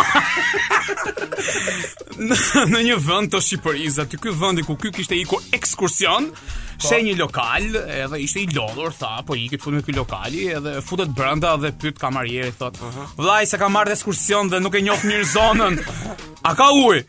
në, 2.29 2.37
në 2.73 2.81
një 2.89 2.97
vend 3.07 3.31
të 3.33 3.41
Shqipërisë 3.47 4.03
aty 4.05 4.19
ky 4.21 4.33
vendi 4.41 4.65
ku 4.67 4.75
ky 4.81 4.91
kishte 4.97 5.17
iku 5.17 5.39
ekskursion 5.57 6.29
po. 6.33 6.81
se 6.87 6.99
një 7.07 7.15
lokal 7.19 7.67
edhe 7.81 8.21
ishte 8.25 8.43
i 8.45 8.51
lodhur 8.57 8.93
tha 9.01 9.13
po 9.27 9.37
i 9.39 9.47
kët 9.51 9.65
fundi 9.65 9.83
ky 9.87 9.95
lokali 9.97 10.45
edhe 10.59 10.77
futet 10.87 11.13
brenda 11.17 11.55
dhe 11.63 11.73
pyet 11.83 11.97
kamarieri 12.03 12.53
thot 12.61 12.77
vllai 13.17 13.43
se 13.49 13.59
ka 13.61 13.71
marrë 13.77 13.97
ekskursion 13.97 14.51
dhe 14.53 14.61
nuk 14.67 14.77
e 14.81 14.85
njoh 14.89 15.07
mirë 15.09 15.29
zonën 15.33 15.81
a 15.87 16.53
ka 16.53 16.69
ujë 16.85 17.05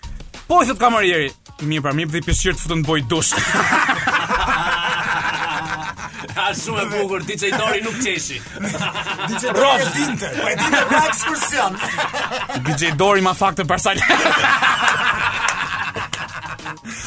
po 0.48 0.62
i 0.64 0.70
thot 0.70 0.80
kamarieri 0.86 1.30
mirë 1.62 1.84
pra 1.88 1.96
mirë 1.98 2.16
dhe 2.16 2.24
i 2.24 2.28
pishir 2.30 2.56
të 2.56 2.66
futën 2.66 2.86
boj 2.88 3.04
dush 3.12 3.36
Ka 6.42 6.48
shumë 6.58 6.80
e 6.82 6.84
bukur, 6.90 7.22
ti 7.26 7.36
që 7.38 7.48
i 7.52 7.52
dori 7.54 7.82
nuk 7.84 7.98
qeshi 8.02 8.38
DJ 9.30 9.52
Dori 9.56 9.84
e 9.84 9.90
dinte 9.94 10.28
Po 10.40 10.48
e 10.50 10.54
dinte 10.58 10.80
pra 10.90 11.00
ekskursion 11.06 11.76
DJ 12.66 12.90
Dori 12.98 13.22
ma 13.22 13.34
faktën 13.38 13.68
për 13.70 13.82
sajtë 13.86 14.06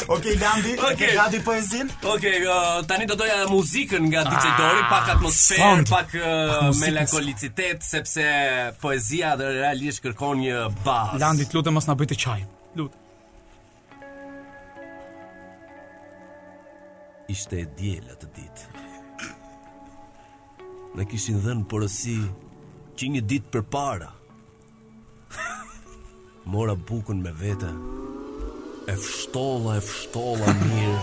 Ok, 0.06 0.28
Landi, 0.38 0.76
ok, 0.86 1.02
Landi 1.16 1.40
poezin. 1.44 1.88
Ok, 2.06 2.24
uh, 2.30 2.78
tani 2.88 3.08
do 3.10 3.16
doja 3.18 3.40
muzikën 3.50 4.06
nga 4.12 4.22
DJ 4.28 4.44
ah, 4.52 4.58
Dori, 4.60 4.84
pak 4.92 5.10
atmosferë, 5.16 5.86
pak, 5.90 6.14
uh, 6.20 6.68
melankolicitet 6.78 7.82
sepse 7.86 8.26
poezia 8.84 9.32
dhe 9.40 9.50
realisht 9.58 10.04
kërkon 10.06 10.44
një 10.44 10.62
bazë. 10.86 11.20
Landi, 11.26 11.50
të 11.50 11.58
lutem 11.60 11.78
mos 11.80 11.90
na 11.90 11.98
bëj 11.98 12.12
të 12.14 12.20
çaj. 12.24 12.46
Lut. 12.82 13.02
Ishte 17.34 17.66
diela 17.80 18.20
të 18.22 18.30
ditë. 18.38 18.65
Në 20.96 21.04
kishin 21.12 21.42
dhenë 21.44 21.66
përësi 21.72 22.14
Që 22.96 23.08
një 23.12 23.22
ditë 23.30 23.50
për 23.52 23.64
para 23.74 24.12
Mora 26.54 26.76
bukën 26.88 27.20
me 27.20 27.34
vete 27.36 27.72
E 28.88 28.96
fështolla, 29.04 29.78
e 29.80 29.84
fështolla 29.84 30.54
mirë 30.62 30.98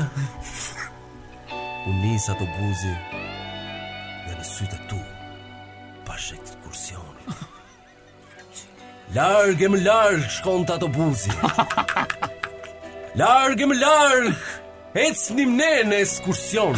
Unë 1.55 1.99
nisa 2.03 2.35
të 2.41 2.49
buzi 2.57 2.93
Dhe 3.13 4.35
në 4.35 4.47
sytë 4.51 4.79
tu 4.91 4.99
Pashe 6.09 6.41
këtë 6.41 6.59
kursionit 6.65 7.47
Largë 9.15 9.67
e 9.67 9.71
më 9.77 9.85
largë 9.87 10.33
shkon 10.41 10.67
të 10.67 10.81
atë 10.81 10.91
buzi 10.99 11.37
Largë 13.23 13.63
e 13.63 13.71
më 13.71 13.79
largë 13.79 14.59
e 14.93 15.05
një 15.35 15.87
në 15.87 15.97
eskursion 16.03 16.73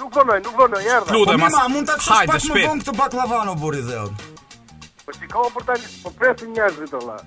nuk 0.02 0.16
vënoj, 0.18 0.40
nuk 0.44 0.60
vënoj, 0.60 0.84
jërda 0.88 1.16
Po 1.16 1.34
mi 1.40 1.48
ma, 1.56 1.68
mund 1.72 1.88
të 1.92 2.00
kështë 2.02 2.20
pak 2.32 2.48
më 2.52 2.64
vënë 2.68 2.84
këtë 2.86 2.96
bak 3.00 3.16
lavano, 3.22 3.56
buri 3.64 3.84
dhe 3.88 4.00
jo. 4.02 4.08
Po 5.08 5.16
që 5.18 5.30
ka 5.32 5.46
për 5.58 5.70
tani, 5.72 5.94
po 6.04 6.14
presin 6.20 6.52
njerëzit 6.60 6.96
të 6.96 7.04
vla 7.06 7.20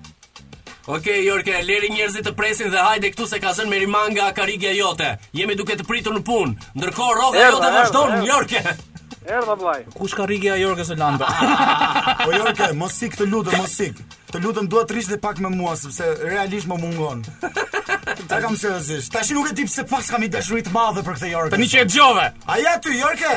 Oke, 0.97 1.15
Jorke, 1.23 1.61
leri 1.65 1.93
njerëzit 1.97 2.27
të 2.29 2.35
presin 2.37 2.73
dhe 2.75 2.83
hajde 2.91 3.13
këtu 3.15 3.29
se 3.31 3.39
ka 3.41 3.55
zënë 3.57 3.71
merimanga 3.73 4.09
rimanga 4.27 4.33
a 4.35 4.35
karigja 4.35 4.73
jote. 4.75 5.13
Jemi 5.31 5.55
duke 5.55 5.77
të 5.79 5.87
pritur 5.87 6.17
në 6.17 6.25
punë, 6.27 6.57
ndërkohë 6.75 7.19
roga 7.21 7.45
jote 7.47 7.69
vazhdon, 7.77 8.17
Jorke. 8.27 8.65
Erdha 9.25 9.55
vllaj. 9.55 9.85
Kush 9.95 10.15
ka 10.19 10.27
rigja 10.27 10.57
Jorgës 10.59 10.91
së 10.91 10.97
Landa? 10.99 11.29
Po 12.25 12.31
Jorgë, 12.35 12.73
mos 12.79 12.97
sik 12.99 13.15
të 13.21 13.29
lutem, 13.31 13.55
mos 13.63 13.75
sik. 13.79 13.99
Të 14.33 14.41
lutem 14.43 14.67
dua 14.71 14.83
të 14.89 14.97
rish 14.97 15.11
dhe 15.13 15.19
pak 15.23 15.39
me 15.45 15.51
mua 15.53 15.75
sepse 15.79 16.09
realisht 16.27 16.67
më 16.71 16.79
mungon. 16.83 17.21
Ta 18.29 18.41
kam 18.43 18.57
seriozisht. 18.59 19.13
Tash 19.15 19.31
nuk 19.37 19.53
e 19.53 19.55
di 19.57 19.67
pse 19.69 19.85
pas 19.87 20.09
kam 20.11 20.25
i 20.27 20.31
dashur 20.33 20.63
të 20.65 20.73
madhe 20.75 21.05
për 21.07 21.19
këtë 21.21 21.31
Jorgë. 21.37 21.53
Tani 21.55 21.69
që 21.71 21.85
e 21.85 21.89
djove. 21.93 22.25
A 22.49 22.59
ja 22.63 22.75
ty 22.83 22.99
Jorgë? 22.99 23.37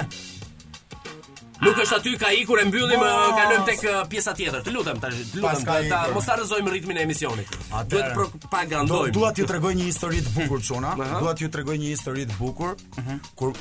Nuk 1.55 1.77
është 1.79 1.95
aty 1.99 2.11
ka 2.19 2.29
ikur 2.35 2.59
e 2.59 2.65
mbyllim 2.67 2.99
oh, 2.99 3.61
tek 3.69 3.85
pjesa 4.11 4.33
tjetër. 4.35 4.59
Të 4.65 4.73
lutem 4.75 4.97
tash, 5.01 5.21
të 5.31 5.39
lutem, 5.43 5.63
ta, 5.69 5.77
ta 5.87 5.99
mos 6.13 6.27
harrojmë 6.29 6.73
ritmin 6.73 6.99
e 6.99 7.05
emisionit. 7.07 7.55
Duhet 7.91 8.11
të 8.19 8.51
pagandojmë. 8.51 9.13
Dua 9.15 9.31
t'ju 9.37 9.47
tregoj 9.49 9.71
një 9.79 9.87
histori 9.87 10.19
të 10.27 10.35
bukur 10.35 10.61
çuna. 10.65 10.91
Dua 11.21 11.33
t'ju 11.39 11.49
tregoj 11.55 11.77
një 11.79 11.93
histori 11.93 12.25
të 12.33 12.37
bukur 12.41 12.75
mhm. 12.99 13.21
kur 13.39 13.53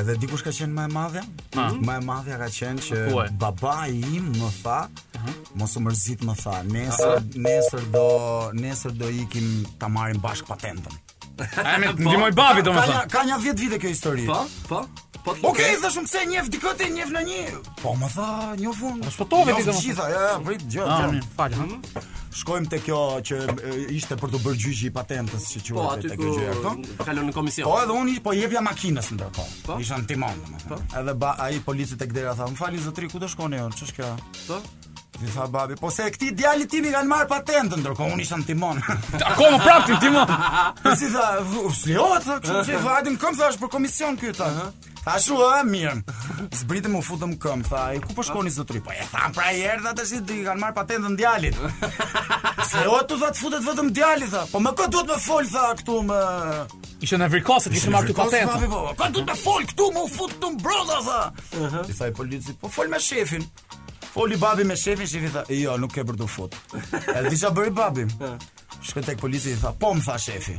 Edhe 0.00 0.16
dikush 0.22 0.40
ka 0.46 0.52
qenë 0.56 0.72
më 0.72 0.86
e 0.88 0.92
madhja? 0.94 1.24
Mhm. 1.52 1.82
Më 1.84 1.98
e 2.00 2.04
madhja 2.06 2.38
ka 2.40 2.48
qenë 2.58 2.84
që 2.86 3.26
babai 3.36 3.90
im 3.92 4.30
më 4.38 4.50
tha, 4.62 4.78
uh 4.88 5.20
-huh. 5.20 5.34
mos 5.54 5.76
u 5.76 5.80
mërzit 5.84 6.24
më 6.24 6.34
tha, 6.42 6.62
nesër 6.62 7.12
uh 7.16 7.22
-huh. 7.22 7.36
nesër 7.36 7.82
do 7.92 8.06
nesër 8.52 8.90
do 8.92 9.08
ikim 9.08 9.66
ta 9.78 9.88
marrim 9.88 10.20
bashk 10.20 10.46
patentën. 10.48 10.94
A 11.62 11.78
më 11.78 11.92
ndihmoi 11.92 12.32
babi 12.32 12.62
domoshta. 12.62 13.06
Ka 13.06 13.20
ka 13.20 13.24
10 13.38 13.54
vite 13.58 13.78
kjo 13.78 13.88
histori. 13.88 14.24
Po, 14.26 14.48
po. 14.68 14.86
po, 15.24 15.34
po 15.40 15.48
ok, 15.48 15.58
është 15.58 15.90
shumë 15.94 16.06
se 16.08 16.18
njëf 16.26 16.48
di 16.48 16.58
këtë, 16.58 16.84
në 17.10 17.22
një. 17.28 17.42
Po 17.82 17.94
më 18.00 18.08
tha, 18.14 18.54
njëfun. 18.56 19.00
Po 19.00 19.10
shtove 19.10 19.50
jo, 19.50 19.56
ti 19.56 19.64
domoshta. 19.64 20.08
Ja, 20.08 20.20
ja, 20.20 20.38
vrit 20.38 20.62
gjë. 20.72 20.84
Amin, 20.88 21.22
falem. 21.36 21.58
Mhm 21.60 22.17
shkojmë 22.36 22.68
te 22.72 22.78
kjo 22.84 22.98
që 23.24 23.38
ishte 23.96 24.16
për 24.20 24.32
të 24.34 24.40
bërë 24.44 24.60
gjyqi 24.62 24.88
i 24.88 24.92
patentës 24.94 25.46
që 25.56 25.74
po, 25.76 25.84
quhet 25.88 26.08
te 26.12 26.18
kjo 26.18 26.34
gjë 26.36 26.56
po? 26.64 26.72
Kalon 27.04 27.28
në 27.28 27.34
komision. 27.36 27.68
Po 27.68 27.78
edhe 27.80 27.94
unë 27.96 28.16
po 28.24 28.34
jepja 28.36 28.62
makinës 28.64 29.12
ndërkohë. 29.16 29.56
Po? 29.68 29.78
Isha 29.82 30.00
në 30.02 30.08
timon 30.10 30.42
domethënë. 30.42 30.72
Po? 30.72 30.80
Edhe 31.00 31.14
ba 31.24 31.32
ai 31.46 31.60
polici 31.64 31.96
tek 32.00 32.12
dera 32.16 32.34
tha, 32.38 32.48
"M'falni 32.52 32.82
zotri, 32.84 33.08
ku 33.08 33.18
do 33.18 33.28
shkoni 33.28 33.56
ju? 33.62 33.68
Ç'është 33.78 33.94
kjo?" 33.98 34.10
Po. 34.46 34.60
Ti 35.18 35.26
tha 35.34 35.46
babi, 35.50 35.74
po 35.74 35.90
se 35.90 36.02
këti 36.10 36.30
djali 36.32 36.66
ti 36.68 36.80
mi 36.80 36.90
kanë 36.94 37.06
marr 37.08 37.26
patentën 37.26 37.80
ndërkohë 37.82 38.12
unë 38.14 38.20
isha 38.22 38.36
në 38.38 38.46
timon. 38.46 38.78
Ako 39.26 39.42
më 39.52 39.58
prapë 39.64 39.96
timon? 39.98 40.30
si 41.00 41.08
tha, 41.10 41.24
u 41.64 41.72
slihot, 41.74 42.22
tha, 42.22 42.36
kështë 42.38 42.62
që 42.64 42.76
i 42.76 43.16
është 43.18 43.60
për 43.60 43.68
komision 43.72 44.14
këtë, 44.16 44.46
A 45.08 45.14
shua, 45.22 45.62
mirë. 45.64 45.92
Zbritëm 46.58 46.96
u 46.98 47.00
futëm 47.04 47.30
këmbë, 47.40 47.66
tha 47.70 47.78
ai. 47.94 48.00
Ku 48.04 48.12
po 48.16 48.24
shkoni 48.26 48.50
zotri? 48.52 48.80
Po 48.84 48.92
e 48.92 49.06
tham 49.08 49.32
pra 49.32 49.46
i 49.56 49.62
erdha 49.72 49.94
tash 49.96 50.12
i 50.18 50.20
kanë 50.44 50.60
marr 50.60 50.74
patentën 50.76 51.14
djalit. 51.16 51.56
Se 52.68 52.82
o 52.92 52.98
tu 53.08 53.16
vat 53.22 53.40
futet 53.40 53.64
vetëm 53.64 53.88
djali 53.96 54.28
tha. 54.28 54.42
Po 54.52 54.60
më 54.60 54.74
kë 54.76 54.88
duhet 54.92 55.08
më 55.14 55.18
fol 55.24 55.48
tha 55.54 55.64
këtu 55.80 55.96
më 56.10 56.20
Ishte 57.06 57.14
në 57.22 57.28
Vrikosit, 57.32 57.72
ishte 57.78 57.92
marrë 57.94 58.10
këtu 58.10 58.18
patentë. 58.18 58.68
Po, 58.68 58.82
po 58.82 58.94
ka 59.00 59.08
duhet 59.14 59.32
të 59.32 59.38
fol 59.44 59.66
këtu, 59.72 59.88
më 59.96 60.04
u 60.04 60.12
fut 60.18 60.36
këtu 60.36 60.52
mbrolla 60.58 61.00
tha. 61.08 61.20
Uh 61.56 61.80
I 61.88 61.98
tha 62.02 62.10
i 62.12 62.16
policit, 62.20 62.60
po 62.60 62.68
fol 62.76 62.92
me 62.92 63.00
shefin. 63.00 63.48
Foli 64.12 64.36
babi 64.40 64.64
me 64.68 64.76
shefin, 64.76 65.06
shefi 65.08 65.32
tha, 65.32 65.46
jo, 65.62 65.78
nuk 65.80 65.96
ke 65.96 66.04
për 66.08 66.20
të 66.20 66.28
fut. 66.36 66.60
Edhe 67.16 67.28
disa 67.32 67.54
bëri 67.54 67.70
babi? 67.80 68.04
Shkoj 68.80 69.02
tek 69.04 69.18
polisi 69.18 69.50
i 69.52 69.56
tha, 69.58 69.72
po 69.80 69.90
më 69.96 70.02
tha 70.06 70.14
shefi. 70.22 70.54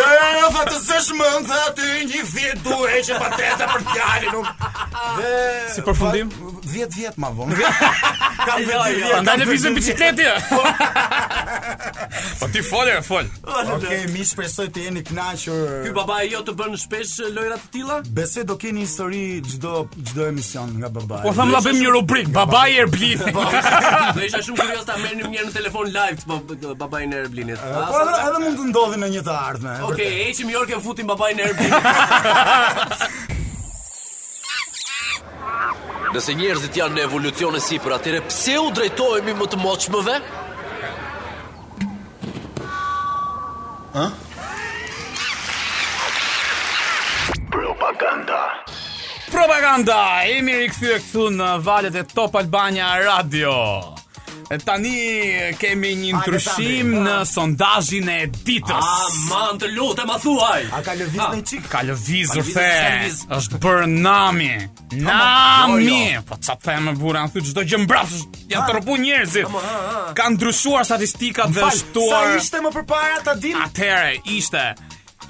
Jo 0.00 0.08
jo 0.18 0.28
jo, 0.40 0.48
fat 0.56 0.68
të 0.72 0.78
sesh 0.88 1.10
më 1.20 1.28
thatë 1.52 1.88
një 2.10 2.24
vit 2.34 2.62
duhet 2.64 3.04
që 3.10 3.22
patenta 3.22 3.70
për 3.74 3.84
fjalën. 3.92 4.50
Dhe 5.18 5.30
si 5.74 5.80
përfundim? 5.86 6.34
10 6.72 6.96
vjet, 6.96 7.18
më 7.20 7.28
vonë. 7.36 7.58
Kam 8.46 8.62
vjet. 8.66 8.88
Ja, 9.04 9.18
Andaj 9.20 9.36
ne 9.42 9.46
vizën 9.48 9.74
biçikletë. 9.76 10.30
Po 12.40 12.48
ti 12.52 12.62
folë, 12.66 12.96
folë. 13.06 13.40
Okej, 13.76 14.00
mi 14.14 14.24
shpresoj 14.26 14.68
të 14.74 14.86
jeni 14.88 15.02
kënaqur. 15.06 15.86
Ky 15.86 16.06
e 16.16 16.20
jo 16.32 16.40
të 16.46 16.54
bën 16.58 16.74
shpesh 16.82 17.28
lojra 17.36 17.58
të 17.60 17.70
tilla? 17.76 17.98
Besoj 18.16 18.46
do 18.48 18.56
keni 18.60 18.86
histori 18.86 19.24
çdo 19.46 19.84
çdo 20.10 20.26
emision 20.32 20.72
nga 20.80 20.90
babai. 20.94 21.22
Po 21.26 21.34
tham 21.36 21.52
la 21.54 21.60
bëjmë 21.64 21.82
një 21.84 21.92
rubrik, 21.98 22.32
babai 22.34 22.68
Erblin. 22.82 23.22
Po. 23.36 23.42
Do 24.16 24.24
isha 24.24 24.40
shumë 24.42 24.58
kurioz 24.58 24.88
ta 24.88 24.96
merrni 25.02 25.28
një 25.34 25.46
në 25.48 25.54
telefon 25.54 25.92
live 25.92 26.40
të 26.58 26.74
babai 26.80 27.04
në 27.10 27.18
erblinit 27.24 27.58
Po 27.62 28.00
edhe 28.02 28.40
mund 28.44 28.58
të 28.60 28.68
ndodhi 28.70 29.00
në 29.02 29.10
një 29.16 29.22
të 29.26 29.36
ardhme. 29.50 29.76
Okej, 29.90 30.10
heqim 30.24 30.50
Jorgen 30.54 30.82
futi 30.84 31.04
babai 31.06 31.30
në 31.38 31.50
erblinit 31.52 33.38
Nëse 36.12 36.32
njerëzit 36.36 36.76
janë 36.76 36.98
në 36.98 37.02
evolucion 37.08 37.54
e 37.56 37.60
si 37.64 37.78
për 37.80 37.94
atire, 37.96 38.18
pse 38.28 38.58
u 38.60 38.66
drejtojemi 38.76 39.32
më 39.38 39.46
të 39.54 39.58
moqmëve? 39.62 40.16
Ha? 43.94 44.04
Propaganda 47.56 48.42
Propaganda, 49.32 50.00
e 50.36 50.44
mirë 50.44 50.66
i 50.66 50.70
këthy 50.74 50.92
këthu 50.98 51.30
në 51.40 51.50
valet 51.70 51.96
e 51.96 52.04
Top 52.12 52.36
Albania 52.42 52.92
Radio 53.06 53.56
E 54.52 54.58
Tani 54.60 55.54
kemi 55.56 55.94
një 55.96 56.10
ndryshim 56.18 56.90
në 57.06 57.12
sondazhin 57.24 58.08
e 58.12 58.16
ditës. 58.28 58.90
A 59.32 59.46
të 59.56 59.70
lutem 59.72 60.10
a 60.12 60.18
thuaj. 60.20 60.58
A 60.76 60.82
ka 60.84 60.92
lëviz 60.98 61.22
në 61.32 61.38
çik? 61.48 61.70
Ka 61.72 61.80
lëviz 61.88 62.34
the. 62.36 62.68
Është 63.32 63.60
bër 63.62 63.86
nami. 63.88 64.50
Nami. 64.92 65.86
Jo, 65.86 66.20
jo. 66.20 66.24
Po 66.28 66.36
ça 66.44 66.58
të 66.60 66.68
them 66.68 66.90
burë, 67.00 67.24
çdo 67.48 67.64
gjë 67.64 67.80
mbrapsht. 67.86 68.42
Ja 68.52 68.66
tërbu 68.68 68.98
njerëzit. 69.00 69.56
Ka 70.20 70.28
ndryshuar 70.36 70.84
statistikat 70.84 71.48
dhe 71.56 71.70
shtuar. 71.78 72.34
Sa 72.36 72.40
ishte 72.42 72.60
më 72.66 72.74
përpara 72.76 73.22
ta 73.24 73.32
dim? 73.40 73.56
Atëre 73.70 74.18
ishte 74.36 74.66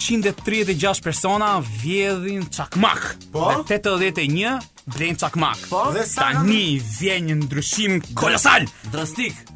136 0.03 0.99
persona 0.99 1.61
vjedhin 1.79 2.43
çakmak. 2.51 3.13
Po? 3.31 3.53
Dhe 3.71 3.79
81 3.79 4.59
Bleim 4.87 5.15
takmak. 5.15 5.59
Po? 5.71 5.83
Tani 6.17 6.67
vjen 7.01 7.29
një 7.29 7.37
ndryshim 7.45 8.01
kolosal, 8.19 8.67
drastik 8.91 9.52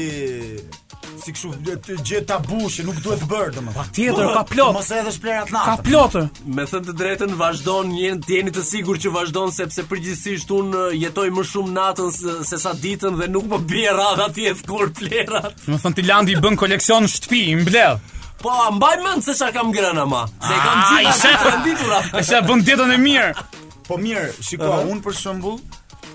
si 1.22 1.32
kështu 1.34 1.78
të 1.84 1.96
gjet 2.06 2.26
tabu 2.28 2.68
që 2.70 2.84
nuk 2.86 2.98
duhet 3.04 3.22
bërë 3.30 3.54
domoshta. 3.56 3.82
Patjetër 3.86 4.28
ka 4.34 4.42
plot. 4.48 4.74
Mos 4.76 4.90
edhe 4.94 5.12
shplerat 5.14 5.52
natë. 5.54 5.70
Ka 5.70 5.86
plot. 5.86 6.16
Me 6.58 6.66
thënë 6.70 6.86
të 6.88 6.94
drejtën 7.02 7.34
vazhdon 7.40 7.92
një 7.94 8.10
jeni 8.36 8.52
të 8.54 8.64
sigurt 8.68 9.02
që 9.04 9.12
vazhdon 9.14 9.54
sepse 9.54 9.84
përgjithsisht 9.90 10.52
un 10.58 10.74
jetoj 11.00 11.26
më 11.34 11.46
shumë 11.52 11.74
natën 11.78 12.12
se, 12.14 12.58
sa 12.60 12.74
ditën 12.76 13.18
dhe 13.18 13.30
nuk 13.32 13.48
më 13.50 13.56
po 13.56 13.72
bie 13.72 13.88
radha 13.96 14.28
ti 14.36 14.46
e 14.50 14.54
thkur 14.60 14.92
plerat. 14.98 15.56
Më 15.68 15.80
thon 15.82 15.96
ti 15.96 16.04
Landi 16.08 16.38
bën 16.44 16.58
koleksion 16.60 17.08
shtëpi, 17.10 17.42
i 17.50 17.56
mbledh. 17.62 18.14
Po, 18.42 18.54
mbaj 18.76 18.96
mend 19.02 19.24
se 19.26 19.34
çfarë 19.34 19.56
kam 19.56 19.72
gërën 19.74 19.98
ama. 20.04 20.26
Se 20.44 20.54
kam 20.60 20.78
ah, 20.78 20.94
gjithë 20.94 21.34
ato 21.34 21.56
ditura. 21.66 22.02
Ai 22.14 22.24
sa 22.30 22.44
bën 22.46 22.62
ditën 22.68 22.94
e 22.94 23.00
mirë. 23.08 23.50
Po 23.88 23.98
mirë, 23.98 24.30
shikoj 24.44 24.84
un 24.92 25.00
për 25.02 25.16
shembull, 25.18 25.58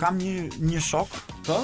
kam 0.03 0.17
një 0.19 0.59
një 0.71 0.81
shok, 0.83 1.13
po, 1.47 1.61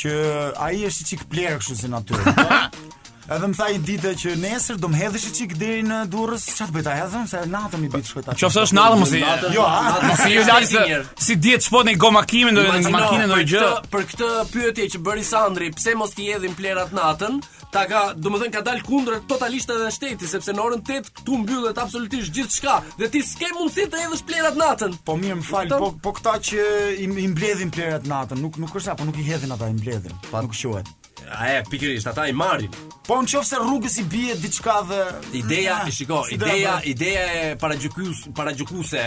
që 0.00 0.12
ai 0.60 0.82
është 0.90 1.04
i 1.06 1.10
çik 1.12 1.24
pleër 1.32 1.56
kështu 1.62 1.78
si 1.84 1.92
natyrë, 1.94 2.36
po 2.36 2.48
Edhe 3.28 3.48
më 3.52 3.56
tha 3.58 3.66
një 3.68 3.80
ditë 3.84 4.10
që 4.22 4.30
nesër 4.40 4.76
do 4.80 4.88
më 4.88 5.00
hedhësh 5.02 5.26
çik 5.36 5.52
deri 5.60 5.82
në 5.84 5.96
Durrës, 6.12 6.46
çfarë 6.56 6.78
bëta? 6.78 6.78
bëj 6.78 6.86
ta 6.86 6.94
hedhëm 6.96 7.26
se 7.28 7.40
natën 7.52 7.82
i 7.84 7.90
bëj 7.92 8.00
të 8.02 8.08
shkoj 8.10 8.22
ta. 8.24 8.36
Qoftë 8.40 8.62
është 8.64 8.76
natën 8.78 9.00
mos 9.02 9.12
i. 9.12 9.20
Jo, 9.52 9.64
natën 9.88 10.18
si 10.22 10.28
ju 10.36 10.44
lajë 10.48 10.70
se 10.70 11.00
si 11.26 11.36
diet 11.36 11.66
shpot 11.66 11.84
në 11.90 11.94
goma 12.00 12.22
kimin 12.30 12.56
do 12.56 12.64
në 12.64 12.88
makinë 12.94 13.26
ndonjë 13.28 13.48
gjë. 13.50 13.66
Për 13.92 14.06
këtë 14.12 14.28
pyetje 14.54 14.86
që 14.94 15.00
bëri 15.10 15.24
Sandri, 15.28 15.68
pse 15.76 15.96
mos 16.00 16.16
ti 16.16 16.30
hedhin 16.32 16.56
plerat 16.56 16.94
natën? 16.96 17.36
Ta 17.68 17.82
ka, 17.84 18.00
do 18.16 18.30
të 18.32 18.38
thënë 18.46 18.54
ka 18.54 18.62
dal 18.64 18.80
kundër 18.86 19.18
totalisht 19.28 19.68
edhe 19.74 19.90
shteti, 19.92 20.28
sepse 20.32 20.54
në 20.56 20.62
orën 20.64 20.86
8 20.88 21.12
këtu 21.18 21.42
mbyllet 21.42 21.80
absolutisht 21.82 22.32
gjithçka 22.32 22.78
dhe 22.96 23.10
ti 23.12 23.20
s'ke 23.20 23.50
mundësi 23.58 23.84
të 23.92 24.06
hedhësh 24.06 24.22
plerat 24.24 24.56
natën. 24.56 24.94
Po 25.04 25.18
mirë, 25.20 25.36
më 25.42 25.44
fal, 25.52 25.68
po 25.76 25.92
po 26.06 26.14
këta 26.16 26.38
që 26.48 26.64
i 27.04 27.10
mbledhin 27.34 27.68
plerat 27.76 28.08
natën, 28.08 28.40
nuk 28.40 28.56
nuk 28.62 28.72
është 28.80 28.94
apo 28.96 29.04
nuk 29.04 29.20
i 29.20 29.26
hedhin 29.28 29.52
ata 29.52 29.68
i 29.68 29.76
mbledhin. 29.76 30.16
Pa 30.32 30.40
nuk 30.40 30.56
quhet 30.56 30.88
a 31.30 31.48
e 31.52 31.62
pikërisht 31.70 32.06
ata 32.10 32.26
i 32.26 32.32
marrin. 32.34 32.70
Po 33.08 33.16
në 33.16 33.30
qofë 33.32 33.48
se 33.48 33.58
rrugës 33.62 33.94
i 34.02 34.04
bie, 34.04 34.34
diçka 34.36 34.74
dhe... 34.90 34.98
Ideja, 35.38 35.78
nja, 35.78 35.86
ah, 35.88 35.92
shiko, 35.96 36.18
si 36.28 36.36
ideja, 36.36 36.74
ideja 36.84 37.22
e 37.32 37.42
paradjukuse... 37.56 39.04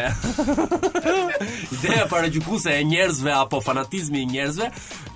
ideja 1.76 2.02
e 2.06 2.10
paradjukuse 2.10 2.74
e 2.80 2.84
njerëzve 2.90 3.34
apo 3.44 3.62
fanatizmi 3.62 4.22
i 4.22 4.26
njerëzve 4.34 4.72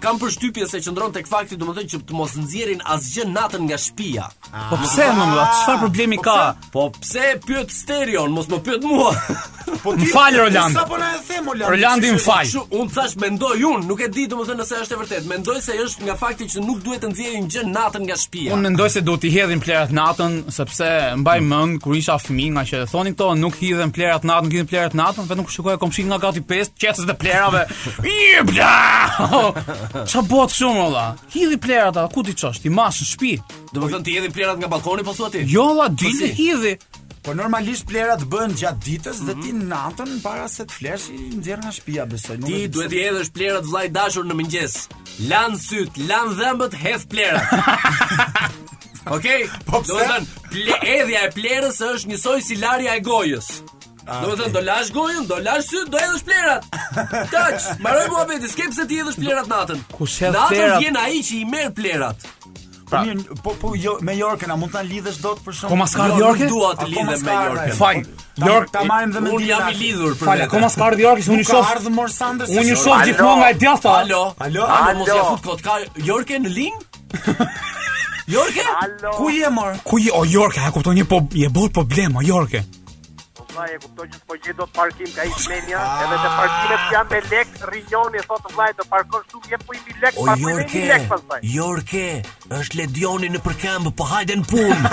kam 0.05 0.19
për 0.21 0.33
shtypje 0.35 0.67
se 0.69 0.81
qëndron 0.85 1.13
të 1.15 1.23
këfakti 1.25 1.57
do 1.57 1.65
më 1.69 1.75
të 1.79 1.83
të 1.87 1.91
që 1.95 1.99
të 2.11 2.17
mos 2.19 2.35
nëzirin 2.37 2.85
asgjë 2.93 3.25
natën 3.33 3.65
nga 3.65 3.79
shpia. 3.87 4.27
Po 4.53 4.77
pëse, 4.83 5.09
mëmë, 5.17 5.35
që 5.41 5.49
qëfar 5.63 5.81
problemi 5.81 6.21
po 6.21 6.27
ka? 6.29 6.37
Po 6.75 6.85
pëse 6.99 7.31
pjët 7.47 7.73
sterion, 7.73 8.31
mos 8.37 8.51
më 8.53 8.61
pjët 8.69 8.85
mua? 8.85 9.13
Po 9.83 9.93
ti 9.95 10.05
fal 10.05 10.33
Roland. 10.37 10.73
Sa 10.73 10.85
po 10.85 10.97
na 10.97 11.15
e 11.15 11.19
them 11.27 11.45
Roland. 11.49 11.69
Rolandi 11.73 12.09
më 12.13 12.19
fal. 12.21 12.49
Un 12.79 12.89
thash 12.91 13.15
mendoj 13.21 13.61
un, 13.65 13.85
nuk 13.89 14.01
e 14.05 14.09
di 14.13 14.25
domethënë 14.29 14.65
se 14.67 14.81
është 14.83 14.95
e 14.95 14.99
vërtet. 15.01 15.27
Mendoj 15.29 15.57
se 15.65 15.77
është 15.81 16.05
nga 16.05 16.15
fakti 16.19 16.47
që 16.53 16.61
nuk 16.65 16.81
duhet 16.85 17.01
të 17.03 17.09
nxjerrin 17.11 17.47
gjë 17.53 17.63
natën 17.71 18.03
nga 18.05 18.17
shtëpia. 18.21 18.53
Un 18.53 18.63
mendoj 18.67 18.89
se 18.95 19.01
duhet 19.05 19.25
i 19.25 19.31
hedhin 19.33 19.61
plerat 19.63 19.93
natën 19.95 20.37
sepse 20.53 20.89
mbaj 21.23 21.37
mm. 21.41 21.49
mend 21.53 21.79
kur 21.83 21.97
isha 21.97 22.17
fëmijë 22.21 22.53
nga 22.59 22.65
që 22.69 22.81
thonin 22.93 23.17
këto 23.17 23.29
nuk 23.41 23.57
hidhen 23.63 23.93
plerat 23.95 24.27
natën, 24.29 24.51
gjin 24.53 24.69
plerat 24.69 24.97
natën, 25.01 25.29
vetëm 25.31 25.47
kur 25.47 25.55
shikoja 25.55 25.77
komshin 25.81 26.11
nga 26.13 26.19
gati 26.27 26.43
5, 26.53 26.75
qetës 26.81 27.09
të 27.09 27.17
plerave. 27.21 27.63
Ço 30.11 30.25
bot 30.29 30.53
shumë 30.55 30.83
valla. 30.85 31.07
Hidhi 31.33 31.57
plerat 31.61 31.97
atë 32.03 32.13
ku 32.13 32.25
ti 32.27 32.37
çosh, 32.37 32.61
ti 32.65 32.69
mash 32.73 33.01
në 33.01 33.09
shtëpi. 33.13 33.63
Domethënë 33.75 34.05
ti 34.05 34.19
hedhin 34.19 34.35
plerat 34.35 34.61
nga 34.61 34.69
balkoni 34.71 35.03
po 35.03 35.15
thua 35.17 35.31
ti. 35.33 35.43
Jo, 35.49 35.71
valla, 35.73 35.89
po 35.93 36.05
dili 36.05 36.31
hidhi. 36.37 36.75
Po 37.25 37.33
normalisht 37.33 37.87
plerat 37.89 38.21
bën 38.29 38.51
gjatë 38.59 38.81
ditës 38.85 39.19
mm 39.23 39.27
-hmm. 39.27 39.41
dhe 39.41 39.41
ti 39.43 39.51
natën 39.71 40.11
para 40.23 40.47
se 40.55 40.63
të 40.67 40.71
flesh 40.79 41.05
i 41.09 41.17
nxjerr 41.37 41.57
nga 41.63 41.71
shtëpia, 41.75 42.03
besoj. 42.11 42.37
Ti 42.45 42.57
duhet 42.73 42.91
i 42.91 42.99
hedhësh 43.05 43.31
plerat 43.35 43.63
vllai 43.69 43.87
dashur 43.97 44.25
në 44.29 44.33
mëngjes. 44.39 44.73
Lan 45.31 45.51
syt, 45.67 45.91
lan 46.09 46.27
dhëmbët, 46.37 46.73
hedh 46.83 47.05
plerat. 47.11 47.47
Okej, 49.15 49.41
okay, 49.45 49.49
po 49.67 49.81
pse? 49.81 50.05
Edhja 50.97 51.21
e 51.27 51.31
plerës 51.37 51.77
është 51.91 52.07
njësoj 52.11 52.39
si 52.47 52.55
larja 52.63 52.91
e 52.95 52.99
gojës. 53.09 53.47
Okay. 53.61 54.21
Do 54.25 54.31
të 54.39 54.45
do 54.55 54.61
lash 54.69 54.89
gojën, 54.97 55.23
do 55.29 55.37
lash 55.47 55.65
syt, 55.71 55.87
do 55.93 55.97
hedhësh 56.03 56.25
plerat. 56.29 56.61
Taç, 57.35 57.61
mbaroj 57.81 58.07
mua 58.11 58.23
vetë, 58.29 58.47
skepse 58.53 58.83
ti 58.87 58.95
hedhësh 59.01 59.19
plerat 59.23 59.47
natën. 59.53 59.79
Natën 60.39 60.69
vjen 60.81 60.97
ai 61.05 61.15
që 61.27 61.33
i 61.41 61.45
merr 61.53 61.71
plerat. 61.79 62.17
Pra, 62.89 63.03
po 63.43 63.53
po 63.61 63.71
jo 63.75 63.97
me 64.01 64.11
Yorkën, 64.13 64.51
a 64.53 64.57
mund 64.57 64.71
ta 64.75 64.81
lidhesh 64.85 65.17
dot 65.23 65.39
për 65.45 65.55
shkak? 65.57 65.71
Koma 65.73 65.87
skard 65.89 66.13
jo, 66.19 66.27
Yorkën? 66.27 66.49
Dua 66.51 66.69
të 66.77 66.85
lidhem 66.91 67.07
me 67.23 67.37
Yorkën. 67.37 67.73
Fajin. 67.79 68.03
York 68.45 68.69
ta 68.73 68.83
marrim 68.85 69.13
dhe 69.15 69.21
me 69.25 69.29
Dina. 69.31 69.39
Unë 69.39 69.49
jam 69.49 69.69
i 69.73 69.77
lidhur 69.79 70.13
për. 70.19 70.27
Fal, 70.29 70.43
koma 70.51 70.69
skard 70.69 71.01
Yorkën, 71.01 71.31
unë 71.33 71.47
shoh. 71.49 71.71
Unë 72.45 72.77
shoh 72.83 73.03
gjithmonë 73.09 73.41
nga 73.41 73.49
djatha. 73.63 73.95
Alo. 74.03 74.21
Alo. 74.37 74.67
Alo, 74.77 74.99
mos 74.99 75.07
ja 75.07 75.23
fut 75.31 75.47
kot. 75.47 75.65
Ka 75.65 75.79
Yorkën 76.11 76.45
në 76.45 76.53
link? 76.59 77.01
Yorkën? 78.35 78.71
Ku 79.19 79.31
je 79.33 79.49
mor? 79.57 79.81
Ku 79.87 79.99
je? 80.03 80.13
O 80.13 80.21
Yorkën, 80.37 80.67
ha 80.67 80.73
kupton 80.75 80.93
një 80.99 81.09
po 81.09 81.23
je 81.33 81.49
bot 81.57 81.73
problem, 81.73 82.21
o 82.21 82.25
Yorkën 82.25 82.75
vllai 83.55 83.71
e 83.75 83.79
kupton 83.81 84.09
që 84.13 84.21
po 84.29 84.37
gjej 84.43 84.53
dot 84.59 84.71
parkim 84.75 85.09
ka 85.15 85.25
Ismenia, 85.29 85.79
ah. 85.79 86.01
edhe 86.03 86.17
te 86.25 86.31
parkimet 86.33 86.95
janë 86.95 87.09
me 87.15 87.21
lek, 87.31 87.55
rinjoni 87.71 88.23
thot 88.27 88.49
vllai 88.53 88.69
të 88.77 88.85
parkon 88.91 89.25
shtu 89.27 89.41
jep 89.51 89.63
po 89.67 89.75
i 89.77 89.81
mi 89.85 89.95
lek 90.03 90.17
pas 90.17 90.41
me 90.41 90.85
lek 90.91 91.07
pas 91.11 91.45
Jorke, 91.55 92.03
është 92.59 92.79
ledioni 92.81 93.29
në 93.35 93.41
përkëmb, 93.45 93.91
po 93.99 94.07
hajde 94.09 94.37
në 94.41 94.45
punë. 94.51 94.91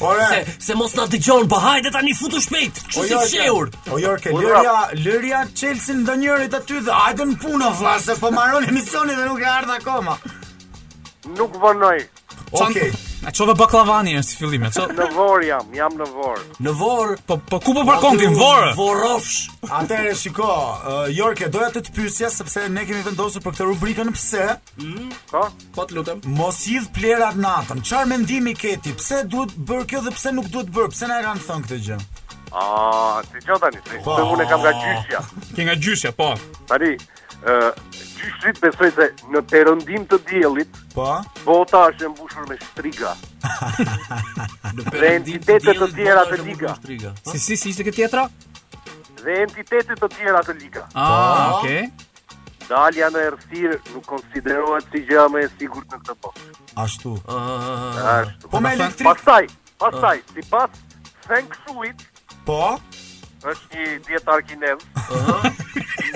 Ora, 0.00 0.26
se, 0.32 0.56
se 0.68 0.76
mos 0.78 0.94
na 0.98 1.06
dëgjon, 1.12 1.46
po 1.52 1.60
hajde 1.62 1.92
tani 1.94 2.14
futu 2.18 2.40
shpejt. 2.42 2.80
Ço 2.96 3.04
si 3.08 3.18
fshehur. 3.20 3.70
O 3.92 4.00
Jorke, 4.02 4.32
Lëria, 4.34 4.74
Lëria 5.04 5.42
Chelsea 5.54 5.94
ndonjërit 6.00 6.56
aty 6.58 6.80
dhe 6.88 6.96
hajde 7.02 7.28
në 7.32 7.38
punë 7.44 7.70
vllai 7.80 7.96
se 8.08 8.18
po 8.20 8.32
maron 8.34 8.66
emisionin 8.72 9.18
dhe 9.20 9.28
nuk 9.30 9.40
e 9.44 9.48
ardha 9.54 9.78
akoma. 9.80 10.18
Nuk 11.38 11.56
vonoj. 11.62 11.98
Okej. 12.52 12.92
Okay. 12.92 13.10
A 13.26 13.30
çova 13.30 13.58
baklavani 13.58 14.18
as 14.18 14.34
fillim, 14.34 14.64
çova. 14.70 14.88
Në 14.88 15.06
Vor 15.14 15.42
jam, 15.46 15.66
jam 15.76 15.94
në 15.94 16.06
Vor. 16.10 16.40
Në 16.58 16.72
Vor, 16.78 17.12
po 17.28 17.36
po 17.38 17.60
ku 17.62 17.74
po 17.74 17.84
parkon 17.86 18.16
ti 18.18 18.26
Vor? 18.34 18.72
Vorrofsh. 18.76 19.44
Atëherë 19.62 20.14
shiko, 20.18 20.42
uh, 20.42 21.04
Jorke, 21.14 21.46
doja 21.54 21.68
të 21.76 21.84
të 21.86 21.94
pyesja 21.94 22.32
sepse 22.34 22.64
ne 22.72 22.82
kemi 22.88 23.04
vendosur 23.06 23.44
për 23.44 23.54
këtë 23.54 23.68
rubrikën 23.68 24.10
pse? 24.16 24.48
Mm, 24.82 25.12
po. 25.30 25.44
Mm, 25.46 25.70
po 25.78 25.86
të 25.86 26.00
lutem. 26.00 26.20
Mos 26.34 26.64
hidh 26.66 26.90
plerat 26.96 27.38
natën. 27.38 27.84
Çfarë 27.86 28.10
mendimi 28.10 28.56
ke 28.58 28.74
ti? 28.82 28.90
Pse 28.98 29.22
duhet 29.30 29.54
bër 29.70 29.86
kjo 29.90 30.02
dhe 30.08 30.16
pse 30.18 30.34
nuk 30.34 30.50
duhet 30.52 30.74
bër? 30.74 30.90
Pse 30.90 31.06
na 31.12 31.22
e 31.22 31.26
kanë 31.28 31.46
thënë 31.46 31.68
këtë 31.70 31.80
gjë? 31.86 32.00
Ah, 32.52 33.22
ti 33.28 33.38
çfarë 33.46 33.68
tani? 33.68 33.86
Po. 34.04 34.18
Se 34.18 34.26
unë 34.34 34.50
kam 34.50 34.66
nga 34.66 34.74
gjyshja. 34.82 35.22
Ke 35.54 35.70
nga 35.70 35.78
gjyshja, 35.78 36.10
po. 36.18 36.34
Tani, 36.74 36.96
gjyshit 37.44 38.58
besoj 38.62 38.90
se 38.94 39.06
në 39.32 39.40
perëndim 39.50 40.04
të 40.10 40.18
diellit, 40.28 40.68
po. 40.94 41.06
Bota 41.44 41.84
është 41.90 42.06
e 42.06 42.08
mbushur 42.12 42.46
me 42.50 42.56
striga. 42.70 43.14
në 44.76 44.84
perëndim 44.90 45.42
të 45.46 45.56
diellit 45.64 45.82
të 45.82 45.88
tjera 45.96 46.24
të 46.30 46.38
liga. 46.44 46.74
Striga, 46.80 47.14
si 47.26 47.38
si 47.46 47.56
si 47.56 47.70
ishte 47.74 47.86
këtjetra? 47.88 48.26
Dhe 49.22 49.40
entitetet 49.44 49.98
të 50.02 50.08
tjera 50.16 50.42
të 50.46 50.56
liga. 50.60 50.86
Ah, 50.94 51.58
po, 51.58 51.62
okay. 51.62 51.90
Dalja 52.68 53.08
në 53.12 53.24
errësir 53.28 53.74
nuk 53.92 54.06
konsiderohet 54.08 54.86
si 54.92 55.02
gjë 55.08 55.26
më 55.34 55.42
e 55.42 55.50
sigurt 55.58 55.90
në 55.92 55.98
këtë 56.04 56.16
botë. 56.22 56.48
Ashtu. 56.84 57.16
Ah. 57.26 58.02
Ashtu. 58.16 58.50
Po 58.52 58.60
me 58.64 58.74
elektrik. 58.78 59.08
Pastaj, 59.08 59.50
pastaj, 59.82 60.18
sipas 60.36 60.82
Feng 61.26 61.52
shui 61.64 61.90
Po 62.46 62.62
është 63.42 63.78
një 63.78 63.94
dietar 64.06 64.42
kinez. 64.48 64.84
Ëh. 64.98 65.48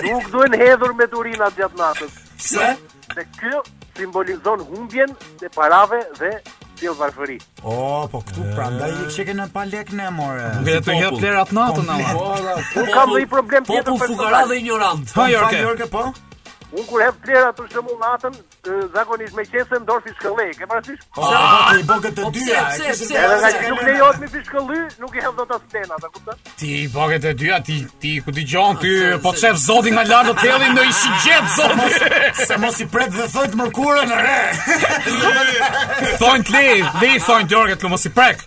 Nuk 0.07 0.29
duhen 0.33 0.55
hedhur 0.61 0.93
me 0.99 1.07
durina 1.11 1.49
gjatë 1.57 1.79
natës. 1.81 2.17
Pse? 2.37 2.69
Se 3.13 3.25
ky 3.39 3.51
simbolizon 3.97 4.63
humbjen 4.69 5.13
e 5.43 5.49
parave 5.55 6.01
dhe 6.19 6.31
sjell 6.77 6.95
varfëri. 6.99 7.39
O, 7.65 7.73
oh, 7.73 8.03
po 8.11 8.21
këtu 8.27 8.43
e... 8.43 8.51
prandaj 8.53 8.91
i 8.93 9.07
çike 9.15 9.33
në 9.39 9.47
palek 9.55 9.93
në 9.97 10.11
more. 10.17 10.51
Nuk 10.61 10.71
e 10.75 10.77
të 10.85 10.99
jap 11.01 11.17
lerat 11.23 11.53
natën 11.57 11.91
ama. 11.95 12.13
Po, 12.13 12.29
po. 12.37 12.85
Ka 12.93 13.07
një 13.15 13.25
problem 13.33 13.67
tjetër 13.71 13.91
për. 13.91 13.91
Po, 13.97 14.11
fugara 14.13 14.45
dhe 14.51 14.61
ignorant. 14.61 15.13
Po, 15.15 15.27
Jorke, 15.31 15.89
po. 15.93 16.07
Un 16.75 16.81
kur 16.83 16.99
hap 16.99 17.15
vlera 17.23 17.53
për 17.55 17.69
shembull 17.71 17.95
natën, 18.01 18.33
zakonisht 18.91 19.35
me 19.37 19.45
qesën 19.47 19.85
dorë 19.87 20.03
fishkëllëj. 20.09 20.47
Ke 20.57 20.65
parasysh? 20.67 21.05
Po, 21.15 21.23
do 21.23 21.29
ah! 21.31 21.69
të 21.71 21.71
po, 21.71 21.79
i 21.79 21.85
bëgë 21.93 22.11
të 22.17 22.25
dyja. 22.35 22.63
Edhe 22.87 23.21
nga 23.29 23.51
që 23.55 23.69
nuk 23.69 23.83
lejohet 23.87 24.19
me 24.23 24.29
fishkëllëj, 24.33 24.81
nuk 25.05 25.15
i 25.15 25.23
hap 25.23 25.37
dot 25.39 25.53
as 25.57 25.63
tena, 25.71 25.99
ta 26.03 26.09
kupton? 26.11 26.41
Ti 26.59 26.71
i 26.81 26.83
bëgë 26.91 27.21
të 27.23 27.31
dyja, 27.39 27.61
ti 27.69 27.77
ti 28.03 28.11
ku 28.25 28.35
dëgjon 28.35 28.81
ty, 28.83 28.93
po 29.23 29.31
të 29.31 29.43
shef 29.45 29.63
Zoti 29.63 29.95
nga 29.95 30.03
lart 30.11 30.43
të 30.43 30.59
në 30.75 30.85
ishi 30.91 31.15
gjet 31.23 31.49
Zoti. 31.55 32.21
Se 32.43 32.59
mos 32.65 32.83
i 32.83 32.89
pret 32.97 33.15
dhe 33.15 33.29
thotë 33.37 33.63
mërkurën 33.63 34.15
re. 34.27 34.39
Thonë 36.19 36.47
ti, 36.51 36.67
vi 36.99 37.15
thonë 37.31 37.47
dorë 37.55 37.79
që 37.79 37.95
mos 37.95 38.09
i 38.11 38.15
prek. 38.19 38.43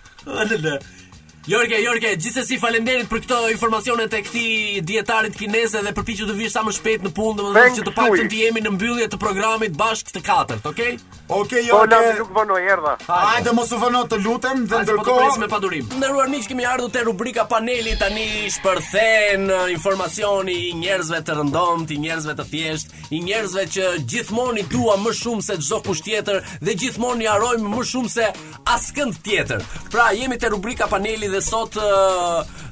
Jorge, 1.47 1.79
Jorge, 1.81 2.11
gjithsesi 2.21 2.57
falenderit 2.61 3.07
për 3.09 3.23
këto 3.23 3.37
informacione 3.49 4.03
të 4.05 4.19
këti 4.27 4.43
dietarit 4.85 5.33
kinese 5.33 5.79
dhe 5.81 5.89
përpiqu 5.97 6.27
të 6.29 6.35
vijë 6.37 6.51
sa 6.53 6.61
më 6.63 6.73
shpejt 6.77 7.05
në 7.07 7.11
punë, 7.17 7.37
domethënë 7.39 7.79
se 7.79 7.85
të 7.87 7.93
paktën 7.97 8.27
të 8.29 8.41
jemi 8.43 8.61
në 8.61 8.73
mbyllje 8.75 9.07
të 9.09 9.17
programit 9.23 9.73
bashkë 9.73 10.13
të 10.19 10.21
katërt, 10.27 10.67
okay? 10.69 10.99
Okay, 11.31 11.63
po, 11.71 11.79
Jorge. 11.81 11.95
Po, 11.95 12.13
nuk 12.19 12.35
vonoj 12.35 12.59
erdha. 12.75 12.91
Hajde, 13.07 13.53
mos 13.57 13.71
u 13.73 13.79
vono, 13.81 14.03
të 14.11 14.19
lutem, 14.21 14.65
dhe 14.67 14.75
po 14.75 14.81
ndërkohë 14.85 15.39
me 15.41 15.47
padurim. 15.49 15.87
Të 15.89 15.97
nderuar 16.01 16.29
miq, 16.29 16.45
kemi 16.51 16.65
ardhur 16.67 16.91
te 16.93 17.01
rubrika 17.07 17.47
paneli 17.49 17.95
tani 17.97 18.27
shpërthen 18.59 19.47
uh, 19.47 19.65
informacioni 19.73 20.57
i 20.67 20.71
njerëzve 20.77 21.23
të 21.25 21.39
rëndomt, 21.39 21.95
i 21.95 21.99
njerëzve 22.05 22.37
të 22.37 22.45
thjeshtë, 22.53 23.01
i 23.17 23.23
njerëzve 23.31 23.65
që 23.79 23.89
gjithmonë 24.13 24.61
i 24.61 24.67
dua 24.75 24.99
më 25.01 25.15
shumë 25.23 25.47
se 25.49 25.57
çdo 25.63 25.81
kusht 25.87 26.05
tjetër 26.05 26.43
dhe 26.61 26.77
gjithmonë 26.83 27.25
i 27.25 27.31
harojmë 27.31 27.73
më 27.77 27.87
shumë 27.95 28.11
se 28.13 28.27
askënd 28.75 29.21
tjetër. 29.23 29.65
Pra, 29.93 30.09
jemi 30.17 30.35
te 30.41 30.49
rubrika 30.51 30.87
paneli 30.91 31.30
dhe 31.31 31.41
sot 31.41 31.75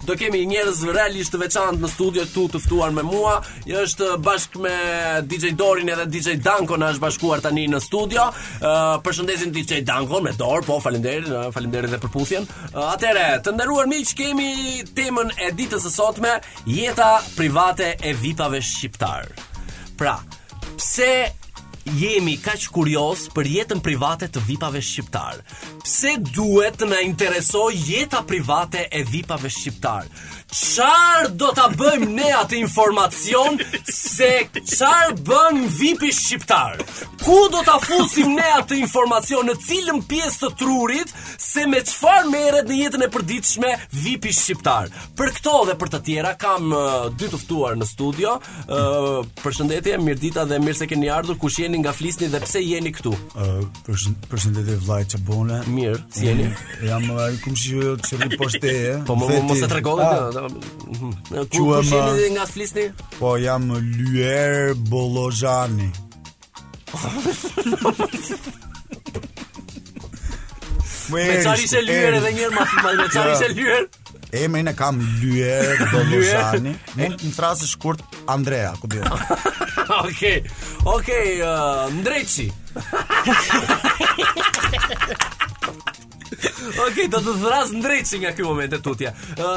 do 0.07 0.15
kemi 0.17 0.43
njerëz 0.49 0.81
realisht 0.93 1.33
të 1.33 1.39
veçantë 1.43 1.83
në 1.83 1.89
studio 1.91 2.23
këtu 2.27 2.45
të 2.55 2.61
ftuar 2.63 2.93
me 2.95 3.03
mua. 3.07 3.39
është 3.83 4.11
bashkë 4.25 4.61
me 4.63 4.73
DJ 5.29 5.51
Dorin 5.59 5.89
edhe 5.93 6.05
DJ 6.05 6.37
Danko 6.43 6.77
na 6.77 6.91
është 6.93 7.03
bashkuar 7.05 7.41
tani 7.45 7.67
në 7.69 7.79
studio. 7.83 8.25
Përshëndesim 9.05 9.51
DJ 9.55 9.81
Danko 9.89 10.21
me 10.25 10.31
dorë, 10.39 10.65
po 10.67 10.79
faleminderit, 10.83 11.29
faleminderit 11.53 11.93
edhe 11.93 12.01
për 12.03 12.13
puthjen. 12.13 12.47
Uh, 12.73 12.85
Atëherë, 12.93 13.25
të 13.45 13.53
nderuar 13.55 13.87
miq, 13.91 14.11
kemi 14.17 14.49
temën 14.97 15.31
e 15.39 15.51
ditës 15.55 15.85
së 15.87 15.93
sotme, 15.93 16.33
jeta 16.67 17.11
private 17.37 17.95
e 18.01 18.13
vipave 18.21 18.61
shqiptar. 18.65 19.29
Pra, 19.99 20.17
pse 20.77 21.11
Jemi 21.97 22.35
kaq 22.37 22.67
kurioz 22.75 23.23
për 23.33 23.47
jetën 23.49 23.79
private 23.81 24.27
të 24.29 24.43
vipave 24.45 24.77
shqiptar. 24.85 25.39
Pse 25.81 26.11
duhet 26.35 26.77
të 26.77 26.89
na 26.91 26.99
interesojë 27.01 27.79
jeta 27.93 28.21
private 28.29 28.83
e 28.93 29.01
vipave 29.09 29.49
shqiptar? 29.49 30.09
Qar 30.49 31.27
do 31.29 31.51
të 31.53 31.65
bëjmë 31.77 32.07
ne 32.09 32.29
atë 32.33 32.57
informacion 32.57 33.59
Se 33.85 34.29
qar 34.73 35.11
bën 35.27 35.59
vipi 35.77 36.09
shqiptar 36.13 36.79
Ku 37.21 37.35
do 37.53 37.61
të 37.67 37.75
fusim 37.85 38.31
ne 38.33 38.47
atë 38.57 38.79
informacion 38.81 39.45
Në 39.45 39.53
cilën 39.61 40.01
pjesë 40.09 40.39
të 40.41 40.49
trurit 40.63 41.13
Se 41.39 41.67
me 41.69 41.83
qfar 41.85 42.25
meret 42.33 42.65
në 42.71 42.79
jetën 42.81 43.05
e 43.05 43.09
përditshme 43.13 43.75
Vipi 44.01 44.33
shqiptar 44.33 44.89
Për 45.19 45.29
këto 45.37 45.53
dhe 45.69 45.75
për 45.81 45.93
të 45.93 46.01
tjera 46.07 46.33
Kam 46.41 46.73
uh, 46.73 47.07
dy 47.13 47.29
tëftuar 47.29 47.77
në 47.77 47.87
studio 47.91 48.35
uh, 48.39 49.21
Përshëndetje, 49.43 49.99
mirë 50.01 50.21
dita 50.23 50.47
dhe 50.49 50.57
mirë 50.65 50.79
se 50.81 50.89
keni 50.89 51.13
ardhur 51.13 51.37
Kush 51.43 51.61
jeni 51.61 51.83
nga 51.85 51.93
flisni 51.93 52.31
dhe 52.33 52.41
pse 52.47 52.63
jeni 52.65 52.95
këtu 52.97 53.13
uh, 53.13 53.61
Përshëndetje 53.85 54.81
vlaj 54.87 55.03
që 55.13 55.21
bone 55.29 55.61
Mirë, 55.69 56.01
si 56.17 56.25
jeni 56.31 56.49
Jam, 56.89 57.05
jam 57.05 57.39
kumë 57.45 57.63
që 57.63 57.93
që 58.09 58.21
rrë 58.23 58.41
poshteje 58.43 58.97
Po 59.05 59.19
më, 59.21 59.31
më, 59.45 59.59
se 59.61 59.69
të 59.69 59.77
regodit 59.81 60.09
ah, 60.09 60.38
Ndoshta. 60.47 61.37
Mhm. 61.39 61.47
Quhem 61.49 62.09
edhe 62.15 62.29
nga 62.31 62.45
Flisni? 62.47 62.91
Po, 63.19 63.37
jam 63.37 63.71
Lyer 63.97 64.73
Bollozhani. 64.75 65.91
Me 71.09 71.21
çfarë 71.41 71.61
ishte 71.63 71.81
Lyer 71.83 72.17
edhe 72.19 72.31
një 72.35 72.43
herë 72.45 72.55
më 72.55 72.65
shumë, 72.71 72.89
me 72.99 73.05
çfarë 73.09 73.31
ishte 73.35 73.47
Lyer? 73.57 73.87
Emrin 74.41 74.69
e 74.69 74.73
kam 74.77 74.99
Lyer 75.23 75.81
Bollozhani. 75.93 76.75
Mund 76.99 77.17
të 77.21 77.31
thrasë 77.37 77.69
shkurt 77.71 78.03
Andrea, 78.29 78.75
ku 78.81 78.89
bëu. 78.89 79.19
Okej. 80.05 80.43
Okej, 80.87 81.39
Andrechi. 81.49 82.51
Uh, 82.77 82.87
Okej, 86.69 86.83
okay, 86.87 87.07
do 87.09 87.17
të 87.25 87.31
thras 87.41 87.71
ndreqi 87.73 88.19
nga 88.21 88.31
kjo 88.37 88.45
moment 88.51 88.73
e 88.73 88.79
tutja 88.83 89.11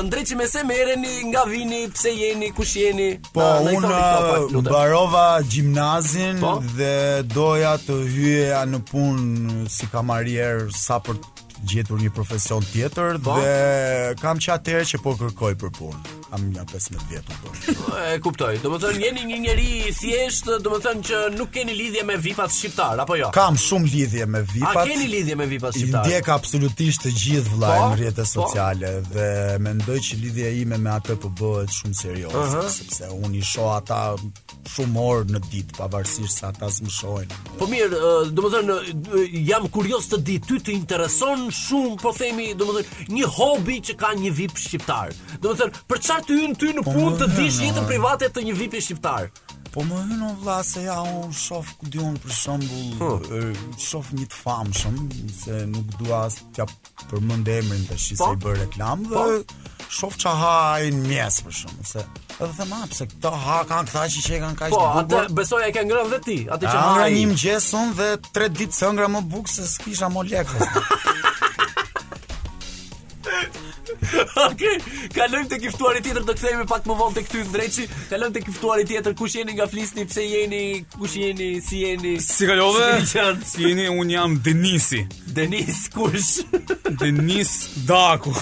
Ndreqi 0.06 0.36
me 0.38 0.46
se 0.48 0.62
mereni, 0.64 1.12
nga 1.28 1.42
vini, 1.48 1.82
pse 1.92 2.12
jeni, 2.16 2.48
kush 2.56 2.72
jeni 2.80 3.08
Po, 3.34 3.42
na, 3.66 3.74
unë 3.76 3.90
na 3.90 4.62
barova 4.72 5.24
gjimnazin 5.44 6.40
po? 6.40 6.54
Dhe 6.76 7.20
doja 7.34 7.74
të 7.84 7.98
hyja 8.14 8.62
në 8.72 8.80
pun 8.90 9.20
si 9.68 9.88
kamarier 9.92 10.64
sa 10.76 11.02
për 11.04 11.20
gjetur 11.68 12.00
një 12.02 12.14
profesion 12.16 12.64
tjetër 12.72 13.20
po? 13.24 13.36
Dhe 13.36 14.16
kam 14.24 14.40
që 14.40 14.56
atere 14.56 14.88
që 14.88 15.04
po 15.04 15.16
kërkoj 15.20 15.56
për 15.64 15.76
punë 15.80 16.20
kam 16.32 16.46
nja 16.48 16.62
15 16.64 17.02
vjetë 17.10 17.26
të 17.28 17.38
bërë. 17.42 17.78
E 18.12 18.20
kuptoj, 18.24 18.54
do 18.64 18.70
më 18.72 18.78
thënë 18.82 19.00
jeni 19.04 19.24
një 19.28 19.36
njeri 19.42 19.92
thjesht, 19.94 20.46
do 20.64 20.70
më 20.72 20.78
thënë 20.86 21.02
që 21.08 21.18
nuk 21.36 21.50
keni 21.54 21.74
lidhje 21.76 22.04
me 22.08 22.16
vipat 22.24 22.52
shqiptar, 22.56 23.02
apo 23.04 23.18
jo? 23.20 23.28
Kam 23.36 23.58
shumë 23.60 23.90
lidhje 23.92 24.26
me 24.32 24.40
vipat. 24.40 24.80
A 24.84 24.86
keni 24.88 25.08
lidhje 25.12 25.36
me 25.36 25.46
vipat 25.50 25.76
shqiptar? 25.76 26.06
Ndjek 26.08 26.30
absolutisht 26.32 27.04
të 27.04 27.12
gjithë 27.20 27.56
vlajnë 27.56 27.84
në 27.84 27.90
po, 27.90 27.98
rjetës 28.00 28.32
po. 28.32 28.46
sociale, 28.48 28.92
po? 28.94 29.14
dhe 29.16 29.28
mendoj 29.66 29.98
që 30.08 30.18
lidhje 30.22 30.54
ime 30.62 30.80
me 30.86 30.94
atë 30.96 31.10
të 31.12 31.18
po 31.26 31.32
bëhet 31.42 31.76
shumë 31.76 31.98
seriosë, 32.00 32.32
uh 32.32 32.56
-huh. 32.56 32.72
sepse 32.78 33.10
unë 33.12 33.36
i 33.36 33.44
sho 33.52 33.68
ata 33.76 34.00
shumë 34.74 35.00
orë 35.12 35.30
në 35.34 35.40
ditë, 35.52 35.76
pavarësisht 35.78 36.38
se 36.40 36.46
ata 36.48 36.70
zë 36.74 36.82
më 36.88 36.90
shojnë. 36.96 37.40
Po 37.60 37.66
mirë, 37.68 37.96
do 38.36 38.40
më 38.42 38.50
thënë, 38.54 38.76
jam 39.50 39.68
kurios 39.68 40.04
të 40.10 40.18
ditë, 40.26 40.46
ty 40.48 40.56
të 40.64 40.72
intereson 40.80 41.40
shumë, 41.64 41.96
po 42.02 42.10
themi, 42.18 42.52
do 42.56 42.64
më 42.68 42.72
thënë, 42.78 43.08
një 43.16 43.26
hobi 43.38 43.76
që 43.86 43.92
ka 44.02 44.08
një 44.22 44.30
vip 44.38 44.54
shqiptar. 44.64 45.06
Do 45.42 45.46
më 45.52 45.56
thënë, 45.60 45.74
për 45.90 45.98
qa 46.12 46.21
ty 46.26 46.46
në 46.48 46.56
ty 46.60 46.68
në 46.76 46.82
punë 46.86 47.02
po 47.02 47.12
të 47.24 47.30
dish 47.36 47.60
jetën 47.64 47.86
private 47.88 48.28
të 48.34 48.42
një 48.48 48.54
VIP 48.58 48.78
shqiptar. 48.84 49.30
Po 49.72 49.80
më 49.88 50.02
hynë 50.04 50.24
unë 50.26 50.38
vla 50.42 50.58
se 50.68 50.82
ja 50.84 50.98
unë 51.00 51.32
shof 51.32 51.70
dion 51.88 52.16
për 52.20 52.32
shëmbull 52.36 53.54
Shof 53.80 54.10
një 54.18 54.26
të 54.28 54.36
famë 54.36 54.74
Se 55.32 55.60
nuk 55.72 55.94
dua 55.96 56.18
as 56.26 56.36
tja 56.52 56.66
për 57.06 57.22
emrin 57.38 57.86
tash 57.88 58.10
shi 58.10 58.16
po. 58.20 58.26
se 58.28 58.32
i 58.34 58.36
bërë 58.44 58.58
reklam 58.66 59.06
Dhe 59.08 59.16
po. 59.16 59.56
shof 59.88 60.18
që 60.20 60.34
ha 60.42 60.52
i 60.84 60.92
në 60.92 61.06
mjes 61.08 61.38
për 61.46 61.56
shumë 61.62 61.86
Se 61.88 62.04
edhe 62.04 62.50
dhe 62.58 62.68
ma 62.74 62.82
pëse 62.84 63.08
këta 63.14 63.32
ha 63.46 63.56
kanë 63.72 63.88
këta 63.88 64.04
që 64.12 64.24
që 64.28 64.36
i 64.36 64.42
kanë 64.44 64.60
kajsh 64.60 64.76
Po, 64.76 64.84
bukur, 64.98 65.24
atë 65.24 65.38
besoja 65.40 65.72
e 65.72 65.72
ke 65.78 65.86
ngrën 65.88 66.12
dhe 66.12 66.20
ti 66.28 66.38
Atë 66.52 66.64
që 66.68 66.76
ha 67.00 67.08
i 67.16 67.24
një 67.32 67.58
dhe 68.02 68.10
tre 68.28 68.52
ditë 68.58 68.80
sëngra 68.82 69.08
më 69.16 69.24
bukë 69.32 69.56
Se 69.56 69.68
kisha 69.88 70.12
më 70.12 70.28
lekë 70.34 70.68
Okej, 74.46 74.78
okay. 74.78 74.78
kalojmë 75.14 75.48
te 75.50 75.58
kiftuari 75.62 76.00
tjetër, 76.04 76.22
do 76.28 76.34
kthehemi 76.36 76.66
pak 76.70 76.82
më 76.88 76.94
vonë 76.98 77.14
te 77.16 77.20
ty 77.30 77.38
Ndreçi. 77.48 77.84
Kalojmë 78.10 78.34
te 78.36 78.42
kiftuari 78.46 78.84
tjetër, 78.88 79.12
kush 79.18 79.34
jeni 79.40 79.52
nga 79.58 79.66
flisni, 79.70 80.02
pse 80.06 80.22
jeni, 80.24 80.62
kush 80.98 81.16
jeni, 81.18 81.60
si 81.64 81.76
jeni? 81.86 82.12
Si 82.22 82.44
kalove? 82.46 82.84
Si 83.06 83.16
jeni, 83.18 83.40
si 83.46 83.60
jeni 83.66 83.86
un 83.92 84.10
jam 84.12 84.32
Denisi. 84.44 85.02
Denis 85.26 85.86
kush? 85.94 86.40
Denis 87.02 87.50
Daku. 87.88 88.32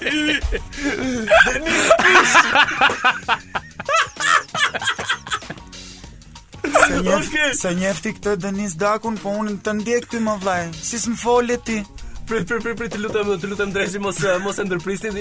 Denis 0.00 0.40
kush? 3.02 3.63
Se 6.86 7.72
njefti, 7.74 8.08
okay. 8.08 8.16
këtë 8.18 8.32
Denis 8.42 8.74
Dakun, 8.76 9.14
po 9.22 9.30
unë 9.40 9.54
të 9.64 9.72
ndjek 9.78 10.06
ty 10.12 10.18
më 10.20 10.34
vlajë. 10.42 10.66
Si 10.84 10.98
së 11.00 11.14
më 11.14 11.18
folje 11.22 11.56
ti? 11.64 11.76
Pri 12.28 12.40
pri 12.48 12.58
pri 12.60 12.74
pre, 12.76 12.88
të 12.92 12.98
lutem, 13.00 13.30
të 13.40 13.48
lutem 13.50 13.72
dreshti, 13.72 14.00
mos, 14.04 14.18
mos 14.44 14.58
e 14.60 14.66
ndërprisni 14.68 15.12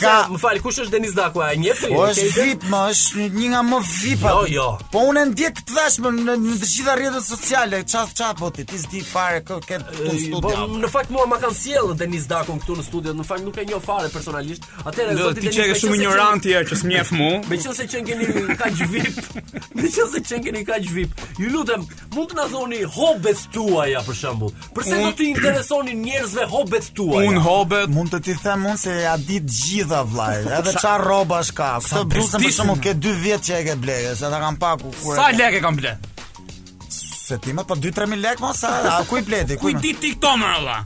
Ka, 0.02 0.14
më 0.30 0.40
fal, 0.42 0.60
kush 0.62 0.82
është 0.84 0.94
Denis 0.94 1.14
Daku? 1.18 1.42
Ai 1.44 1.56
njeh 1.60 1.80
ti? 1.80 1.90
Po 1.94 2.04
është 2.10 2.28
VIP, 2.36 2.66
më 2.70 2.80
është 2.94 3.26
një 3.36 3.48
nga 3.54 3.62
më 3.70 3.80
vip 3.90 4.26
Jo, 4.28 4.42
jo. 4.52 4.66
Po 4.94 5.04
unë 5.10 5.24
ndje 5.32 5.50
të 5.58 5.64
thash 5.72 5.98
në 6.04 6.12
në 6.18 6.36
të 6.62 6.70
gjitha 6.72 6.96
rrjetet 6.98 7.26
sociale, 7.26 7.80
çaf 7.94 8.14
çaf 8.18 8.36
po 8.40 8.50
ti, 8.54 8.66
ti 8.70 8.78
s'di 8.82 9.02
fare 9.08 9.40
kë 9.48 9.58
ke 9.66 9.80
në 9.82 10.16
studio. 10.20 10.66
Po 10.68 10.78
në 10.82 10.90
fakt 10.94 11.14
mua 11.14 11.26
ma 11.30 11.40
kanë 11.42 11.58
sjell 11.58 11.94
Denis 12.00 12.28
Daku 12.30 12.56
këtu 12.62 12.78
në 12.80 12.86
studio, 12.88 13.16
në 13.18 13.26
fakt 13.28 13.46
nuk 13.46 13.58
e 13.58 13.66
njoh 13.70 13.84
fare 13.86 14.12
personalisht. 14.14 14.68
Atëherë 14.86 15.18
zoti 15.18 15.46
Denis, 15.46 15.56
ti 15.56 15.62
je 15.62 15.78
shumë 15.82 16.00
ignorant 16.00 16.44
ti 16.46 16.56
që 16.72 16.80
s'mjef 16.84 17.14
mu. 17.18 17.32
Meqense 17.50 17.88
që 17.92 18.04
keni 18.10 18.46
kaq 18.62 18.84
VIP. 18.94 19.20
Meqense 19.82 20.22
që 20.30 20.42
keni 20.48 20.66
kaq 20.68 20.90
VIP. 20.94 21.26
Ju 21.42 21.52
lutem, 21.56 21.86
mund 22.16 22.32
të 22.32 22.40
na 22.42 22.48
thoni 22.54 22.82
hobet 22.98 23.42
tuaja 23.56 24.04
për 24.08 24.20
shembull. 24.22 24.54
Përse 24.78 25.02
do 25.02 25.14
të 25.20 25.28
interesonin 25.32 26.04
njerëzve 26.06 26.48
hobet 26.54 26.92
tuaja? 26.98 27.30
Un 27.32 27.42
hobet, 27.46 27.90
mund 27.94 28.14
të 28.14 28.24
ti 28.30 28.38
them 28.44 28.68
unë 28.74 28.82
se 28.82 28.96
ja 29.04 29.16
di 29.20 29.42
gjitha 29.72 30.04
vllai, 30.04 30.38
edhe 30.60 30.74
ça 30.80 30.96
rrobash 31.02 31.52
ka. 31.56 31.70
Këtë 31.84 32.04
bluzë 32.14 32.40
për 32.46 32.56
shumë 32.58 32.76
ke 32.86 32.96
2 33.04 33.16
vjet 33.26 33.46
që 33.48 33.60
e 33.60 33.68
ke 33.70 33.76
blerë, 33.84 34.14
se 34.20 34.32
ta 34.34 34.40
kam 34.44 34.58
pa 34.64 34.74
ku. 34.82 34.92
Sa 34.92 35.30
lekë 35.36 35.62
kam 35.66 35.80
blerë? 35.80 36.00
Se 36.96 37.38
ti 37.44 37.54
më 37.56 37.66
pa 37.70 37.78
2-3000 37.80 38.24
lekë 38.26 38.44
mos 38.44 38.64
sa, 38.66 38.74
a 38.98 38.98
ku 39.10 39.22
i 39.22 39.28
bleti? 39.28 39.60
Ku 39.62 39.72
i 39.72 39.78
di 39.80 39.94
ti 40.02 40.16
këto 40.18 40.34
më 40.42 40.50
valla? 40.56 40.80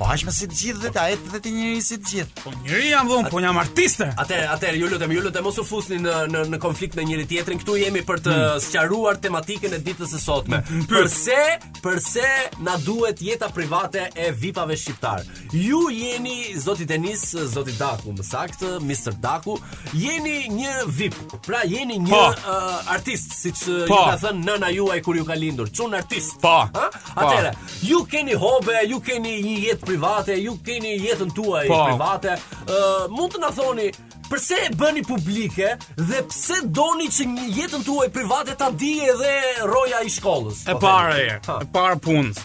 Po 0.00 0.06
haq 0.08 0.22
me 0.24 0.32
si 0.32 0.46
të 0.48 0.56
gjithë 0.56 0.80
dhe 0.80 0.90
të 0.96 1.02
etë 1.14 1.28
dhe 1.34 1.38
të 1.44 1.50
njëri 1.54 1.80
si 1.84 1.96
të 2.00 2.08
gjithë. 2.10 2.34
Po 2.40 2.50
njëri 2.62 2.86
jam 2.88 3.08
dhëmë, 3.10 3.30
po 3.34 3.40
jam 3.44 3.58
artiste. 3.60 4.06
Atër, 4.22 4.46
atër, 4.54 4.76
ju 4.80 4.86
lutem, 4.88 5.10
ju 5.12 5.32
mos 5.44 5.58
u 5.60 5.64
fusni 5.68 5.98
në, 6.00 6.14
në, 6.32 6.44
në 6.54 6.60
konflikt 6.62 6.94
me 6.96 7.02
njëri 7.04 7.26
tjetërin, 7.28 7.58
këtu 7.60 7.74
jemi 7.76 8.00
për 8.08 8.22
të 8.24 8.32
hmm. 8.32 8.62
sqaruar 8.64 9.18
tematikën 9.20 9.76
e 9.76 9.80
ditës 9.84 10.14
e 10.16 10.20
sotme. 10.24 10.62
Hmm. 10.70 10.78
hmm 10.86 10.86
përse, 10.88 11.42
përse 11.84 12.30
na 12.64 12.78
duhet 12.80 13.20
jeta 13.26 13.50
private 13.52 14.06
e 14.16 14.30
vipave 14.40 14.78
shqiptar? 14.80 15.20
Ju 15.52 15.82
jeni, 15.92 16.38
zoti 16.64 16.88
Denis, 16.88 17.26
zoti 17.52 17.76
Daku, 17.76 18.16
më 18.16 18.24
saktë, 18.24 18.72
Mr. 18.80 19.18
Daku, 19.20 19.58
jeni 20.00 20.46
një 20.56 20.78
vip, 20.96 21.18
pra 21.44 21.60
jeni 21.68 22.00
një 22.06 22.14
po. 22.14 22.24
uh, 22.54 22.90
artist, 22.96 23.36
si 23.42 23.52
që 23.52 23.82
uh, 23.84 23.84
pa. 23.84 23.84
ju 23.84 23.92
po. 23.92 24.00
ka 24.08 24.16
thënë 24.24 24.44
nëna 24.48 24.72
juaj 24.78 24.98
kur 25.04 25.20
ju 25.20 25.28
ka 25.28 25.36
lindur, 25.36 25.68
që 25.68 25.92
artist. 26.00 26.38
Po. 26.40 26.56
ha? 26.72 26.88
po. 27.12 27.38
ju 27.84 28.00
keni 28.08 28.40
hobe, 28.40 28.80
ju 28.88 28.96
keni 29.04 29.36
një 29.44 29.58
jetë 29.68 29.86
private, 29.98 30.34
ju 30.42 30.54
keni 30.64 30.94
jetën 31.02 31.30
tuaj 31.32 31.66
po. 31.68 31.78
private. 31.84 32.36
Uh, 32.64 33.06
mund 33.16 33.34
të 33.34 33.40
na 33.42 33.48
thoni 33.56 33.88
pse 34.30 34.58
e 34.68 34.74
bëni 34.78 35.02
publike 35.06 35.72
dhe 35.98 36.20
pse 36.28 36.60
doni 36.74 37.08
që 37.10 37.24
jetën 37.58 37.82
tuaj 37.86 38.08
private 38.14 38.54
ta 38.60 38.70
di 38.70 38.92
edhe 39.10 39.32
roja 39.72 40.00
i 40.06 40.10
shkollës? 40.12 40.64
E 40.70 40.76
para 40.80 41.16
e, 41.18 41.40
e 41.62 41.66
para 41.72 41.96
punës. 41.98 42.38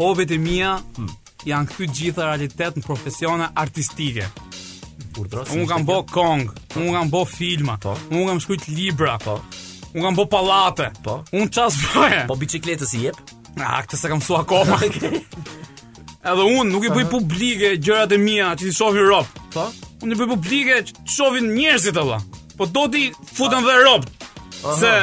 Hobet 0.00 0.30
e 0.34 0.38
mia 0.42 0.76
hmm. 0.96 1.12
janë 1.46 1.70
këtu 1.70 1.88
gjitha 1.94 2.26
realitet 2.26 2.80
në 2.80 2.82
profesione 2.86 3.50
artistike. 3.54 4.26
Unë 5.14 5.68
kam 5.70 5.84
bo 5.86 6.00
kong, 6.10 6.48
unë 6.80 6.94
kam 6.96 7.10
bo 7.12 7.20
filma, 7.30 7.76
po. 7.82 7.92
unë 8.10 8.24
kam 8.32 8.40
shkujt 8.42 8.64
libra, 8.74 9.14
po? 9.22 9.36
unë 9.94 10.02
kam 10.08 10.16
bo 10.18 10.24
palate, 10.26 10.88
po? 11.06 11.20
unë 11.38 11.54
ças 11.54 11.76
bëhe. 11.94 12.24
Po 12.30 12.34
bicikletës 12.40 12.96
i 12.98 13.04
jep? 13.04 13.20
A, 13.54 13.76
ah, 13.76 13.78
këtë 13.86 14.00
se 14.00 14.10
kam 14.10 14.18
su 14.20 14.34
akoma. 14.34 14.80
edhe 16.24 16.44
unë 16.48 16.70
nuk 16.72 16.86
i 16.88 16.92
bëj 16.94 17.04
publike 17.12 17.72
gjërat 17.84 18.14
e 18.16 18.20
mia 18.20 18.52
që 18.56 18.68
ti 18.68 18.72
shohin 18.74 19.04
rob. 19.08 19.28
Po? 19.54 19.66
Unë 20.04 20.16
i 20.16 20.20
bëj 20.20 20.28
publike 20.30 20.78
që 20.88 20.96
ti 20.96 21.16
shohin 21.18 21.50
njerëzit 21.56 21.96
valla. 22.00 22.18
Po 22.58 22.68
do 22.70 22.86
ti 22.94 23.08
futen 23.36 23.64
dhe 23.66 23.76
rob. 23.84 24.08
Se 24.78 24.94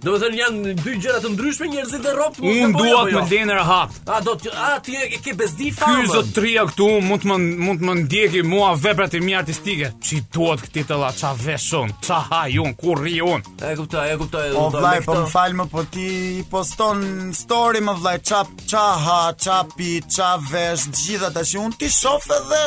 Do 0.02 0.16
të 0.16 0.20
thënë 0.24 0.38
janë 0.40 0.72
dy 0.82 0.94
gjëra 1.04 1.20
të 1.22 1.30
ndryshme, 1.36 1.68
njerëzit 1.76 2.06
e 2.10 2.14
rrobat. 2.16 2.38
Un 2.42 2.72
dua 2.74 3.02
të 3.04 3.04
me 3.06 3.12
jo? 3.14 3.20
lënë 3.30 3.58
rahat. 3.60 4.00
A 4.10 4.18
do 4.26 4.34
të 4.42 4.54
a 4.58 4.70
ti 4.82 4.96
e 4.98 5.20
ke 5.22 5.36
bezdi 5.38 5.68
famën? 5.78 6.08
Ky 6.08 6.10
zotria 6.16 6.64
këtu 6.72 6.88
mund 7.06 7.22
të 7.22 7.38
mund 7.38 7.84
të 7.84 7.88
më 7.88 7.96
ndjeki 8.02 8.42
mua 8.50 8.72
veprat 8.82 9.14
e 9.14 9.22
mia 9.22 9.38
artistike. 9.44 9.92
Çi 10.02 10.24
duat 10.34 10.64
këtë 10.66 10.86
të 10.90 10.98
lla 11.04 11.12
ça 11.14 11.36
veshon, 11.38 11.94
ça 12.02 12.20
haj 12.32 12.58
un, 12.64 12.74
ku 12.82 12.98
rri 12.98 13.20
un. 13.22 13.46
E 13.62 13.76
kuptoj, 13.78 14.10
e 14.10 14.18
kuptoj. 14.24 14.46
O 14.58 14.64
po 14.64 14.80
vllai, 14.80 14.98
po 15.06 15.20
më 15.22 15.30
fal 15.36 15.56
më, 15.62 15.70
po 15.76 15.86
ti 15.94 16.12
poston 16.50 17.06
story 17.38 17.86
më 17.86 17.98
vllai, 18.02 18.18
çap 18.26 18.50
çaha 18.70 19.22
çapi 19.38 19.96
ça 20.10 20.34
pi, 20.40 20.48
vesh, 20.52 20.90
gjithë 20.98 21.30
ata 21.30 21.46
që 21.46 21.62
un 21.68 21.78
ti 21.78 21.90
shof 21.94 22.26
edhe 22.42 22.66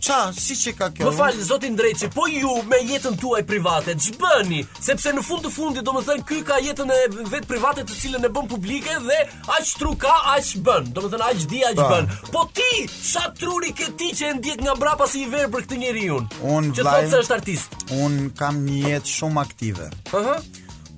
Ça, 0.00 0.30
si 0.32 0.54
që 0.56 0.72
ka 0.78 0.86
kjo? 0.96 1.10
Më 1.10 1.12
fal, 1.16 1.38
zoti 1.44 1.68
Ndreçi, 1.74 2.08
po 2.14 2.24
ju 2.30 2.52
me 2.68 2.78
jetën 2.88 3.16
tuaj 3.20 3.42
private, 3.48 3.92
ç'bëni? 4.00 4.62
Sepse 4.82 5.12
në 5.14 5.22
fund 5.26 5.44
të 5.44 5.50
fundit, 5.52 5.84
domethënë, 5.86 6.24
ky 6.28 6.38
ka 6.48 6.56
jetën 6.64 6.92
e 6.94 6.98
vet 7.28 7.46
private 7.48 7.84
të 7.88 7.96
cilën 7.98 8.24
e 8.28 8.30
bën 8.32 8.48
publike 8.48 8.96
dhe 9.04 9.18
aq 9.58 9.74
tru 9.80 9.92
ka, 10.00 10.14
aq 10.34 10.54
bën. 10.66 10.88
Domethënë, 10.96 11.26
aq 11.28 11.44
di, 11.52 11.60
aq 11.72 11.80
bën. 11.84 12.08
Po 12.32 12.46
ti, 12.56 12.70
sa 12.90 13.26
truri 13.36 13.74
ke 13.76 13.90
ti 14.00 14.10
që 14.16 14.30
e 14.32 14.38
ndjek 14.38 14.64
nga 14.64 14.76
brapa 14.80 15.08
si 15.10 15.26
i 15.26 15.28
ver 15.30 15.50
për 15.52 15.66
këtë 15.66 15.80
njeriu? 15.84 16.22
Un 16.54 16.72
Që 16.76 16.86
thotë 16.88 17.12
se 17.12 17.20
është 17.26 17.36
artist? 17.36 17.76
Un 18.00 18.16
kam 18.40 18.64
një 18.64 18.80
jetë 18.94 19.14
shumë 19.18 19.44
aktive. 19.44 19.90
Ëh. 20.10 20.16
Uh 20.16 20.32
-huh. 20.32 20.48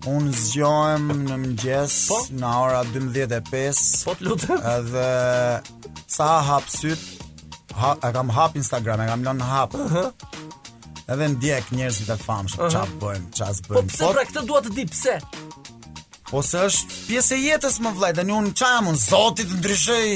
Unë 0.02 0.32
zgjohem 0.34 1.04
në 1.28 1.34
mëngjes 1.42 1.98
po? 2.08 2.16
në 2.42 2.48
ora 2.62 2.80
12:05. 2.84 4.04
Po 4.08 4.12
të 4.18 4.22
lutem. 4.26 4.58
Edhe 4.58 5.62
sa 6.06 6.30
hap 6.48 6.66
Ha, 7.76 8.12
kam 8.12 8.28
hap 8.30 8.56
Instagram, 8.56 9.00
e 9.00 9.06
kam 9.10 9.22
lënë 9.26 9.38
në 9.40 9.48
hap. 9.50 9.74
Uh 9.74 9.80
-huh. 9.80 10.10
Edhe 11.08 11.28
ndjek 11.32 11.64
njerëzit 11.74 12.10
e 12.14 12.16
famshëm, 12.26 12.58
çfarë 12.72 12.92
uh 12.92 12.92
-huh. 12.92 13.00
bëjnë, 13.02 13.26
çfarë 13.36 13.56
s'bëjnë. 13.58 13.90
Po 13.98 14.12
pra 14.12 14.24
këtë 14.28 14.46
dua 14.46 14.60
të 14.62 14.70
di 14.76 14.84
pse. 14.86 15.14
Po 16.30 16.42
se 16.42 16.58
është 16.58 16.84
pjesë 17.08 17.34
e 17.36 17.40
jetës 17.48 17.76
më 17.84 17.90
vllaj, 17.96 18.12
tani 18.16 18.32
un 18.32 18.52
çam 18.58 18.86
un 18.88 18.96
zotit 18.96 19.48
ndryshoi. 19.58 20.08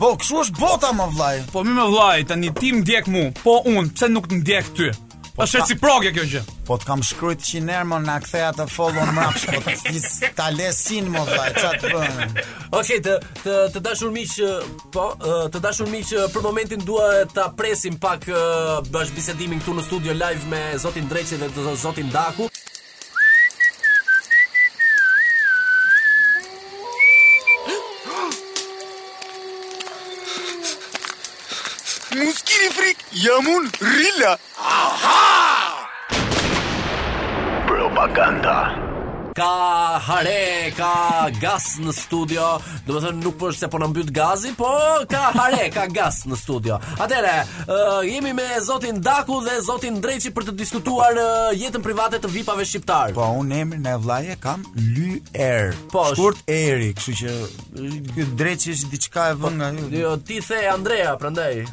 Bo, 0.00 0.16
kush 0.18 0.32
është 0.40 0.58
bota 0.60 0.88
më 1.00 1.06
vllaj? 1.14 1.36
Po 1.52 1.64
mi 1.64 1.72
më 1.80 1.86
vllaj, 1.92 2.18
tani 2.28 2.48
ti 2.60 2.68
më 2.72 2.80
ndjek 2.80 3.06
mua, 3.14 3.26
po 3.44 3.52
un 3.74 3.90
pse 3.94 4.06
nuk 4.08 4.24
të 4.28 4.34
ndjek 4.36 4.66
ty? 4.76 4.88
Po 5.34 5.44
është 5.44 5.60
reciproke 5.60 6.10
kjo 6.14 6.24
gjë. 6.32 6.40
Po 6.66 6.76
të 6.80 6.86
kam 6.88 7.02
100 7.04 7.44
që 7.44 7.60
më 7.66 7.98
na 8.02 8.16
ktheja 8.22 8.48
atë 8.52 8.64
follow 8.72 9.02
në 9.04 9.14
mraps, 9.16 9.44
po 9.52 9.62
të 9.62 9.74
fis 9.84 10.08
ta 10.36 10.48
lesin 10.54 11.10
më 11.12 11.22
vaj, 11.28 11.48
çfarë 11.58 11.80
të 11.84 11.92
bën. 11.94 12.36
Okej, 12.80 12.98
të 13.06 13.14
të 13.44 13.56
të 13.76 13.84
dashur 13.86 14.12
miq, 14.14 14.34
po, 14.94 15.06
të 15.52 15.62
dashur 15.62 15.90
miq, 15.92 16.10
për 16.34 16.46
momentin 16.48 16.82
dua 16.86 17.22
ta 17.34 17.48
presim 17.54 17.98
pak 18.06 18.26
bash 18.90 19.12
bisedimin 19.16 19.62
këtu 19.62 19.78
në 19.78 19.86
studio 19.86 20.18
live 20.18 20.46
me 20.50 20.64
zotin 20.82 21.08
Dreçi 21.10 21.38
dhe 21.40 21.74
zotin 21.84 22.10
Daku. 22.10 22.50
frik 32.76 32.98
Jamun 33.24 33.66
Rilla 33.80 34.34
propaganda. 38.00 38.56
Ka 39.36 39.60
hare, 40.08 40.72
ka 40.76 41.28
gaz 41.40 41.76
në 41.80 41.92
studio 41.94 42.46
Do 42.86 42.96
të 42.96 43.02
thënë 43.04 43.20
nuk 43.22 43.36
për 43.38 43.52
po 43.52 43.52
se 43.56 43.68
po 43.70 43.78
në 43.78 43.86
mbyt 43.92 44.08
gazi 44.16 44.50
Po 44.58 44.70
ka 45.08 45.28
hare, 45.36 45.68
ka 45.72 45.84
gaz 45.94 46.24
në 46.26 46.34
studio 46.40 46.80
Atere, 47.00 47.36
uh, 47.62 48.00
jemi 48.04 48.32
me 48.34 48.48
Zotin 48.66 48.98
Daku 49.00 49.38
dhe 49.46 49.60
Zotin 49.64 50.00
Dreqi 50.02 50.32
Për 50.34 50.48
të 50.48 50.56
diskutuar 50.58 51.14
uh, 51.14 51.50
jetën 51.56 51.80
private 51.84 52.18
të 52.24 52.32
vipave 52.34 52.66
shqiptar 52.66 53.14
Po, 53.16 53.28
unë 53.44 53.60
emri 53.62 53.78
në 53.84 53.94
vlaje 54.02 54.34
kam 54.42 54.64
Ly 54.74 55.20
Er 55.38 55.76
po, 55.92 56.08
Shkurt 56.10 56.42
Eri, 56.50 56.90
kështu 56.98 57.16
që 57.22 58.28
Dreqi 58.42 58.74
është 58.74 58.90
diçka 58.96 59.28
e 59.30 59.38
vënë 59.46 59.60
nga 59.62 59.70
po, 59.86 59.92
ju 59.94 60.02
jo, 60.08 60.16
ti 60.26 60.40
the 60.42 60.64
Andrea, 60.74 61.14
prandaj 61.22 61.64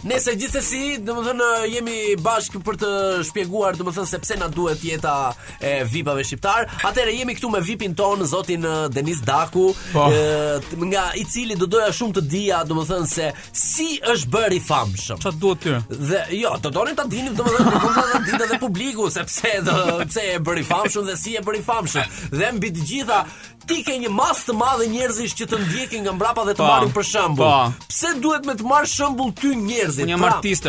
Nëse 0.00 0.32
gjithsesi, 0.38 0.84
domethënë 1.04 1.46
jemi 1.74 1.94
bashkë 2.24 2.62
për 2.64 2.76
të 2.80 2.90
shpjeguar 3.28 3.76
domethënë 3.76 4.08
se 4.08 4.20
pse 4.22 4.36
na 4.40 4.46
duhet 4.52 4.80
jeta 4.86 5.12
e 5.60 5.72
VIP-ave 5.92 6.22
shqiptar. 6.24 6.70
Atëherë 6.88 7.16
jemi 7.18 7.34
këtu 7.36 7.50
me 7.52 7.60
VIP-in 7.64 7.92
ton, 7.98 8.24
zotin 8.26 8.64
Denis 8.96 9.20
Daku, 9.26 9.66
po. 9.92 10.06
e, 10.08 10.86
nga 10.88 11.04
i 11.20 11.26
cili 11.28 11.58
do 11.60 11.66
doja 11.68 11.90
shumë 11.92 12.16
të 12.16 12.24
dija 12.32 12.62
domethënë 12.64 13.10
se 13.12 13.28
si 13.52 13.90
është 14.00 14.30
bërë 14.32 14.56
i 14.56 14.62
famshëm. 14.70 15.20
Çfarë 15.20 15.40
duhet 15.42 15.64
ty? 15.66 15.76
Dhe 16.12 16.24
jo, 16.40 16.54
do 16.64 16.72
donin 16.78 16.96
ta 16.96 17.04
dinin 17.10 17.36
domethënë 17.36 17.76
do 17.76 17.92
të 17.92 18.22
dinë 18.30 18.42
edhe 18.48 18.60
publiku 18.64 19.10
se 19.12 19.26
pse 19.28 19.52
do 19.68 19.76
pse 20.08 20.24
e 20.38 20.40
bëri 20.40 20.64
famshëm 20.70 21.10
dhe 21.12 21.18
si 21.20 21.36
e 21.36 21.44
bëri 21.44 21.60
famshëm. 21.68 22.18
Dhe 22.40 22.54
mbi 22.56 22.72
të 22.78 22.88
gjitha 22.88 23.20
Ti 23.68 23.82
ke 23.84 23.96
një 24.00 24.08
masë 24.12 24.46
të 24.48 24.54
madhe 24.56 24.86
njerëzish 24.90 25.34
që 25.36 25.46
të 25.50 25.58
ndjekin 25.64 26.04
nga 26.04 26.14
mbrapa 26.16 26.44
dhe 26.48 26.54
të 26.56 26.64
marrin 26.64 26.92
për 26.96 27.06
shembull. 27.08 27.72
Pse 27.90 28.14
duhet 28.24 28.46
me 28.48 28.54
të 28.56 28.66
marr 28.66 28.88
shembull 28.88 29.34
ty 29.36 29.50
njerëzit? 29.58 30.04
Unë 30.06 30.14
jam 30.16 30.24
pra? 30.24 30.30
artist. 30.36 30.68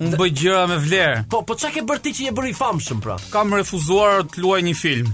Unë 0.00 0.18
bëj 0.18 0.30
gjëra 0.40 0.62
me 0.70 0.78
vlerë. 0.80 1.20
Po, 1.30 1.42
po 1.46 1.54
çka 1.60 1.70
ke 1.76 1.84
bërë 1.86 2.02
ti 2.06 2.14
që 2.18 2.26
je 2.28 2.32
bërë 2.38 2.50
i 2.50 2.54
famshëm 2.58 3.02
pra? 3.04 3.16
Kam 3.30 3.54
refuzuar 3.54 4.24
të 4.32 4.42
luaj 4.42 4.60
një 4.66 4.74
film. 4.80 5.12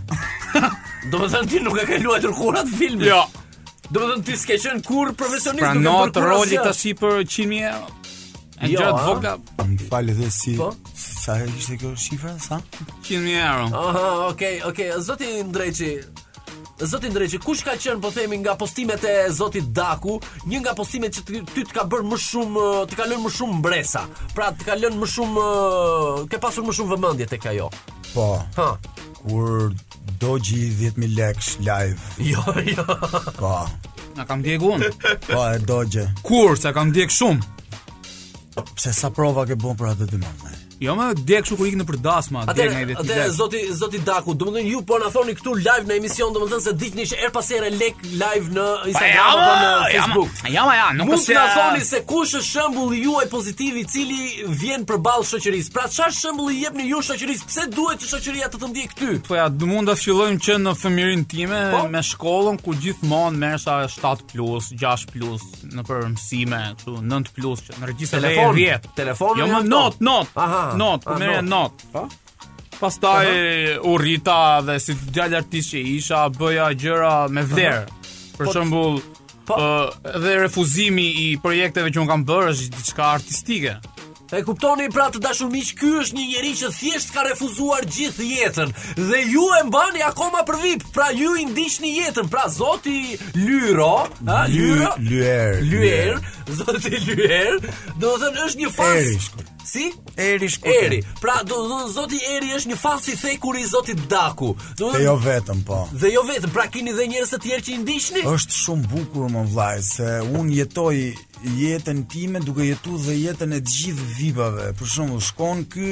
Do 1.11 1.21
të 1.23 1.29
thënë 1.35 1.51
ti 1.53 1.61
nuk 1.67 1.79
e 1.83 1.87
ke 1.91 2.01
luajtur 2.03 2.33
kurrë 2.39 2.65
atë 2.65 2.77
film. 2.81 3.05
Jo. 3.05 3.21
Do 3.91 3.99
të 4.03 4.09
thënë 4.13 4.27
ti 4.31 4.39
s'ke 4.41 4.57
qenë 4.65 4.85
kurrë 4.87 5.17
profesionist 5.21 5.81
në 5.85 5.97
këtë 6.01 6.25
rol 6.25 6.57
i 6.57 6.61
tash 6.65 6.85
i 6.91 6.95
për 6.99 7.21
100.000 7.25 7.73
euro. 7.75 7.97
Jo, 8.57 8.69
gjëra 8.73 8.93
të 8.93 9.01
vogla. 9.05 9.33
Falë 9.91 10.15
dhe 10.23 10.31
si. 10.33 10.55
Po. 10.59 10.71
Sa 10.97 11.41
ishte 11.43 11.77
kjo 11.83 11.91
shifra 11.99 12.37
sa? 12.41 12.61
100 13.03 13.35
euro. 13.43 13.67
Aha, 13.85 14.07
okay, 14.31 14.63
okay. 14.65 14.93
Zoti 15.03 15.27
i 15.43 15.99
zoti 16.85 17.09
Ndreqi, 17.11 17.39
kush 17.41 17.63
ka 17.65 17.73
qenë 17.81 18.01
po 18.03 18.11
themi 18.13 18.37
nga 18.43 18.55
postimet 18.59 19.05
e 19.09 19.15
zotit 19.33 19.71
Daku, 19.75 20.19
një 20.47 20.59
nga 20.61 20.73
postimet 20.77 21.15
që 21.17 21.23
ty 21.55 21.65
të 21.65 21.73
ka 21.73 21.87
bërë 21.89 22.05
më 22.11 22.19
shumë, 22.21 22.65
të 22.91 22.95
ka 22.99 23.07
lënë 23.09 23.23
më 23.25 23.33
shumë 23.39 23.59
mbresa. 23.61 24.03
Pra 24.37 24.51
të 24.53 24.67
ka 24.69 24.77
lënë 24.81 25.01
më 25.01 25.09
shumë, 25.15 25.45
ke 26.33 26.41
pasur 26.43 26.67
më 26.69 26.77
shumë 26.77 26.93
vëmendje 26.93 27.29
tek 27.33 27.49
ajo. 27.53 27.71
Po. 28.13 28.29
Ha. 28.61 28.69
Kur 29.25 29.73
do 30.21 30.37
gji 30.37 30.67
10000 30.77 31.17
lekë 31.17 31.49
live. 31.67 32.13
Jo, 32.21 32.45
jo. 32.77 33.23
Po. 33.41 33.57
Na 34.17 34.25
kam 34.29 34.45
djeg 34.45 34.61
Po, 35.27 35.41
e 35.57 35.59
doje. 35.65 36.07
Kur 36.27 36.61
sa 36.61 36.77
kam 36.77 36.93
djeg 36.93 37.09
shumë. 37.13 37.57
Pse 38.77 38.93
sa 38.97 39.11
prova 39.13 39.45
ke 39.49 39.57
bën 39.59 39.77
për 39.77 39.93
atë 39.95 40.13
dy 40.13 40.21
mëngjes? 40.23 40.66
Jo 40.85 40.93
më 40.99 41.05
djeg 41.25 41.45
kështu 41.47 41.57
kur 41.57 41.69
ikën 41.71 41.83
për 41.89 41.97
dasma, 42.05 42.43
djeg 42.53 42.73
nga 42.73 42.81
identiteti. 42.85 43.15
Atë 43.17 43.35
zoti 43.37 43.61
zoti 43.77 43.99
Daku, 44.05 44.35
domethënë 44.37 44.73
ju 44.75 44.83
po 44.89 44.99
na 45.01 45.09
thoni 45.13 45.33
këtu 45.39 45.55
live 45.57 45.87
në 45.89 45.95
emision, 45.97 46.35
domethënë 46.37 46.65
se 46.67 46.75
ditni 46.83 47.07
që 47.09 47.21
er 47.25 47.33
pas 47.33 47.49
here 47.53 47.71
lek 47.73 48.03
live 48.21 48.51
në 48.53 48.65
Instagram 48.93 49.27
apo 49.31 49.55
në 49.63 49.71
Facebook. 49.87 50.43
Ja, 50.45 50.53
ja, 50.69 50.75
ja, 50.81 50.89
nuk 50.99 51.07
është. 51.15 51.15
Mund 51.15 51.29
të 51.31 51.37
na 51.39 51.47
thoni 51.55 51.87
se 51.89 52.01
kush 52.11 52.35
është 52.41 52.49
shembulli 52.51 53.01
juaj 53.07 53.29
pozitiv 53.33 53.79
i 53.81 53.87
cili 53.89 54.49
vjen 54.61 54.85
përballë 54.89 55.29
shoqërisë. 55.31 55.73
Pra 55.77 55.87
çfarë 55.95 56.17
shembulli 56.19 56.61
jepni 56.67 56.91
ju 56.91 57.01
shoqërisë? 57.09 57.49
Pse 57.53 57.67
duhet 57.73 58.05
që 58.05 58.11
shoqëria 58.13 58.51
të 58.53 58.63
të 58.67 58.71
ndiejë 58.75 58.93
këty? 58.93 59.11
Po 59.31 59.41
ja, 59.41 59.49
mund 59.73 59.89
ta 59.89 59.97
fillojmë 60.01 60.43
që 60.47 60.59
në 60.67 60.77
fëmirin 60.83 61.25
time 61.33 61.63
po? 61.73 61.83
me 61.93 62.03
shkollën 62.05 62.61
ku 62.65 62.77
gjithmonë 62.83 63.41
merresha 63.41 63.79
7+, 63.97 64.37
6+, 64.37 65.09
plus, 65.15 65.49
në 65.73 65.87
përmësime, 65.89 66.61
këtu 66.83 66.99
9+, 67.01 67.33
plus, 67.39 67.65
që 67.71 67.81
në 67.81 67.91
regjistër 67.93 68.25
telefon, 68.27 68.95
telefon. 68.99 69.41
Jo 69.41 69.49
më 69.53 69.63
not, 69.71 69.97
po. 70.01 70.07
not. 70.11 70.37
Aha. 70.43 70.66
Ah, 70.67 70.75
not, 70.77 70.99
po 71.07 71.15
ah, 71.15 71.19
merre 71.21 71.43
not. 71.47 71.71
Po. 71.95 72.09
Pastaj 72.81 73.31
u 73.89 73.95
rrita 73.97 74.61
dhe 74.67 74.77
si 74.83 74.93
djalë 74.97 75.39
artist 75.41 75.73
që 75.73 75.81
isha, 75.97 76.25
bëja 76.37 76.67
gjëra 76.77 77.13
me 77.33 77.45
vlerë. 77.49 77.85
Për 78.37 78.49
po- 78.49 78.53
shembull, 78.53 78.99
po-, 79.45 79.45
po, 79.49 79.67
dhe 80.25 80.35
refuzimi 80.43 81.07
i 81.25 81.29
projekteve 81.43 81.93
që 81.95 82.03
un 82.03 82.11
kam 82.11 82.27
bërë 82.29 82.53
është 82.53 82.75
diçka 82.81 83.09
artistike. 83.15 83.79
E 84.35 84.41
kuptoni 84.43 84.89
pra 84.91 85.05
të 85.15 85.21
dashur 85.23 85.51
miq, 85.53 85.69
ky 85.79 85.91
është 86.01 86.17
një 86.19 86.25
njerëz 86.33 86.59
që 86.65 86.71
thjesht 86.75 87.13
ka 87.15 87.23
refuzuar 87.29 87.85
gjithë 87.87 88.27
jetën 88.27 88.73
dhe 89.07 89.21
ju 89.31 89.45
e 89.61 89.63
mbani 89.69 90.03
akoma 90.03 90.43
për 90.49 90.59
VIP, 90.65 90.87
pra 90.97 91.13
ju 91.15 91.37
i 91.39 91.45
ndiqni 91.47 91.93
jetën, 92.01 92.27
pra 92.33 92.49
Zoti 92.51 93.15
Lyro, 93.39 94.07
ha, 94.27 94.41
Lyro, 94.51 94.91
Lyer, 94.99 95.61
Lyer, 95.63 96.19
Zoti 96.59 96.99
Lyer, 97.07 97.61
do 98.03 98.17
të 98.17 98.25
thënë 98.33 98.49
është 98.49 98.65
një 98.65 98.73
fas. 98.75 98.97
Eri, 99.05 99.47
si? 99.67 99.85
Eri 100.27 100.49
shkurt. 100.51 100.75
Eri. 100.83 100.99
Pra 101.23 101.37
do 101.47 101.61
të 101.63 101.71
thënë 101.71 101.95
Zoti 101.95 102.21
Eri 102.35 102.51
është 102.59 102.73
një 102.73 102.81
fas 102.83 103.07
i 103.13 103.15
thekur 103.23 103.61
i 103.63 103.67
Zotit 103.69 104.03
Daku. 104.11 104.53
Do 104.81 104.91
të 104.97 105.05
jo 105.07 105.15
vetëm 105.23 105.63
po. 105.69 105.85
Dhe 105.95 106.11
jo 106.17 106.27
vetëm, 106.27 106.51
pra 106.55 106.67
keni 106.67 106.91
edhe 106.97 107.07
njerëz 107.15 107.37
të 107.39 107.43
tjerë 107.47 107.67
që 107.69 107.79
i 107.79 107.81
ndiqni? 107.85 108.27
Është 108.35 108.61
shumë 108.65 108.91
bukur, 108.91 109.31
mon 109.31 109.47
vllaj, 109.55 109.79
se 109.95 110.11
un 110.39 110.51
jetoj 110.55 110.99
jetën 111.47 111.99
time 112.11 112.41
duke 112.43 112.65
jetu 112.65 112.97
dhe 113.05 113.13
jetën 113.27 113.53
e 113.55 113.59
gjithë 113.61 114.07
vipave, 114.19 114.71
për 114.79 114.91
shumë, 114.95 115.19
shkon 115.31 115.61
kë, 115.73 115.91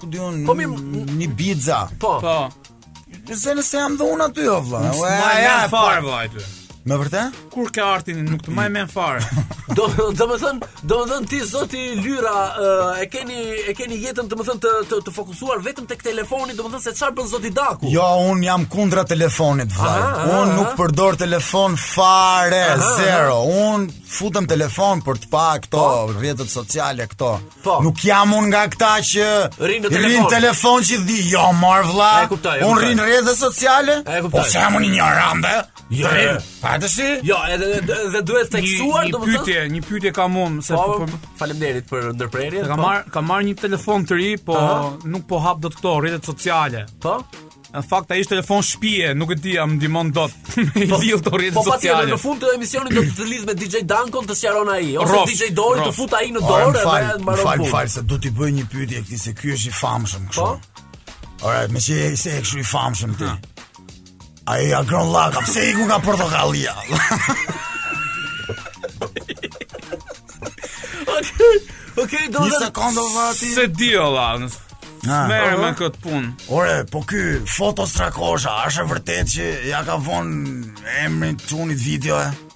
ku 0.00 0.10
di 0.12 0.20
unë, 0.22 0.42
po, 0.48 0.56
një 1.20 1.30
bidza. 1.40 1.82
Po, 2.02 2.16
po. 2.24 2.36
Se 3.38 3.54
nëse 3.56 3.80
jam 3.84 3.98
dhe 4.00 4.08
unë 4.14 4.28
aty, 4.30 4.48
o 4.54 4.58
vla. 4.70 4.84
Ma 4.98 5.36
ja, 5.42 5.54
e 5.68 5.70
parë, 5.74 6.04
vajtë. 6.08 6.48
Me 6.82 6.96
vërte? 6.98 7.20
Kur 7.52 7.68
ke 7.70 7.82
artin, 7.84 8.24
nuk 8.26 8.40
të 8.42 8.52
maj 8.56 8.64
me 8.74 8.80
në 8.82 8.90
farë 8.90 9.20
Do, 9.78 9.84
do 10.18 10.26
më 10.28 10.36
thënë, 10.42 10.68
do 10.90 10.96
ti 11.30 11.38
zoti 11.48 11.82
Lyra 12.02 12.32
eh, 12.42 13.02
E 13.04 13.06
keni, 13.12 13.36
e 13.70 13.74
keni 13.78 14.00
jetën 14.02 14.26
të 14.28 14.38
më 14.40 14.46
të, 14.58 14.72
të, 14.90 14.98
të 15.06 15.14
fokusuar 15.14 15.62
vetëm 15.62 15.86
të 15.88 16.00
këtë 16.00 16.10
telefonit 16.10 16.58
Do 16.58 16.66
më 16.66 16.72
thënë 16.74 16.82
se 16.88 16.94
çfarë 16.98 17.14
bën 17.20 17.28
zoti 17.36 17.52
Daku 17.54 17.92
Jo, 17.92 18.08
unë 18.32 18.48
jam 18.48 18.66
kundra 18.72 19.04
telefonit 19.06 19.70
aha, 19.76 19.92
Un 19.94 20.34
Unë 20.40 20.56
nuk 20.58 20.72
përdor 20.80 21.16
telefon 21.22 21.78
fare 21.78 22.62
aha, 22.66 22.74
aha. 22.74 22.92
Zero 22.98 23.38
Unë 23.46 24.02
futëm 24.16 24.48
telefon 24.50 25.04
për 25.06 25.20
të 25.22 25.30
pa 25.32 25.46
këto 25.62 25.78
pa? 25.78 26.00
Po. 26.10 26.16
Rjetët 26.18 26.50
sociale 26.52 27.06
këto 27.08 27.30
po. 27.64 27.78
Nuk 27.86 28.02
jam 28.04 28.34
unë 28.40 28.50
nga 28.52 28.64
këta 28.74 28.90
që 29.12 29.28
Rinë 29.62 29.92
telefon. 29.92 30.18
Rin 30.18 30.28
telefon 30.34 30.90
që 30.90 30.98
di 31.08 31.22
Jo, 31.30 31.46
marvla 31.62 32.10
Unë 32.26 32.82
rinë 32.88 33.08
rjetët 33.12 33.38
sociale 33.38 34.00
Ose 34.02 34.32
po, 34.34 34.42
jam 34.50 34.80
unë 34.80 34.90
i 34.90 34.96
një 34.98 35.12
rambe 35.20 35.56
Jo, 35.90 36.08
pa 36.62 36.76
dashje. 36.82 37.18
Jo, 37.22 37.36
edhe 37.50 37.66
dhe 37.84 38.22
duhet 38.24 38.50
të 38.50 38.60
domethënë. 38.62 39.08
Një 39.12 39.22
pyetje, 39.22 39.62
një 39.72 39.80
pyetje 39.88 40.12
kam 40.16 40.36
unë 40.40 40.64
se 40.66 40.74
po 40.76 40.84
për... 40.98 40.98
Po 41.12 41.20
po- 41.28 41.32
faleminderit 41.38 41.88
për 41.90 42.06
ndërprerjen. 42.16 42.68
Ka 42.70 42.76
po. 42.76 42.82
marr, 42.86 43.06
ka 43.12 43.22
marr 43.24 43.46
një 43.48 43.56
telefon 43.60 44.06
të 44.08 44.18
ri, 44.18 44.28
po 44.46 44.56
Aha. 44.58 44.92
nuk 45.10 45.26
po 45.28 45.40
hap 45.44 45.60
dot 45.64 45.76
këto 45.78 45.96
rrjete 46.00 46.30
sociale. 46.32 46.84
Po. 47.02 47.16
Në 47.72 47.82
fakt 47.88 48.10
ai 48.12 48.18
është 48.20 48.34
telefon 48.34 48.64
shtëpie, 48.68 49.12
nuk 49.16 49.30
e 49.32 49.36
di, 49.40 49.52
a 49.56 49.64
më 49.68 49.78
ndihmon 49.78 50.10
dot. 50.16 50.34
I 50.60 50.88
vjen 50.88 51.20
të 51.20 51.30
po, 51.30 51.36
sociale. 51.36 51.52
Po 51.54 51.64
pasi 51.68 51.94
në 52.12 52.18
fund 52.24 52.42
të 52.44 52.54
emisionit 52.56 52.96
do 52.96 53.04
të 53.08 53.14
të 53.18 53.28
lidh 53.32 53.46
me 53.48 53.54
DJ 53.58 53.82
Dankon 53.88 54.28
të 54.28 54.36
sqaron 54.38 54.72
ai, 54.74 54.90
ose 55.00 55.22
DJ 55.32 55.52
Dori 55.56 55.86
të 55.86 55.92
fut 55.96 56.12
ai 56.18 56.28
në 56.36 56.44
dorë 56.46 56.66
edhe 56.66 56.82
mbaron 56.84 57.24
marrë. 57.28 57.46
Fal, 57.48 57.64
fal, 57.72 57.92
se 57.98 58.04
do 58.12 58.20
t'i 58.20 58.32
bëj 58.36 58.54
një 58.60 58.68
pyetje 58.72 59.04
këtij 59.06 59.22
se 59.24 59.34
ky 59.40 59.56
është 59.56 59.72
i 59.74 59.80
famshëm 59.80 60.28
kështu. 60.34 60.44
Po. 60.44 60.90
Alright, 61.42 61.72
më 61.74 61.80
shej 61.82 62.12
se 62.22 62.36
është 62.44 62.60
i 62.62 62.68
famshëm 62.74 63.16
ti. 63.22 63.32
A 64.46 64.58
e 64.60 64.72
agron 64.74 65.10
laka, 65.12 65.38
pse 65.46 65.68
i 65.70 65.74
ku 65.74 65.86
nga 65.86 66.00
portokallia? 66.02 66.74
Okej, 72.02 72.26
do 72.34 72.42
të. 72.42 72.48
Një 72.50 72.58
sekondë 72.64 73.04
vati. 73.14 73.52
Se 73.54 73.68
di 73.70 73.92
olla. 73.94 74.32
Merë 75.02 75.54
me 75.58 75.68
këtë 75.74 75.98
punë 75.98 76.28
Ore, 76.54 76.74
po 76.90 77.00
ky, 77.10 77.18
Fotos 77.50 77.90
strakosha, 77.90 78.52
është 78.70 78.84
vërtet 78.86 79.32
që 79.32 79.46
ja 79.66 79.80
ka 79.86 79.96
vonë 80.02 80.58
emrin 81.02 81.38
të 81.42 81.64
video 81.82 82.18
e? 82.22 82.28
Eh? 82.30 82.51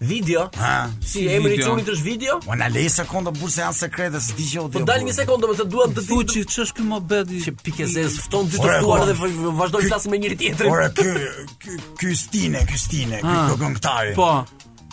Video? 0.00 0.48
Ha, 0.56 0.90
si 1.02 1.08
si 1.20 1.26
emri 1.28 1.56
i 1.58 1.62
çunit 1.62 1.88
është 1.90 2.04
video? 2.06 2.36
Po 2.44 2.54
na 2.58 2.68
lej 2.70 2.86
sekondë 2.94 3.32
burse 3.40 3.62
janë 3.64 3.76
sekrete, 3.78 4.20
s'di 4.22 4.46
që 4.46 4.60
audio. 4.62 4.74
Po 4.82 4.86
dal 4.86 5.02
një 5.06 5.14
sekondë, 5.16 5.48
më 5.50 5.56
të 5.60 5.66
duam 5.72 5.94
të 5.96 6.04
thuj 6.06 6.22
ç'i 6.30 6.42
ç'është 6.46 6.76
ky 6.78 6.86
mohbeti. 6.90 7.40
Që 7.46 7.54
pikë 7.66 7.88
zez, 7.96 8.18
fton 8.28 8.46
ditë 8.52 8.68
të 8.76 8.78
tuar 8.84 9.04
dhe 9.08 9.16
vazhdoi 9.58 9.82
të 9.82 9.90
flasë 9.90 10.12
me 10.12 10.20
njëri 10.22 10.38
tjetrin. 10.44 10.70
Ora 10.70 10.88
ky, 10.94 11.46
ky 11.64 11.78
Kristine, 12.02 12.62
Kristine, 12.70 13.22
ky 13.24 13.38
këngëtar. 13.64 14.14
Po 14.18 14.30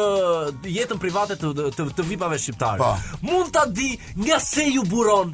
jetën 0.74 0.98
private 1.00 1.38
të 1.38 1.70
të, 1.78 1.90
të 2.00 2.38
shqiptar. 2.42 2.82
Pa. 2.82 2.96
Mund 3.22 3.54
ta 3.54 3.68
di 3.68 3.92
nga 4.18 4.40
se 4.40 4.66
ju 4.76 4.82
buron 4.84 5.32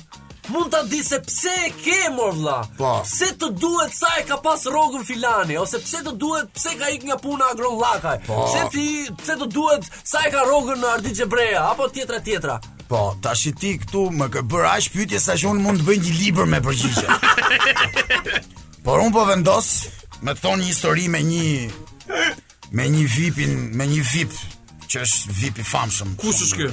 mund 0.50 0.72
ta 0.72 0.82
di 0.84 1.04
se 1.10 1.20
pse 1.26 1.52
e 1.66 1.70
ke 1.84 2.10
mor 2.16 2.34
vlla. 2.36 2.64
Po. 2.78 2.92
pse 3.06 3.18
Se 3.30 3.36
të 3.42 3.50
duhet 3.62 3.94
sa 3.98 4.10
e 4.20 4.24
ka 4.30 4.38
pas 4.44 4.66
rrogun 4.74 5.06
filani 5.06 5.58
ose 5.62 5.80
pse 5.84 6.02
të 6.08 6.14
duhet 6.24 6.50
pse 6.56 6.72
ka 6.80 6.90
ikur 6.96 7.08
nga 7.12 7.18
puna 7.24 7.46
agron 7.54 7.78
llakaj. 7.84 8.18
Po. 8.28 8.48
Se 8.54 8.62
ti 8.74 8.86
pse 9.24 9.36
të 9.42 9.48
duhet 9.54 9.88
sa 10.04 10.24
e 10.28 10.32
ka 10.34 10.42
rrogun 10.48 10.80
në 10.82 10.88
Ardi 10.96 11.14
Xhebrea 11.18 11.64
apo 11.72 11.88
tjetra 11.94 12.20
tjetra. 12.26 12.56
Po, 12.90 13.02
tash 13.22 13.46
i 13.52 13.52
ti 13.60 13.72
këtu 13.84 14.08
më 14.18 14.26
ke 14.34 14.42
bër 14.52 14.66
aq 14.74 14.90
pyetje 14.94 15.20
sa 15.22 15.36
që 15.40 15.52
un 15.54 15.62
mund 15.66 15.78
të 15.84 15.90
bëj 15.90 15.98
një 16.06 16.14
libër 16.22 16.48
me 16.50 16.60
përgjigje. 16.68 17.08
Por 18.86 19.04
un 19.06 19.14
po 19.14 19.28
vendos 19.30 19.68
me 20.26 20.34
të 20.34 20.42
thonë 20.46 20.64
një 20.64 20.72
histori 20.72 21.06
me 21.14 21.22
një 21.32 22.74
me 22.78 22.86
një 22.96 23.04
vipin, 23.16 23.54
me 23.78 23.86
një 23.90 24.02
vip 24.14 24.34
që 24.90 25.04
është 25.06 25.38
vipi 25.42 25.66
famshëm. 25.66 26.16
Kush 26.22 26.42
është 26.48 26.58
ky? 26.64 26.68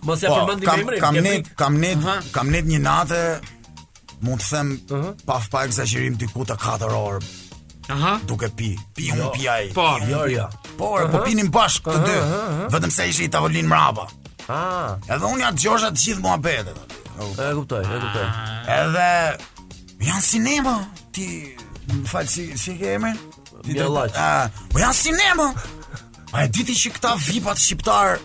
Mos 0.06 0.22
ia 0.22 0.30
po, 0.30 0.46
përmend 0.46 0.62
ndihmën. 0.64 1.00
Kam 1.02 1.14
kam 1.14 1.24
net, 1.24 1.48
kam 1.58 1.80
net, 1.82 2.30
kam 2.34 2.50
net 2.54 2.66
një 2.70 2.80
natë 2.86 3.24
mund 4.26 4.42
të 4.42 4.50
them 4.50 4.70
pa 5.26 5.40
pa 5.52 5.64
ekzagjerim 5.68 6.16
diku 6.22 6.46
të 6.46 6.58
4 6.62 6.92
orë. 6.94 7.24
Aha. 7.94 8.16
Duke 8.30 8.48
pi, 8.58 8.70
pi 8.98 9.10
un 9.14 9.20
jo. 9.24 9.32
pi 9.34 9.46
ai. 9.50 9.68
Po, 9.74 9.88
jo, 10.10 10.24
jo. 10.26 10.30
jo. 10.34 10.46
Po, 10.78 10.92
po 11.12 11.22
pinim 11.26 11.50
bashk 11.54 11.86
të 11.90 11.98
dy. 12.06 12.16
Vetëm 12.74 12.92
se 12.94 13.08
ishi 13.12 13.26
i 13.28 13.34
tavolinë 13.34 13.68
mbrapa. 13.70 14.08
Ah. 14.50 14.96
Edhe 15.10 15.22
unë 15.26 15.42
ja 15.44 15.52
Gjorgja 15.54 15.92
të 15.94 16.02
gjithë 16.04 16.22
muhabetet. 16.24 16.98
E 17.22 17.52
kuptoj, 17.58 17.84
e 17.84 18.02
kuptoj. 18.02 18.26
Edhe 18.80 20.06
janë 20.10 20.26
sinema 20.32 20.78
ti 21.16 21.28
Më 21.86 22.08
falë, 22.10 22.30
si, 22.34 22.44
si 22.58 22.72
ke 22.80 22.96
ti 23.66 23.74
do 23.80 23.90
të. 23.90 24.08
Ah, 24.20 24.48
po 24.74 24.82
janë 24.84 25.00
si 25.02 25.14
ne 25.18 25.34
më. 25.42 25.50
A 26.36 26.46
e 26.46 26.50
diti 26.54 26.76
që 26.78 26.94
këta 26.98 27.16
vipat 27.30 27.62
shqiptar 27.64 28.18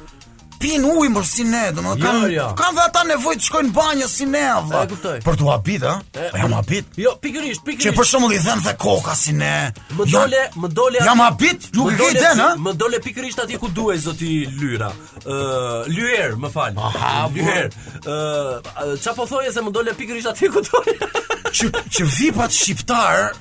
pin 0.60 0.82
ujë 0.84 1.08
më 1.14 1.20
si 1.24 1.44
ne, 1.48 1.60
do 1.72 1.80
të 1.80 1.88
thonë 1.88 2.02
kanë 2.02 2.24
ja. 2.24 2.32
Jo, 2.32 2.32
jo. 2.42 2.46
kanë 2.58 2.76
vetë 2.76 2.88
ata 2.90 3.04
nevojë 3.08 3.38
të 3.40 3.44
shkojnë 3.46 3.70
banjë 3.78 4.08
si 4.14 4.26
ne, 4.28 4.42
vë. 4.68 4.80
Për 5.24 5.38
të 5.40 5.46
habit, 5.48 5.86
ha? 5.88 5.94
Po 6.18 6.40
jam 6.42 6.52
po- 6.52 6.58
habit. 6.58 6.98
Jo, 7.00 7.14
pikërisht, 7.24 7.62
pikërisht. 7.64 7.86
Që 7.86 7.94
për 7.96 8.08
shembull 8.10 8.34
i 8.36 8.40
dhan 8.44 8.60
the 8.66 8.74
koka 8.82 9.14
si 9.16 9.32
ne. 9.38 9.54
Më 9.96 10.08
dole, 10.12 10.42
më 10.60 10.70
dole. 10.80 11.00
Jam 11.06 11.22
habit, 11.24 11.70
nuk 11.78 11.94
e 11.94 11.98
di 12.02 12.10
den, 12.20 12.42
ha? 12.44 12.50
Më 12.66 12.74
dole 12.82 13.00
pikërisht 13.06 13.40
aty 13.46 13.56
ku 13.62 13.72
duaj, 13.72 14.02
zoti 14.04 14.36
lyra. 14.60 14.90
Ë, 15.24 15.24
uh, 15.24 15.88
lyer, 15.88 16.36
më 16.36 16.52
fal. 16.52 16.76
Aha, 16.76 17.24
lyer. 17.32 17.70
Po. 18.04 18.20
Ë, 18.20 19.00
çfarë 19.00 19.16
po 19.22 19.30
thojë 19.32 19.54
se 19.56 19.64
më 19.64 19.70
dole 19.78 19.96
pikërisht 19.96 20.28
aty 20.34 20.52
ku 20.52 20.60
duhet? 20.66 21.24
që, 21.50 21.66
çi 21.94 22.04
vipat 22.16 22.52
shqiptar 22.54 23.32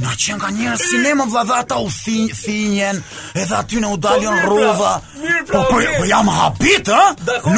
Na 0.00 0.14
qenë 0.16 0.40
ka 0.40 0.48
njërë 0.56 0.78
si 0.80 0.98
ne 1.04 1.10
më 1.18 1.24
vladha 1.28 1.58
ta 1.68 1.76
u 1.84 1.88
finjen 2.40 3.00
Edhe 3.36 3.56
aty 3.58 3.80
në 3.82 3.90
u 3.92 3.98
po 4.00 4.12
pra, 4.14 4.30
rruva 4.46 4.92
pra, 5.02 5.42
Po 5.50 5.60
po, 5.68 5.80
po 5.98 6.06
jam 6.08 6.30
habit, 6.32 6.88
ha? 6.88 7.12
Dhe 7.20 7.50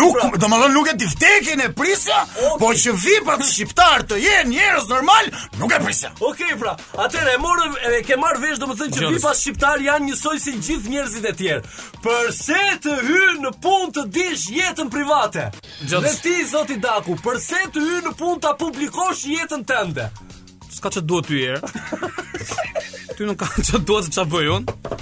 më 0.51 0.59
lënë 0.65 0.73
nuk 0.75 0.89
e 0.91 0.97
tiftekin 0.99 1.61
e 1.63 1.69
prisa 1.79 2.25
Po 2.59 2.73
që 2.75 2.95
vipat 3.05 3.45
shqiptar 3.53 4.03
të 4.11 4.19
jenë 4.19 4.51
njërës 4.51 4.89
normal 4.91 5.31
Nuk 5.63 5.77
e 5.79 5.81
prisa 5.87 6.11
Okej, 6.19 6.57
pra, 6.59 6.75
atër 7.07 7.31
e 7.37 7.39
morë 7.45 7.89
e 8.01 8.03
ke 8.09 8.19
marr 8.19 8.43
vesh 8.43 8.59
Dhe 8.59 8.67
më 8.71 8.79
thënë 8.83 8.99
që 8.99 9.15
vipat 9.15 9.39
shqiptar 9.45 9.85
janë 9.87 10.09
njësoj 10.11 10.37
si 10.43 10.57
gjithë 10.59 10.91
njërzit 10.97 11.31
e 11.31 11.35
tjerë 11.39 11.75
Përse 12.03 12.61
të 12.83 12.99
hyn 13.07 13.45
në 13.47 13.55
pun 13.63 13.95
të 13.95 14.09
dish 14.13 14.51
jetën 14.59 14.91
private 14.91 15.53
Dhe 15.87 16.17
ti, 16.23 16.35
zoti 16.51 16.81
Daku, 16.83 17.15
përse 17.23 17.63
të 17.71 17.87
hyn 17.91 18.09
në 18.11 18.17
pun 18.19 18.43
të 18.43 18.57
publikosh 18.59 19.29
jetën 19.31 19.63
tënde 19.65 20.11
s'ka 20.79 20.91
që 20.97 21.03
duhet 21.09 21.31
ty 21.31 21.41
erë. 21.49 23.17
ty 23.19 23.27
nuk 23.29 23.41
ka 23.43 23.49
që 23.61 23.81
duhet 23.87 24.09
se 24.09 24.15
që 24.19 24.27
bëj 24.33 24.51
unë. 24.59 24.95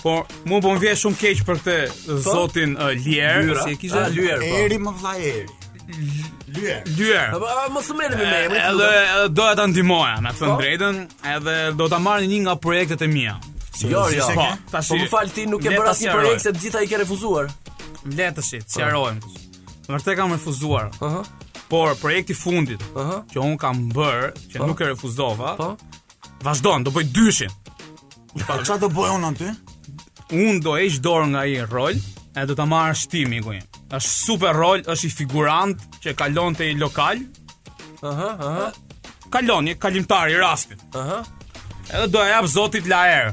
Por, 0.00 0.24
mu 0.48 0.62
më 0.64 0.76
vje 0.80 0.92
shumë 0.96 1.18
keq 1.20 1.40
për 1.46 1.58
këte 1.60 1.78
zotin 2.24 2.76
uh, 2.80 2.92
Ljerë. 2.96 3.42
Lyra. 3.50 3.64
Si 3.66 3.74
kisha, 3.82 4.06
Ljerë, 4.14 4.48
po. 4.48 4.60
Eri 4.64 4.78
më 4.80 4.94
vla 5.00 5.12
Eri. 5.18 5.56
Lyer. 6.54 6.84
Lyer. 6.96 7.34
Mos 7.74 7.88
u 7.90 7.96
merrni 7.98 8.22
me 8.22 8.60
Edhe 8.60 9.26
doja 9.34 9.56
ta 9.58 9.64
ndihmoja, 9.68 10.14
me 10.24 10.32
të 10.36 10.48
po? 10.48 10.54
drejtën, 10.62 11.00
edhe 11.34 11.56
do 11.76 11.88
ta 11.90 11.98
marrni 12.02 12.30
një 12.32 12.40
nga 12.46 12.54
projektet 12.64 13.02
e 13.04 13.08
mia. 13.10 13.36
Jo, 13.80 14.06
jo. 14.12 14.24
Po, 14.36 14.46
Po 14.76 14.98
më 15.00 15.06
fal 15.08 15.30
ti 15.32 15.44
nuk 15.48 15.64
e 15.66 15.74
bëra 15.76 15.92
si 15.96 16.08
projekt 16.12 16.44
se 16.46 16.52
të 16.56 16.62
gjitha 16.64 16.82
i 16.84 16.90
ke 16.90 17.00
refuzuar. 17.02 17.50
Le 18.08 18.30
të 18.38 18.44
shit, 18.44 18.66
sqarojmë. 18.76 19.36
Vërtet 19.90 20.16
kam 20.18 20.32
refuzuar. 20.36 20.90
Ëh. 21.00 21.40
Por 21.70 21.94
projekti 21.96 22.34
fundit, 22.34 22.82
uh 22.82 23.02
-huh. 23.02 23.22
që 23.32 23.38
un 23.38 23.54
kam 23.56 23.88
bër, 23.94 24.32
që 24.50 24.56
pa? 24.58 24.58
Po. 24.58 24.66
nuk 24.66 24.80
e 24.80 24.84
refuzova. 24.84 25.54
Po. 25.54 25.68
Vazhdon, 26.42 26.82
do 26.82 26.90
bëj 26.90 27.06
dyshin. 27.14 27.50
Po 28.46 28.52
çfarë 28.66 28.78
do 28.82 28.88
bëj 28.90 29.10
un 29.16 29.24
aty? 29.30 29.48
Un 30.44 30.58
do 30.60 30.72
heq 30.76 30.94
dorë 31.06 31.26
nga 31.32 31.40
ai 31.46 31.62
rol, 31.74 31.94
e 32.38 32.42
do 32.46 32.54
ta 32.54 32.64
marr 32.64 32.94
shtimi 33.02 33.38
ku 33.44 33.50
jam. 33.54 33.66
Është 33.96 34.10
super 34.26 34.54
rol, 34.62 34.78
është 34.92 35.06
i 35.06 35.10
figurant 35.18 35.76
që 36.02 36.10
kalon 36.20 36.52
te 36.58 36.64
lokal. 36.84 37.16
Aha, 38.02 38.10
uh 38.10 38.22
aha. 38.22 38.34
-huh, 38.40 38.52
uh 38.52 38.58
-huh. 38.58 38.72
Kalon 39.32 39.64
kalimtar 39.84 40.26
i 40.30 40.34
rastit. 40.44 40.78
Aha. 41.00 41.00
Uh 41.02 41.08
-huh. 41.08 41.92
Edhe 41.94 42.06
do 42.12 42.18
e 42.26 42.28
jap 42.34 42.46
zotit 42.46 42.84
la 42.86 43.00
erë. 43.18 43.30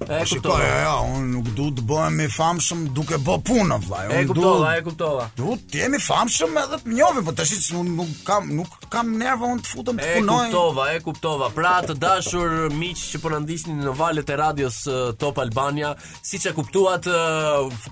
E 0.00 0.04
po 0.06 0.06
kuptova. 0.06 0.24
Shikoj, 0.26 0.64
jo, 0.84 1.04
un 1.16 1.28
nuk 1.32 1.46
du 1.56 1.66
të 1.72 1.84
bëhem 1.88 2.18
i 2.26 2.28
famshëm 2.30 2.80
duke 2.94 3.16
bë 3.24 3.36
punën, 3.48 3.72
vëlla. 3.84 4.00
E 4.12 4.20
kuptova, 4.28 4.72
e 4.76 4.82
kuptova. 4.84 5.24
Du 5.38 5.54
të 5.70 5.80
jem 5.82 5.96
i 5.96 6.00
famshëm 6.04 6.58
edhe 6.62 6.78
të 6.82 6.92
njohim, 6.98 7.24
por 7.24 7.36
tash 7.38 7.70
un 7.80 7.94
nuk 7.96 8.10
kam 8.26 8.50
nuk 8.58 8.74
kam 8.92 9.14
nerva 9.18 9.48
un 9.54 9.62
të 9.64 9.72
futem 9.72 9.98
të 10.00 10.10
punoj. 10.18 10.36
E 10.36 10.50
kuptova, 10.50 10.88
e 10.96 11.00
kuptova. 11.04 11.48
Pra, 11.56 11.72
të 11.86 11.96
dashur 12.02 12.54
miq 12.76 13.00
që 13.06 13.22
po 13.24 13.32
na 13.32 13.40
ndiqni 13.42 13.78
në 13.80 13.94
valët 14.02 14.30
e 14.32 14.36
radios 14.42 14.82
Top 15.20 15.40
Albania, 15.42 15.94
siç 16.20 16.46
e 16.50 16.52
kuptuat, 16.56 17.08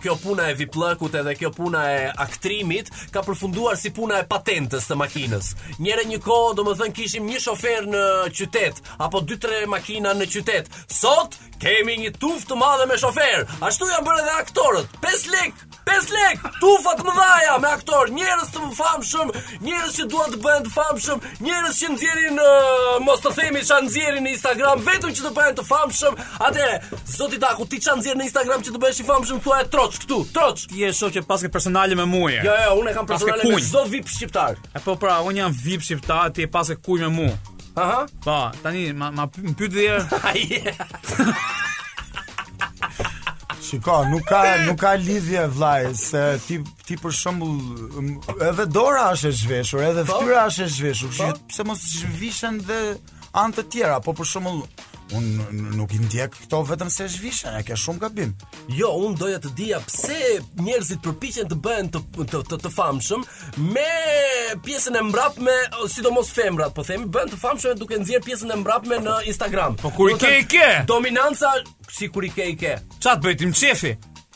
kjo 0.05 0.19
puna 0.23 0.51
e 0.53 0.59
vip 0.61 0.77
edhe 1.15 1.35
kjo 1.41 1.51
puna 1.55 1.83
e 1.91 2.13
aktrimit 2.27 2.89
ka 3.15 3.23
përfunduar 3.23 3.79
si 3.79 3.91
puna 3.91 4.19
e 4.21 4.27
patentës 4.29 4.89
të 4.91 4.97
makinës. 4.99 5.51
Njëra 5.79 6.05
një 6.11 6.21
kohë, 6.25 6.55
domethënë 6.59 6.95
kishim 6.97 7.27
një 7.29 7.41
shofer 7.47 7.87
në 7.89 8.05
qytet 8.35 8.83
apo 8.99 9.21
2-3 9.23 9.65
makina 9.71 10.15
në 10.15 10.27
qytet. 10.33 10.69
Sot 10.91 11.39
kemi 11.63 11.94
bëri 11.95 12.03
një 12.03 12.19
tuf 12.21 12.45
të 12.49 12.55
madhe 12.59 12.87
me 12.89 12.97
shofer. 12.99 13.45
Ashtu 13.63 13.87
janë 13.89 14.05
bërë 14.05 14.23
edhe 14.23 14.35
aktorët. 14.43 14.87
5 15.01 15.27
lek, 15.31 15.55
5 15.87 16.11
lek, 16.11 16.39
tufa 16.61 16.95
të 16.99 17.05
mëdha 17.09 17.59
me 17.63 17.71
aktor, 17.71 18.11
njerëz 18.15 18.51
të 18.53 18.61
famshëm 18.79 19.31
njerëz 19.63 19.93
që 19.99 20.07
duan 20.11 20.33
të 20.33 20.41
bëhen 20.43 20.67
të 20.67 20.73
famshëm, 20.73 21.21
njerëz 21.45 21.79
që 21.83 21.91
nxjerrin 21.93 22.41
uh, 22.41 23.01
mos 23.05 23.21
të 23.25 23.33
themi 23.37 23.63
Që 23.65 23.79
nxjerrin 23.87 24.25
në 24.27 24.33
Instagram 24.35 24.83
vetëm 24.87 25.13
që 25.17 25.23
të 25.27 25.31
bëhen 25.37 25.55
të 25.59 25.65
famshëm. 25.69 26.19
Ate 26.49 26.69
zoti 27.15 27.39
Daku, 27.43 27.67
ti 27.71 27.81
çan 27.85 27.99
nxjerr 28.01 28.19
në 28.21 28.29
Instagram 28.29 28.65
që 28.65 28.75
të 28.75 28.83
bëhesh 28.83 29.01
i 29.05 29.09
famshëm 29.09 29.41
thua 29.45 29.61
e 29.65 29.69
troç 29.73 30.01
këtu, 30.05 30.21
troç. 30.35 30.67
Ti 30.73 30.83
je 30.85 30.93
shoqë 31.01 31.25
pas 31.29 31.41
ke 31.45 31.51
personale 31.55 31.97
me 31.99 32.05
mua. 32.07 32.35
Jo, 32.41 32.53
jo, 32.65 32.77
unë 32.83 32.95
kam 32.97 33.09
personale 33.09 33.49
me 33.53 33.61
çdo 33.63 33.85
VIP 33.93 34.11
shqiptar. 34.13 34.59
E 34.77 34.83
po 34.85 34.97
pra, 35.01 35.19
unë 35.27 35.43
jam 35.45 35.57
VIP 35.65 35.87
shqiptar, 35.87 36.33
ti 36.37 36.47
pas 36.51 36.71
ke 36.73 36.79
kuj 36.85 37.05
me 37.05 37.13
mua. 37.15 37.35
Aha. 37.75 38.05
Po, 38.25 38.39
tani 38.63 38.89
ma, 38.95 39.11
ma 39.15 39.27
pyet 39.33 39.71
dhe. 39.73 40.03
Ai. 40.29 41.63
Shiko, 43.81 44.05
nuk 44.11 44.23
ka 44.27 44.43
nuk 44.67 44.79
ka 44.79 44.93
lidhje 44.97 45.47
vllaj, 45.51 45.87
se 45.99 46.23
ti 46.47 46.59
ti 46.87 46.97
për 47.01 47.15
shembull 47.17 48.03
edhe 48.51 48.67
dora 48.77 49.09
është 49.15 49.29
e 49.31 49.39
zhveshur, 49.41 49.83
edhe 49.91 50.05
po. 50.07 50.19
fytyra 50.21 50.47
është 50.51 50.65
e 50.69 50.73
zhveshur. 50.77 51.13
Kështu 51.15 51.31
po. 51.33 51.49
pse 51.51 51.67
mos 51.69 51.87
zhvishen 51.97 52.61
dhe 52.69 52.81
anë 53.43 53.57
të 53.59 53.67
tjera, 53.75 53.99
po 54.05 54.15
për 54.19 54.31
shembull 54.35 54.63
Un 55.13 55.77
nuk 55.77 55.93
i 55.93 55.99
ndjek 56.01 56.33
këto 56.39 56.63
vetëm 56.65 56.89
se 56.93 57.05
është 57.11 57.21
vishë, 57.25 57.51
e 57.61 57.65
ke 57.69 57.77
shumë 57.79 58.01
gabim. 58.07 58.31
Jo, 58.73 58.89
unë 59.05 59.19
doja 59.21 59.41
të 59.45 59.51
dija 59.59 59.81
pse 59.85 60.17
njerëzit 60.63 61.03
përpiqen 61.05 61.51
të 61.51 61.59
bëhen 61.67 61.91
të 61.93 62.01
të 62.25 62.41
të, 62.49 62.59
të 62.65 62.73
famshëm 62.73 63.27
me 63.69 63.85
pjesën 64.65 64.97
e 64.97 65.05
mbrapme, 65.11 65.57
sidomos 65.93 66.33
femrat, 66.35 66.73
po 66.75 66.87
themi 66.89 67.11
Bëhen 67.15 67.31
të 67.35 67.39
famshëm 67.43 67.77
duke 67.83 67.99
nxjerr 68.01 68.25
pjesën 68.27 68.57
e 68.57 68.61
mbrapme 68.63 69.03
në 69.05 69.19
Instagram. 69.35 69.77
Po 69.85 69.93
kur 69.95 70.15
i 70.15 70.17
ke 70.23 70.33
i 70.41 70.49
ke? 70.49 70.67
Dominanca 70.89 71.53
sikur 71.93 72.25
i 72.25 72.33
ke 72.35 72.49
i 72.55 72.59
ke. 72.59 72.79
Çfarë 72.97 73.29
bëj 73.29 73.41
tim 73.43 73.53
çefi? 73.61 73.95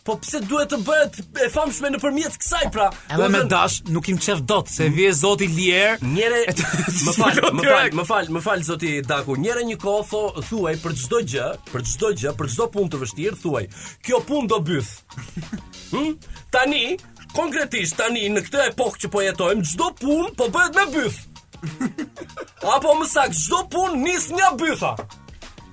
Po 0.09 0.15
pse 0.25 0.39
duhet 0.41 0.71
të 0.73 0.77
bëhet 0.87 1.17
e 1.45 1.47
famshme 1.53 1.91
nëpërmjet 1.93 2.37
kësaj 2.41 2.69
pra? 2.73 2.87
Edhe 3.13 3.27
me 3.35 3.43
dash 3.51 3.75
nuk 3.93 4.07
im 4.09 4.17
çef 4.25 4.39
dot 4.49 4.71
se 4.73 4.87
vije 4.89 5.11
zoti 5.19 5.45
Lier. 5.53 5.99
Njëre 6.01 6.39
më 7.05 7.13
fal, 7.19 7.41
më 7.43 7.67
fal, 7.67 7.91
më 7.99 8.05
fal, 8.09 8.31
më 8.39 8.43
fal 8.47 8.65
zoti 8.65 8.93
Daku. 9.05 9.37
Njëre 9.43 9.67
një 9.69 9.77
kohë 9.83 10.07
tho, 10.09 10.23
thuaj 10.49 10.75
për 10.81 10.97
çdo 11.03 11.21
gjë, 11.35 11.51
për 11.75 11.85
çdo 11.93 12.13
gjë, 12.23 12.33
për 12.41 12.51
çdo 12.55 12.69
punë 12.79 12.93
të 12.95 13.03
vështirë, 13.05 13.41
thuaj, 13.43 13.67
kjo 14.09 14.23
punë 14.31 14.51
do 14.55 14.63
byth. 14.71 14.95
Hm? 15.89 16.17
Tani 16.53 16.99
Konkretisht 17.33 17.97
tani 17.97 18.27
në 18.29 18.43
këtë 18.45 18.65
epokë 18.75 19.05
që 19.05 19.09
po 19.15 19.23
jetojmë, 19.25 19.65
çdo 19.71 19.87
punë 20.01 20.35
po 20.41 20.49
bëhet 20.53 20.77
me 20.81 20.89
byth. 20.97 21.23
Apo 22.77 22.97
më 23.01 23.07
saktë, 23.13 23.41
çdo 23.47 23.63
punë 23.77 24.03
nis 24.07 24.27
nga 24.37 24.51
bytha. 24.61 24.91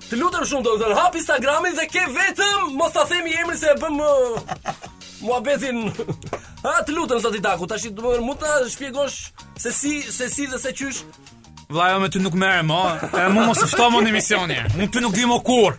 Të 0.06 0.20
lutem 0.20 0.44
shumë 0.46 0.62
doktor, 0.62 0.92
hap 0.94 1.16
Instagramin 1.18 1.74
dhe 1.74 1.86
ke 1.90 2.02
vetëm 2.14 2.74
mos 2.78 2.92
ta 2.94 3.02
themi 3.10 3.32
emrin 3.42 3.58
se 3.58 3.72
e 3.72 3.78
bëm 3.82 3.96
uh, 3.98 4.74
muhabetin. 5.24 5.80
Ha, 6.62 6.76
të 6.86 6.94
lutem 6.94 7.18
zoti 7.22 7.40
Daku, 7.42 7.66
tash 7.66 7.88
do 7.90 8.04
të 8.12 8.20
mund 8.22 8.38
ta 8.38 8.60
shpjegosh 8.70 9.16
se 9.62 9.72
si 9.74 9.96
se 10.18 10.28
si 10.30 10.46
dhe 10.52 10.60
se 10.62 10.70
qysh. 10.78 11.00
Vllai, 11.66 11.88
jo, 11.90 11.98
më 12.04 12.10
ty 12.14 12.22
nuk 12.22 12.36
merrem, 12.38 12.68
më. 12.70 13.10
E 13.18 13.24
mu 13.34 13.48
mos 13.48 13.64
e 13.64 13.66
ftoj 13.72 13.88
më 13.96 14.04
në 14.06 14.12
emisione. 14.12 14.58
Unë 14.76 14.88
ty 14.94 15.02
nuk 15.02 15.16
di 15.16 15.26
më 15.26 15.38
kur. 15.48 15.74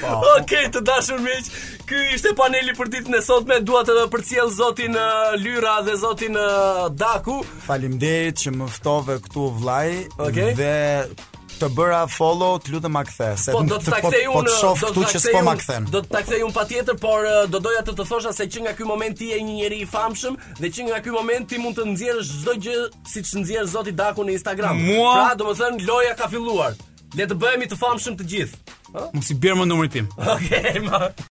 Po. 0.00 0.08
Okej, 0.08 0.40
okay, 0.42 0.64
të 0.74 0.82
dashur 0.84 1.20
miq, 1.22 1.52
ky 1.88 2.00
ishte 2.16 2.32
paneli 2.38 2.74
për 2.74 2.90
ditën 2.96 3.14
e 3.14 3.20
sotme. 3.22 3.60
Dua 3.62 3.84
të 3.86 4.08
përcjell 4.12 4.50
zotin 4.58 4.98
uh, 4.98 5.36
Lyra 5.38 5.76
dhe 5.86 5.94
zotin 6.02 6.34
uh, 6.40 6.88
Daku. 6.90 7.38
Faleminderit 7.68 8.42
që 8.42 8.54
më 8.58 8.72
ftove 8.80 9.20
këtu 9.28 9.46
vllai. 9.60 9.86
Okej. 10.18 10.50
Okay. 10.50 10.58
Dhe 10.58 11.30
të 11.58 11.68
bëra 11.74 12.02
follow, 12.10 12.56
të 12.62 12.74
lutem 12.74 12.92
ma 12.96 13.02
kthe, 13.06 13.30
se 13.40 13.54
po, 13.54 13.62
do 13.68 13.78
të 13.82 13.92
ta 13.92 14.00
kthej 14.04 14.28
unë, 14.30 14.54
do 14.54 14.92
të 14.92 14.92
ta 15.00 15.18
kthej 15.22 15.34
po 15.36 15.42
ma 15.46 15.54
kthen. 15.60 15.86
Do 15.92 16.00
të 16.04 16.12
ta 16.14 16.22
kthej 16.24 16.40
unë 16.48 16.56
patjetër, 16.56 16.96
por 17.02 17.26
do 17.52 17.60
doja 17.66 17.82
të 17.86 17.94
të 17.98 18.06
thosha 18.10 18.32
se 18.36 18.46
që 18.52 18.64
nga 18.66 18.72
ky 18.78 18.86
moment 18.88 19.18
ti 19.18 19.30
je 19.32 19.40
një 19.44 19.56
njerëz 19.60 19.82
i 19.82 19.88
famshëm 19.90 20.38
dhe 20.60 20.72
që 20.76 20.88
nga 20.90 21.02
ky 21.04 21.14
moment 21.14 21.48
ti 21.50 21.60
mund 21.62 21.78
të 21.78 21.86
nxjerrësh 21.92 22.32
çdo 22.42 22.56
gjë 22.66 22.78
siç 23.10 23.34
nxjerr 23.42 23.68
Zoti 23.74 23.92
Daku 23.96 24.26
në 24.26 24.36
Instagram. 24.38 24.80
Mua... 24.80 25.12
Pra, 25.18 25.36
domethënë 25.40 25.86
loja 25.88 26.16
ka 26.18 26.28
filluar. 26.32 26.74
Le 27.14 27.28
të 27.30 27.36
bëhemi 27.38 27.68
të 27.70 27.78
famshëm 27.78 28.16
të 28.18 28.28
gjithë. 28.32 28.64
Mos 29.14 29.30
i 29.34 29.38
bjer 29.42 29.58
më 29.62 29.66
numrin 29.70 29.90
tim. 29.98 30.10
Okej, 30.36 30.78
okay, 30.78 30.82
ma. 30.90 31.30